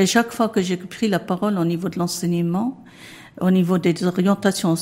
Chaque 0.06 0.32
fois 0.32 0.48
que 0.48 0.60
j'ai 0.60 0.76
pris 0.76 1.08
la 1.08 1.18
parole 1.18 1.58
au 1.58 1.64
niveau 1.64 1.88
de 1.88 1.98
l'enseignement, 1.98 2.84
au 3.40 3.50
niveau 3.50 3.78
des 3.78 4.04
orientations 4.04 4.76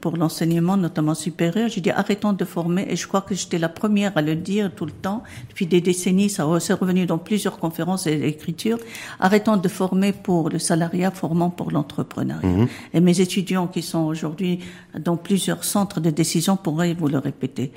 pour 0.00 0.16
l'enseignement, 0.16 0.76
notamment 0.76 1.14
supérieur, 1.14 1.68
j'ai 1.68 1.80
dit 1.80 1.90
arrêtons 1.90 2.32
de 2.32 2.44
former 2.44 2.86
et 2.88 2.96
je 2.96 3.06
crois 3.06 3.20
que 3.20 3.34
j'étais 3.34 3.58
la 3.58 3.68
première 3.68 4.16
à 4.16 4.22
le 4.22 4.34
dire 4.34 4.70
tout 4.74 4.86
le 4.86 4.92
temps. 4.92 5.22
Depuis 5.48 5.66
des 5.66 5.80
décennies, 5.80 6.30
ça 6.30 6.44
s'est 6.60 6.72
revenu 6.72 7.06
dans 7.06 7.18
plusieurs 7.18 7.58
conférences 7.58 8.06
et 8.06 8.20
écritures. 8.26 8.78
Arrêtons 9.20 9.56
de 9.56 9.68
former 9.68 10.12
pour 10.12 10.50
le 10.50 10.58
salariat, 10.58 11.10
formons 11.10 11.50
pour 11.50 11.70
l'entrepreneuriat. 11.70 12.48
Mhm. 12.48 12.68
Et 12.92 13.00
mes 13.00 13.20
étudiants 13.20 13.66
qui 13.66 13.82
sont 13.82 14.04
aujourd'hui 14.04 14.60
dans 14.98 15.16
plusieurs 15.16 15.64
centres 15.64 16.00
de 16.00 16.10
décision 16.10 16.56
pourraient 16.56 16.94
vous 16.94 17.08
le 17.08 17.18
répéter. 17.18 17.72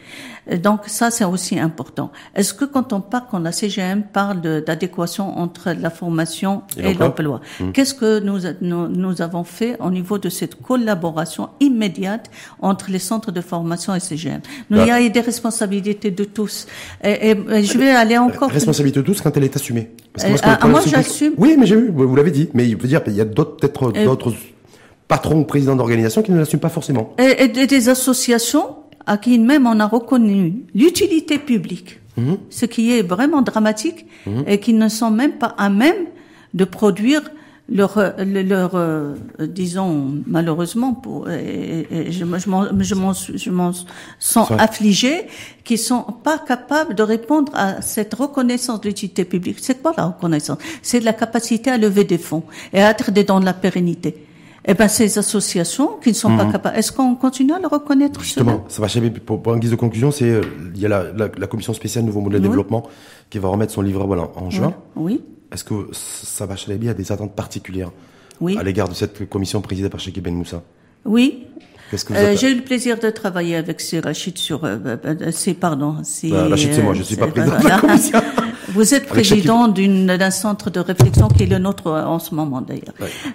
Donc 0.63 0.81
ça, 0.87 1.11
c'est 1.11 1.25
aussi 1.25 1.59
important. 1.59 2.11
Est-ce 2.35 2.53
que 2.53 2.65
quand 2.65 2.93
on 2.93 3.01
parle, 3.01 3.25
quand 3.29 3.39
la 3.39 3.51
CGM 3.51 4.03
parle 4.03 4.41
d'adéquation 4.41 5.37
entre 5.37 5.71
la 5.71 5.89
formation 5.89 6.63
et, 6.77 6.93
l'emploi, 6.93 7.41
mhm. 7.59 7.71
qu'est-ce 7.71 7.93
que 7.93 8.19
nous, 8.19 8.39
nous, 8.61 8.87
nous 8.87 9.21
avons 9.21 9.43
fait 9.43 9.79
au 9.79 9.89
niveau 9.89 10.17
de 10.17 10.29
cette 10.29 10.55
collaboration 10.61 11.49
immédiate 11.67 12.29
entre 12.61 12.91
les 12.91 12.99
centres 12.99 13.31
de 13.31 13.41
formation 13.41 13.93
et 13.95 13.99
CGM. 13.99 14.41
Nous, 14.69 14.81
il 14.81 14.87
y 14.87 14.91
a 14.91 15.09
des 15.09 15.19
responsabilités 15.19 16.11
de 16.11 16.23
tous. 16.23 16.67
Et, 17.03 17.35
je 17.63 17.77
vais 17.77 17.91
aller 17.91 18.17
encore. 18.17 18.49
Responsabilité 18.49 18.99
de 18.99 19.05
tous 19.05 19.21
quand 19.21 19.35
elle 19.37 19.43
est 19.43 19.55
assumée. 19.55 19.91
Parce 20.13 20.25
que 20.25 20.31
moi, 20.31 20.57
ah, 20.61 20.67
moi 20.67 20.81
j'assume. 20.85 21.33
Oui, 21.37 21.55
mais 21.57 21.65
j'ai 21.65 21.75
vu, 21.75 21.91
vous 21.91 22.15
l'avez 22.15 22.31
dit. 22.31 22.49
Mais 22.53 22.67
il 22.67 22.75
veut 22.75 22.87
dire, 22.87 23.01
il 23.07 23.13
y 23.13 23.21
a 23.21 23.25
d'autres, 23.25 23.57
peut-être 23.57 23.91
d'autres 23.91 24.33
patrons 25.07 25.39
ou 25.39 25.43
présidents 25.43 25.75
d'organisations 25.75 26.21
qui 26.21 26.31
ne 26.31 26.39
l'assument 26.39 26.59
pas 26.59 26.69
forcément. 26.69 27.15
Et, 27.17 27.47
des 27.47 27.89
associations 27.89 28.75
à 29.05 29.17
qui 29.17 29.39
même 29.39 29.65
on 29.65 29.79
a 29.79 29.87
reconnu 29.87 30.65
l'utilité 30.75 31.37
publique, 31.37 31.99
mhm. 32.17 32.37
ce 32.49 32.65
qui 32.65 32.91
est 32.91 33.03
vraiment 33.03 33.41
dramatique, 33.41 34.05
mhm. 34.25 34.43
et 34.47 34.59
qui 34.59 34.73
ne 34.73 34.89
sont 34.89 35.11
même 35.11 35.33
pas 35.33 35.55
à 35.57 35.69
même 35.69 36.07
de 36.53 36.65
produire 36.65 37.21
leur, 37.69 37.99
leur 38.17 38.71
euh, 38.75 39.15
disons 39.39 40.13
malheureusement 40.25 40.93
pour 40.93 41.29
et, 41.29 42.11
je, 42.11 42.23
je 42.23 42.49
m'en 42.49 43.13
je 43.13 43.49
m'en 43.49 43.71
sens 44.19 44.51
affligé 44.51 45.27
qui 45.65 45.77
sont 45.77 46.03
pas 46.23 46.39
capables 46.39 46.95
de 46.95 47.03
répondre 47.03 47.51
à 47.55 47.81
cette 47.81 48.13
reconnaissance 48.13 48.79
de 48.81 48.87
l'utilité 48.87 49.25
publique 49.25 49.57
c'est 49.61 49.81
quoi 49.81 49.93
la 49.97 50.05
reconnaissance? 50.05 50.59
C'est 50.81 51.01
la 51.01 51.13
capacité 51.13 51.69
à 51.69 51.77
lever 51.77 52.05
des 52.05 52.17
fonds 52.17 52.43
et 52.71 52.81
à 52.81 52.91
être 52.91 53.11
dans 53.11 53.39
la 53.39 53.53
pérennité 53.53 54.23
eh 54.69 54.73
ben, 54.73 54.89
ces 54.89 55.17
associations 55.17 55.91
qui 56.01 56.09
ne 56.09 56.13
sont 56.13 56.35
pas 56.35 56.43
mhm. 56.43 56.51
capables, 56.51 56.77
est-ce 56.77 56.91
qu'on 56.91 57.15
continue 57.15 57.53
à 57.53 57.59
le 57.59 57.67
reconnaître 57.67 58.21
Justement, 58.21 58.65
ça 58.67 58.81
va 58.81 58.89
jamais. 58.89 59.09
Pour, 59.09 59.41
pour, 59.41 59.53
en 59.53 59.57
guise 59.57 59.71
de 59.71 59.77
conclusion, 59.77 60.11
c'est 60.11 60.29
euh, 60.29 60.41
il 60.75 60.81
y 60.81 60.85
a 60.85 60.89
la, 60.89 61.03
la, 61.13 61.29
la, 61.37 61.47
commission 61.47 61.73
spéciale 61.73 62.03
nouveau 62.03 62.19
modèle 62.19 62.41
de 62.41 62.47
développement 62.47 62.83
qui 63.29 63.39
va 63.39 63.47
remettre 63.47 63.71
son 63.71 63.81
livre 63.81 64.03
en, 64.03 64.45
en 64.45 64.49
juin. 64.49 64.73
Oui. 64.97 65.21
Est-ce 65.51 65.63
que 65.63 66.45
va 66.45 66.55
Chalabi 66.55 66.89
a 66.89 66.93
des 66.93 67.11
attentes 67.11 67.35
particulières 67.35 67.91
oui. 68.41 68.57
à 68.57 68.63
l'égard 68.63 68.89
de 68.89 68.93
cette 68.93 69.29
commission 69.29 69.61
présidée 69.61 69.89
par 69.89 69.99
Cheikh 69.99 70.21
Ben 70.21 70.33
Moussa? 70.33 70.63
Oui. 71.05 71.47
Euh, 72.11 72.35
J'ai 72.35 72.51
eu 72.51 72.55
le 72.55 72.63
plaisir 72.63 72.99
de 72.99 73.09
travailler 73.09 73.55
avec 73.55 73.79
ces 73.79 73.99
Rachid 73.99 74.37
sur, 74.37 74.65
euh, 74.65 74.77
euh, 74.85 74.97
euh 75.05 75.31
c'est 75.31 75.53
pardon, 75.53 75.97
c'est. 76.03 76.29
Bah, 76.29 76.47
Rachid, 76.49 76.73
c'est 76.73 76.81
moi, 76.83 76.93
je 76.93 77.03
suis 77.03 77.15
pas 77.15 77.27
président 77.27 77.57
de 77.57 77.67
la 77.67 77.79
commission. 77.79 78.19
Vous 78.69 78.93
êtes 78.93 79.07
président 79.07 79.69
d'un 79.69 80.29
centre 80.29 80.69
de 80.69 80.81
réflexion 80.81 81.29
qui 81.29 81.43
est 81.43 81.47
le 81.47 81.57
nôtre 81.57 81.89
en 81.89 82.19
ce 82.19 82.35
moment 82.35 82.61
d'ailleurs. 82.61 82.93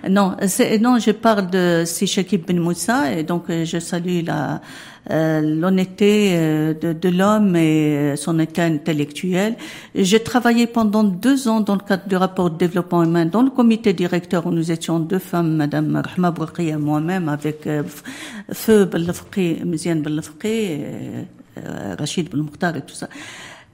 Non, 0.09 0.37
non, 0.81 0.99
je 0.99 1.11
parle 1.11 1.49
de 1.49 1.85
Shakib 1.87 2.45
Ben 2.47 2.61
Moussa 2.61 3.13
et 3.13 3.23
donc 3.23 3.45
je 3.49 3.79
salue 3.79 4.21
la 4.27 4.61
l'honnêteté 5.11 6.33
euh, 6.35 6.75
de, 6.75 6.93
de 6.93 7.09
l'homme 7.09 7.57
et 7.57 7.97
euh, 7.97 8.17
son 8.17 8.39
état 8.39 8.65
intellectuel. 8.65 9.57
J'ai 9.95 10.23
travaillé 10.23 10.67
pendant 10.67 11.03
deux 11.03 11.49
ans 11.49 11.61
dans 11.61 11.75
le 11.75 11.81
cadre 11.81 12.07
du 12.07 12.17
rapport 12.17 12.51
de 12.51 12.59
développement 12.59 13.03
humain 13.03 13.27
dans 13.27 13.43
le 13.43 13.51
comité 13.51 13.93
directeur 13.93 14.47
où 14.47 14.51
nous 14.51 14.71
étions 14.71 15.01
deux 15.01 15.19
femmes, 15.19 15.57
Madame 15.57 16.03
Rahma 16.05 16.31
Bourqi 16.31 16.69
et 16.69 16.77
moi-même, 16.77 17.29
avec 17.29 17.69
Feu 18.53 18.85
Bellafqi, 18.85 19.63
Miziane 19.65 20.03
Bellafqi, 20.03 20.79
Rachid 21.99 22.31
Belmokhtar 22.31 22.77
et 22.77 22.83
tout 22.83 22.95
ça 22.95 23.09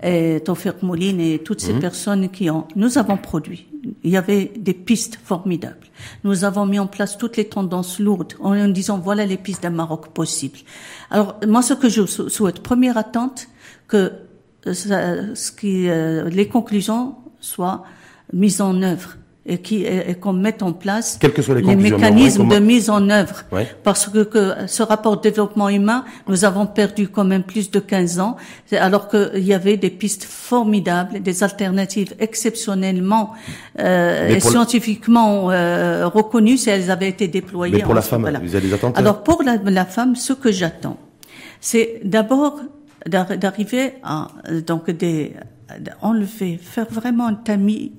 et 0.03 0.41
Tawfiq 0.45 0.83
Mouline 0.83 1.21
et 1.21 1.39
toutes 1.41 1.61
ces 1.61 1.73
mhm. 1.73 1.81
personnes 1.81 2.29
qui 2.29 2.51
ont, 2.51 2.67
nous 2.77 2.99
avons 2.99 3.17
produit. 3.17 3.67
Il 4.05 4.11
y 4.11 4.17
avait 4.17 4.53
des 4.57 4.75
pistes 4.75 5.19
formidables. 5.23 5.87
Nous 6.25 6.45
avons 6.45 6.67
mis 6.67 6.79
en 6.79 6.87
place 6.87 7.19
toutes 7.19 7.37
les 7.37 7.49
tendances 7.49 7.99
lourdes 7.99 8.35
en 8.41 8.69
disant 8.69 8.99
voilà 8.99 9.27
les 9.27 9.37
pistes 9.37 9.63
d'un 9.63 9.71
Maroc 9.71 10.09
possible. 10.09 10.59
Alors 11.11 11.39
moi 11.47 11.63
ce 11.63 11.75
que 11.75 11.89
je 11.89 12.07
souhaite, 12.07 12.61
première 12.61 12.97
attente, 12.97 13.49
que 13.89 14.13
euh, 14.67 15.35
ce 15.35 15.53
qui, 15.53 15.89
euh, 15.89 16.29
les 16.29 16.49
conclusions 16.49 17.17
soient 17.41 17.85
mises 18.33 18.61
en 18.61 18.83
œuvre 18.83 19.17
et 19.49 19.59
qui 19.59 19.85
et, 19.85 20.15
qu'on 20.15 20.33
mette 20.33 20.63
en 20.63 20.73
place 20.73 21.19
les, 21.23 21.77
mécanismes 21.77 22.49
de 22.49 22.59
mise 22.59 22.91
en 22.91 23.09
œuvre. 23.09 23.45
Parce 23.83 24.09
que, 24.09 24.23
que, 24.23 24.67
ce 24.67 24.83
rapport 24.83 25.17
de 25.17 25.23
développement 25.23 25.69
humain, 25.69 26.05
nous 26.29 26.45
avons 26.45 26.67
perdu 26.67 27.09
quand 27.09 27.25
même 27.25 27.43
plus 27.43 27.71
de 27.71 27.81
15 27.81 28.21
ans, 28.21 28.37
alors 28.73 29.09
qu'il 29.09 29.45
y 29.45 29.55
avait 29.55 29.77
des 29.77 29.91
pistes 29.91 30.25
formidables, 30.25 31.21
des 31.21 31.43
alternatives 31.43 32.15
exceptionnellement 32.21 33.33
euh, 33.79 34.29
et 34.29 34.41
scientifiquement 34.41 35.51
euh, 35.51 36.07
reconnues 36.07 36.59
si 36.59 36.71
elles 36.71 36.91
avaient 36.91 37.09
été 37.09 37.27
déployées. 37.29 37.79
Mais 37.79 37.83
pour 37.83 37.95
la 37.95 38.03
femme, 38.03 38.23
vous 38.43 38.55
avez 38.55 38.69
des 38.69 38.75
attentes 38.75 38.99
Alors 38.99 39.23
pour 39.23 39.43
la, 39.43 39.57
la 39.57 39.85
femme, 39.87 40.15
ce 40.15 40.33
que 40.33 40.53
j'attends, 40.53 40.99
c'est 41.61 42.01
d'abord 42.05 42.61
d'arriver 43.07 43.95
à 44.03 44.29
donc 44.67 44.91
des 44.91 45.33
enlever, 46.03 46.59
faire 46.61 46.87
un 47.05 47.35
tamis 47.35 47.93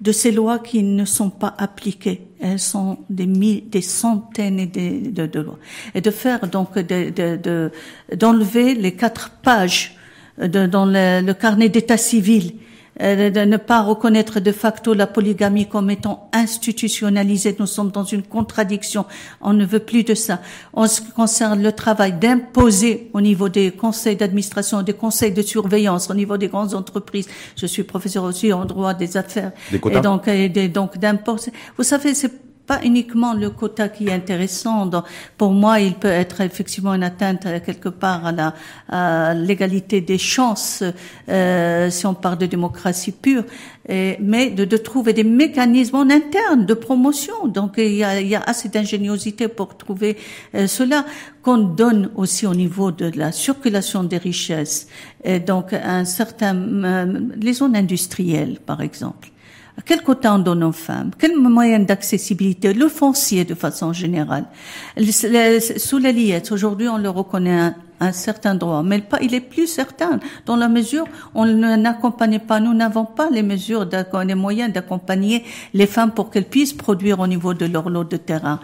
de 0.00 0.12
ces 0.12 0.30
lois 0.30 0.58
qui 0.58 0.82
ne 0.82 1.04
sont 1.04 1.30
pas 1.30 1.54
appliquées. 1.58 2.22
Elles 2.40 2.60
sont 2.60 2.98
des, 3.10 3.26
des 3.26 3.82
centaines 3.82 4.70
de, 4.70 5.40
lois. 5.40 5.58
Et 5.94 6.00
de 6.00 6.10
faire 6.10 6.46
donc 6.46 6.78
d'enlever 6.78 8.74
de, 8.74 8.80
les 8.80 8.92
quatre 8.92 9.30
pages 9.42 9.96
dans 10.38 10.86
le 10.86 11.32
carnet 11.32 11.68
d'état 11.68 11.96
civil 11.96 12.54
de 12.98 13.44
ne 13.44 13.56
pas 13.56 13.82
reconnaître 13.82 14.40
de 14.40 14.52
facto 14.52 14.94
la 14.94 15.06
polygamie 15.06 15.68
comme 15.68 15.90
étant 15.90 16.28
institutionnalisée. 16.32 17.56
Nous 17.58 17.66
sommes 17.66 17.90
dans 17.90 18.04
une 18.04 18.22
contradiction. 18.22 19.04
On 19.40 19.52
ne 19.52 19.64
veut 19.64 19.78
plus 19.80 20.04
de 20.04 20.14
ça. 20.14 20.40
En 20.72 20.86
ce 20.86 21.00
qui 21.00 21.10
concerne 21.10 21.62
le 21.62 21.72
travail, 21.72 22.12
d'imposer 22.12 23.10
au 23.12 23.20
niveau 23.20 23.48
des 23.48 23.70
conseils 23.70 24.16
d'administration, 24.16 24.82
des 24.82 24.94
conseils 24.94 25.32
de 25.32 25.42
surveillance, 25.42 26.10
au 26.10 26.14
niveau 26.14 26.36
des 26.36 26.48
grandes 26.48 26.74
entreprises. 26.74 27.28
Je 27.56 27.66
suis 27.66 27.84
professeur 27.84 28.24
aussi 28.24 28.52
en 28.52 28.64
droit 28.64 28.94
des 28.94 29.16
affaires. 29.16 29.52
Des 29.70 29.78
quotas. 29.78 29.98
Et 29.98 30.02
donc, 30.02 30.28
et 30.28 30.68
donc 30.68 30.98
d'imposer. 30.98 31.52
Vous 31.76 31.84
savez, 31.84 32.14
c'est 32.14 32.47
pas 32.68 32.80
uniquement 32.84 33.32
le 33.32 33.50
quota 33.50 33.88
qui 33.88 34.08
est 34.08 34.12
intéressant. 34.12 34.88
pour 35.38 35.52
moi, 35.52 35.80
il 35.80 35.94
peut 35.94 36.16
être 36.24 36.42
effectivement 36.42 36.94
une 36.94 37.02
atteinte 37.02 37.46
euh, 37.46 37.58
quelque 37.64 37.88
part 37.88 38.22
à 38.88 39.34
l'égalité 39.34 40.00
des 40.00 40.18
chances, 40.18 40.84
euh, 41.28 41.90
si 41.90 42.04
on 42.06 42.14
parle 42.14 42.38
de 42.38 42.46
démocratie 42.46 43.12
pure, 43.12 43.44
mais 43.88 44.50
de, 44.50 44.66
de, 44.66 44.76
trouver 44.76 45.14
des 45.14 45.24
mécanismes 45.24 45.96
en 45.96 46.10
interne 46.10 46.66
de 46.66 46.74
promotion. 46.74 47.46
Donc 47.46 47.74
il 47.78 47.94
y 47.94 48.04
a, 48.04 48.20
il 48.20 48.28
y 48.28 48.34
a 48.34 48.42
assez 48.42 48.68
d'ingéniosité 48.68 49.48
pour 49.48 49.76
trouver 49.78 50.18
euh, 50.54 50.66
cela 50.66 51.06
qu'on 51.42 51.58
donne 51.58 52.10
aussi 52.16 52.46
au 52.46 52.54
niveau 52.54 52.90
de 52.92 53.10
la 53.16 53.32
circulation 53.32 54.04
des 54.04 54.18
richesses. 54.18 54.88
Donc 55.46 55.72
un 55.72 56.04
certain 56.04 56.54
euh, 56.56 57.20
les 57.40 57.54
zones 57.54 57.76
industrielles, 57.76 58.58
par 58.64 58.82
exemple 58.82 59.30
quel 59.84 60.02
quota 60.02 60.34
on 60.34 60.38
donne 60.38 60.64
aux 60.64 60.72
femmes? 60.72 61.10
Quel 61.18 61.36
moyen 61.36 61.80
d'accessibilité? 61.80 62.74
Le 62.74 62.88
foncier 62.88 63.44
de 63.44 63.54
façon 63.54 63.92
générale. 63.92 64.44
Sous 65.76 65.98
la 65.98 66.12
liette, 66.12 66.50
aujourd'hui 66.52 66.88
on 66.88 66.98
le 66.98 67.08
reconnaît 67.08 67.58
un, 67.58 67.74
un 68.00 68.12
certain 68.12 68.54
droit, 68.54 68.82
mais 68.82 69.02
il 69.20 69.34
est 69.34 69.40
plus 69.40 69.66
certain 69.66 70.20
dans 70.46 70.56
la 70.56 70.68
mesure 70.68 71.04
on 71.34 71.46
n'accompagne 71.46 72.38
pas, 72.38 72.60
nous 72.60 72.74
n'avons 72.74 73.04
pas 73.04 73.28
les 73.30 73.42
mesures, 73.42 73.88
les 74.24 74.34
moyens 74.34 74.72
d'accompagner 74.72 75.44
les 75.74 75.86
femmes 75.86 76.12
pour 76.12 76.30
qu'elles 76.30 76.48
puissent 76.48 76.72
produire 76.72 77.20
au 77.20 77.26
niveau 77.26 77.54
de 77.54 77.66
leur 77.66 77.90
lot 77.90 78.04
de 78.04 78.16
terrain. 78.16 78.60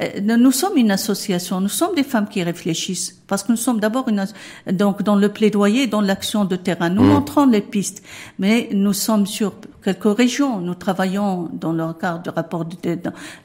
Euh, 0.00 0.20
nous 0.20 0.52
sommes 0.52 0.76
une 0.76 0.90
association, 0.90 1.60
nous 1.60 1.68
sommes 1.68 1.94
des 1.94 2.02
femmes 2.02 2.28
qui 2.28 2.42
réfléchissent, 2.42 3.20
parce 3.26 3.42
que 3.42 3.52
nous 3.52 3.58
sommes 3.58 3.80
d'abord 3.80 4.08
une, 4.08 4.24
donc 4.72 5.02
dans 5.02 5.16
le 5.16 5.28
plaidoyer, 5.28 5.86
dans 5.86 6.00
l'action 6.00 6.44
de 6.44 6.56
terrain. 6.56 6.88
Nous 6.88 7.02
mmh. 7.02 7.08
montrons 7.08 7.46
les 7.46 7.60
pistes, 7.60 8.02
mais 8.38 8.68
nous 8.72 8.92
sommes 8.92 9.26
sur 9.26 9.52
quelques 9.82 10.16
régions. 10.16 10.60
Nous 10.60 10.74
travaillons 10.74 11.50
dans 11.52 11.72
le 11.72 11.92
cadre 11.92 12.22
de 12.22 12.30
rapport 12.30 12.64
de, 12.64 12.98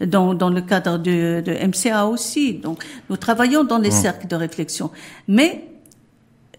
dans, 0.05 0.33
dans 0.33 0.49
le 0.49 0.61
cadre 0.61 0.97
de, 0.97 1.41
de, 1.45 1.51
MCA 1.51 2.07
aussi. 2.07 2.53
Donc, 2.53 2.83
nous 3.09 3.17
travaillons 3.17 3.63
dans 3.63 3.79
les 3.79 3.89
mmh. 3.89 4.03
cercles 4.03 4.27
de 4.27 4.35
réflexion. 4.35 4.91
Mais 5.27 5.67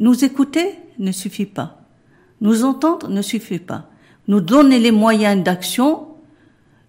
nous 0.01 0.24
écouter 0.24 0.74
ne 0.99 1.12
suffit 1.12 1.47
pas. 1.47 1.78
Nous 2.41 2.64
entendre 2.64 3.09
ne 3.09 3.22
suffit 3.22 3.59
pas. 3.59 3.86
Nous 4.28 4.41
donner 4.41 4.78
les 4.78 4.93
moyens 4.93 5.43
d'action 5.43 6.07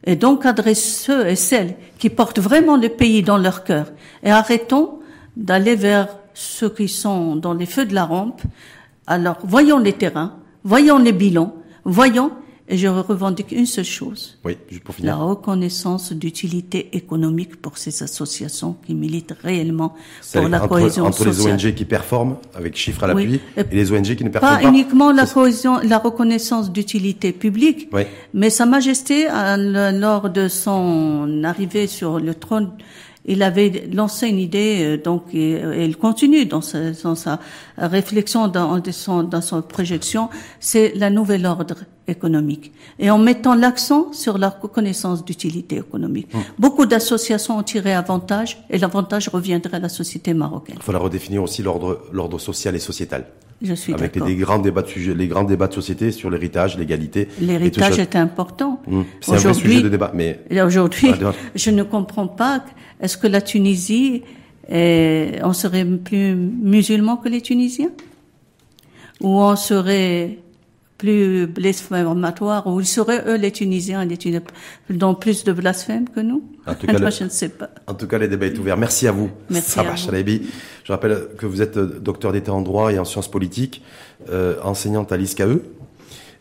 et 0.04 0.16
donc 0.16 0.46
adresse 0.46 1.02
ceux 1.04 1.28
et 1.28 1.36
celles 1.36 1.76
qui 1.98 2.10
portent 2.10 2.40
vraiment 2.40 2.78
le 2.78 2.90
pays 2.90 3.22
dans 3.24 3.38
leur 3.38 3.64
cœur. 3.64 3.88
Et 4.24 4.32
arrêtons 4.32 5.00
d'aller 5.36 5.76
vers 5.76 6.08
ceux 6.34 6.70
qui 6.70 6.88
sont 6.88 7.36
dans 7.36 7.54
les 7.54 7.66
feux 7.66 7.86
de 7.86 7.94
la 7.94 8.06
rampe. 8.06 8.42
Alors, 9.08 9.38
voyons 9.44 9.80
les 9.80 9.94
terrains, 9.94 10.38
voyons 10.64 11.00
les 11.00 11.12
bilans, 11.12 11.56
voyons 11.84 12.32
et 12.72 12.78
je 12.78 12.88
revendique 12.88 13.52
une 13.52 13.66
seule 13.66 13.84
chose. 13.84 14.38
Oui, 14.46 14.56
pour 14.84 14.94
finir. 14.94 15.18
La 15.18 15.24
reconnaissance 15.24 16.14
d'utilité 16.14 16.96
économique 16.96 17.60
pour 17.60 17.80
ces 17.80 18.04
associations 18.04 18.78
qui 18.86 18.94
militent 18.94 19.34
réellement 19.42 19.96
pour 20.32 20.48
la 20.48 20.60
cohésion 20.60 21.06
entre 21.06 21.18
sociale. 21.18 21.54
Entre 21.54 21.64
les 21.64 21.68
ONG 21.70 21.76
qui 21.76 21.86
performent 21.86 22.38
avec 22.54 22.78
chiffres 22.78 23.04
à 23.04 23.08
l'appui 23.08 23.42
et, 23.58 23.64
les 23.72 23.92
ONG 23.92 24.16
qui 24.16 24.24
ne 24.24 24.30
performent 24.30 24.58
pas. 24.58 24.62
Pas 24.62 24.70
uniquement 24.70 25.12
la 25.12 25.26
cohésion, 25.26 25.80
la 25.84 25.98
reconnaissance 25.98 26.72
d'utilité 26.72 27.32
publique, 27.32 27.90
oui. 27.92 28.04
mais 28.36 28.52
Sa 28.52 28.68
Majesté, 28.68 29.28
lors 29.58 30.30
de 30.30 30.48
son 30.48 31.44
arrivée 31.44 31.88
sur 31.88 32.20
le 32.20 32.36
trône, 32.36 32.72
il 33.26 33.44
avait 33.44 33.88
lancé 33.92 34.28
une 34.28 34.40
idée, 34.40 34.80
euh, 34.82 34.98
donc 34.98 35.34
et, 35.34 35.62
il 35.86 35.98
continue 35.98 36.46
dans 36.46 36.62
sa, 36.62 36.92
dans 36.92 37.16
sa 37.16 37.40
réflexion, 37.78 38.48
dans, 38.48 38.78
dans, 38.78 38.92
son, 38.92 39.24
dans 39.24 39.42
son 39.42 39.62
projection, 39.62 40.30
c'est 40.60 40.94
la 40.96 41.10
nouvelle 41.10 41.46
ordre 41.46 41.76
économique. 42.10 42.72
Et 42.98 43.10
en 43.10 43.18
mettant 43.18 43.56
l'accent 43.56 44.12
sur 44.14 44.38
la 44.38 44.50
reconnaissance 44.50 45.24
d'utilité 45.24 45.78
économique. 45.78 46.28
Hum. 46.34 46.42
Beaucoup 46.58 46.86
d'associations 46.86 47.58
ont 47.58 47.64
tiré 47.64 47.94
avantage, 47.94 48.64
et 48.70 48.78
l'avantage 48.78 49.30
reviendrait 49.30 49.78
à 49.78 49.80
la 49.80 49.90
société 49.90 50.34
marocaine. 50.34 50.76
Il 50.78 50.84
faut 50.84 50.92
la 50.92 51.00
redéfinir 51.00 51.44
aussi 51.44 51.64
l'ordre, 51.64 52.02
l'ordre 52.12 52.40
social 52.40 52.76
et 52.76 52.80
sociétal. 52.80 53.26
Je 53.62 53.74
suis 53.74 53.94
Avec 53.94 54.16
les, 54.16 54.36
grands 54.36 54.60
débats 54.60 54.84
de 54.84 54.88
sujet, 54.88 55.14
les 55.14 55.28
grands 55.28 55.44
débats 55.44 55.68
de 55.68 55.74
société 55.74 56.12
sur 56.12 56.30
l'héritage, 56.30 56.78
l'égalité. 56.78 57.28
L'héritage 57.42 58.00
est 58.00 58.16
important. 58.16 58.82
Hum. 58.90 59.06
C'est 59.20 59.34
un 59.34 59.38
vrai 59.38 59.54
sujet 59.54 59.82
de 59.82 59.90
débat, 59.90 60.12
mais. 60.14 60.40
Aujourd'hui, 60.66 61.12
je 61.56 61.72
ne 61.72 61.84
comprends 61.84 62.28
pas 62.28 62.64
est-ce 63.02 63.18
que 63.18 63.28
la 63.28 63.42
Tunisie, 63.42 64.24
on 64.70 65.54
serait 65.54 65.86
plus 65.86 66.36
musulman 66.36 67.18
que 67.18 67.30
les 67.30 67.42
Tunisiens? 67.42 67.92
Ou 69.22 69.42
on 69.42 69.56
serait 69.56 70.40
plus 71.00 71.48
blasphématoire, 71.48 72.68
ou 72.68 72.80
ils 72.80 72.86
seraient, 72.86 73.24
eux, 73.26 73.38
les 73.38 73.52
Tunisiens, 73.52 74.06
les 74.06 74.18
Tunisiens, 74.18 74.44
dans 74.92 75.16
plus 75.16 75.44
de 75.44 75.52
blasphème 75.52 76.08
que 76.08 76.20
nous? 76.20 76.44
En 76.68 76.76
tout, 76.76 76.86
cas, 76.86 77.10
je 77.10 77.24
ne 77.24 77.30
sais 77.30 77.50
pas. 77.50 77.70
en 77.88 77.96
tout 77.96 78.06
cas, 78.06 78.20
les 78.20 78.28
débats 78.28 78.46
est 78.46 78.60
ouvert. 78.60 78.78
Merci 78.78 79.08
à 79.08 79.12
vous. 79.12 79.32
Merci 79.50 79.80
à 79.80 79.84
vous. 79.84 79.96
Je 79.96 80.92
rappelle 80.92 81.30
que 81.38 81.48
vous 81.48 81.62
êtes 81.64 81.80
docteur 81.80 82.32
d'État 82.34 82.54
en 82.54 82.62
droit 82.62 82.92
et 82.92 83.00
en 83.00 83.06
sciences 83.06 83.32
politiques, 83.32 83.82
euh, 84.30 84.56
enseignante 84.62 85.12
à 85.12 85.18
l'ISCAE 85.18 85.62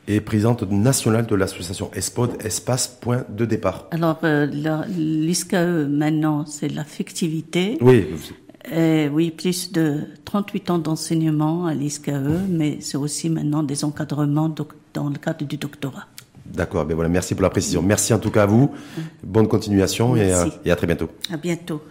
et 0.09 0.21
présidente 0.21 0.69
nationale 0.71 1.27
de 1.27 1.35
l'association 1.37 1.91
ESPOD, 1.95 2.43
Espace 2.45 2.89
Point 3.01 3.25
de 3.29 3.45
Départ. 3.45 3.87
Alors, 3.93 4.19
euh, 4.25 4.47
l'ISCAE, 4.47 5.87
maintenant, 5.89 6.47
c'est 6.47 6.69
l'affectivité. 6.69 7.79
Oui. 7.81 8.07
Euh, 8.73 9.09
oui, 9.09 9.31
plus 9.31 9.73
de 9.73 10.01
38 10.25 10.71
ans 10.71 10.79
d'enseignement 10.79 11.67
à 11.67 11.75
l'ISCAE, 11.75 12.47
mais 12.49 12.79
c'est 12.81 12.97
aussi 12.99 13.31
maintenant 13.31 13.63
des 13.63 13.85
encadrements 13.85 14.53
dans 14.95 15.09
le 15.09 15.17
cadre 15.17 15.47
du 15.47 15.57
doctorat. 15.57 16.07
D'accord, 16.47 16.85
ben 16.87 16.95
voilà, 16.95 17.11
merci 17.11 17.35
pour 17.35 17.43
la 17.43 17.51
précision. 17.51 17.83
Merci 17.83 18.13
en 18.15 18.19
tout 18.19 18.31
cas 18.31 18.45
à 18.45 18.47
vous. 18.47 18.71
Bonne 19.23 19.49
continuation 19.49 20.17
et, 20.17 20.33
euh, 20.33 20.47
et 20.65 20.71
à 20.71 20.77
très 20.77 20.87
bientôt. 20.87 21.11
À 21.31 21.37
bientôt. 21.37 21.83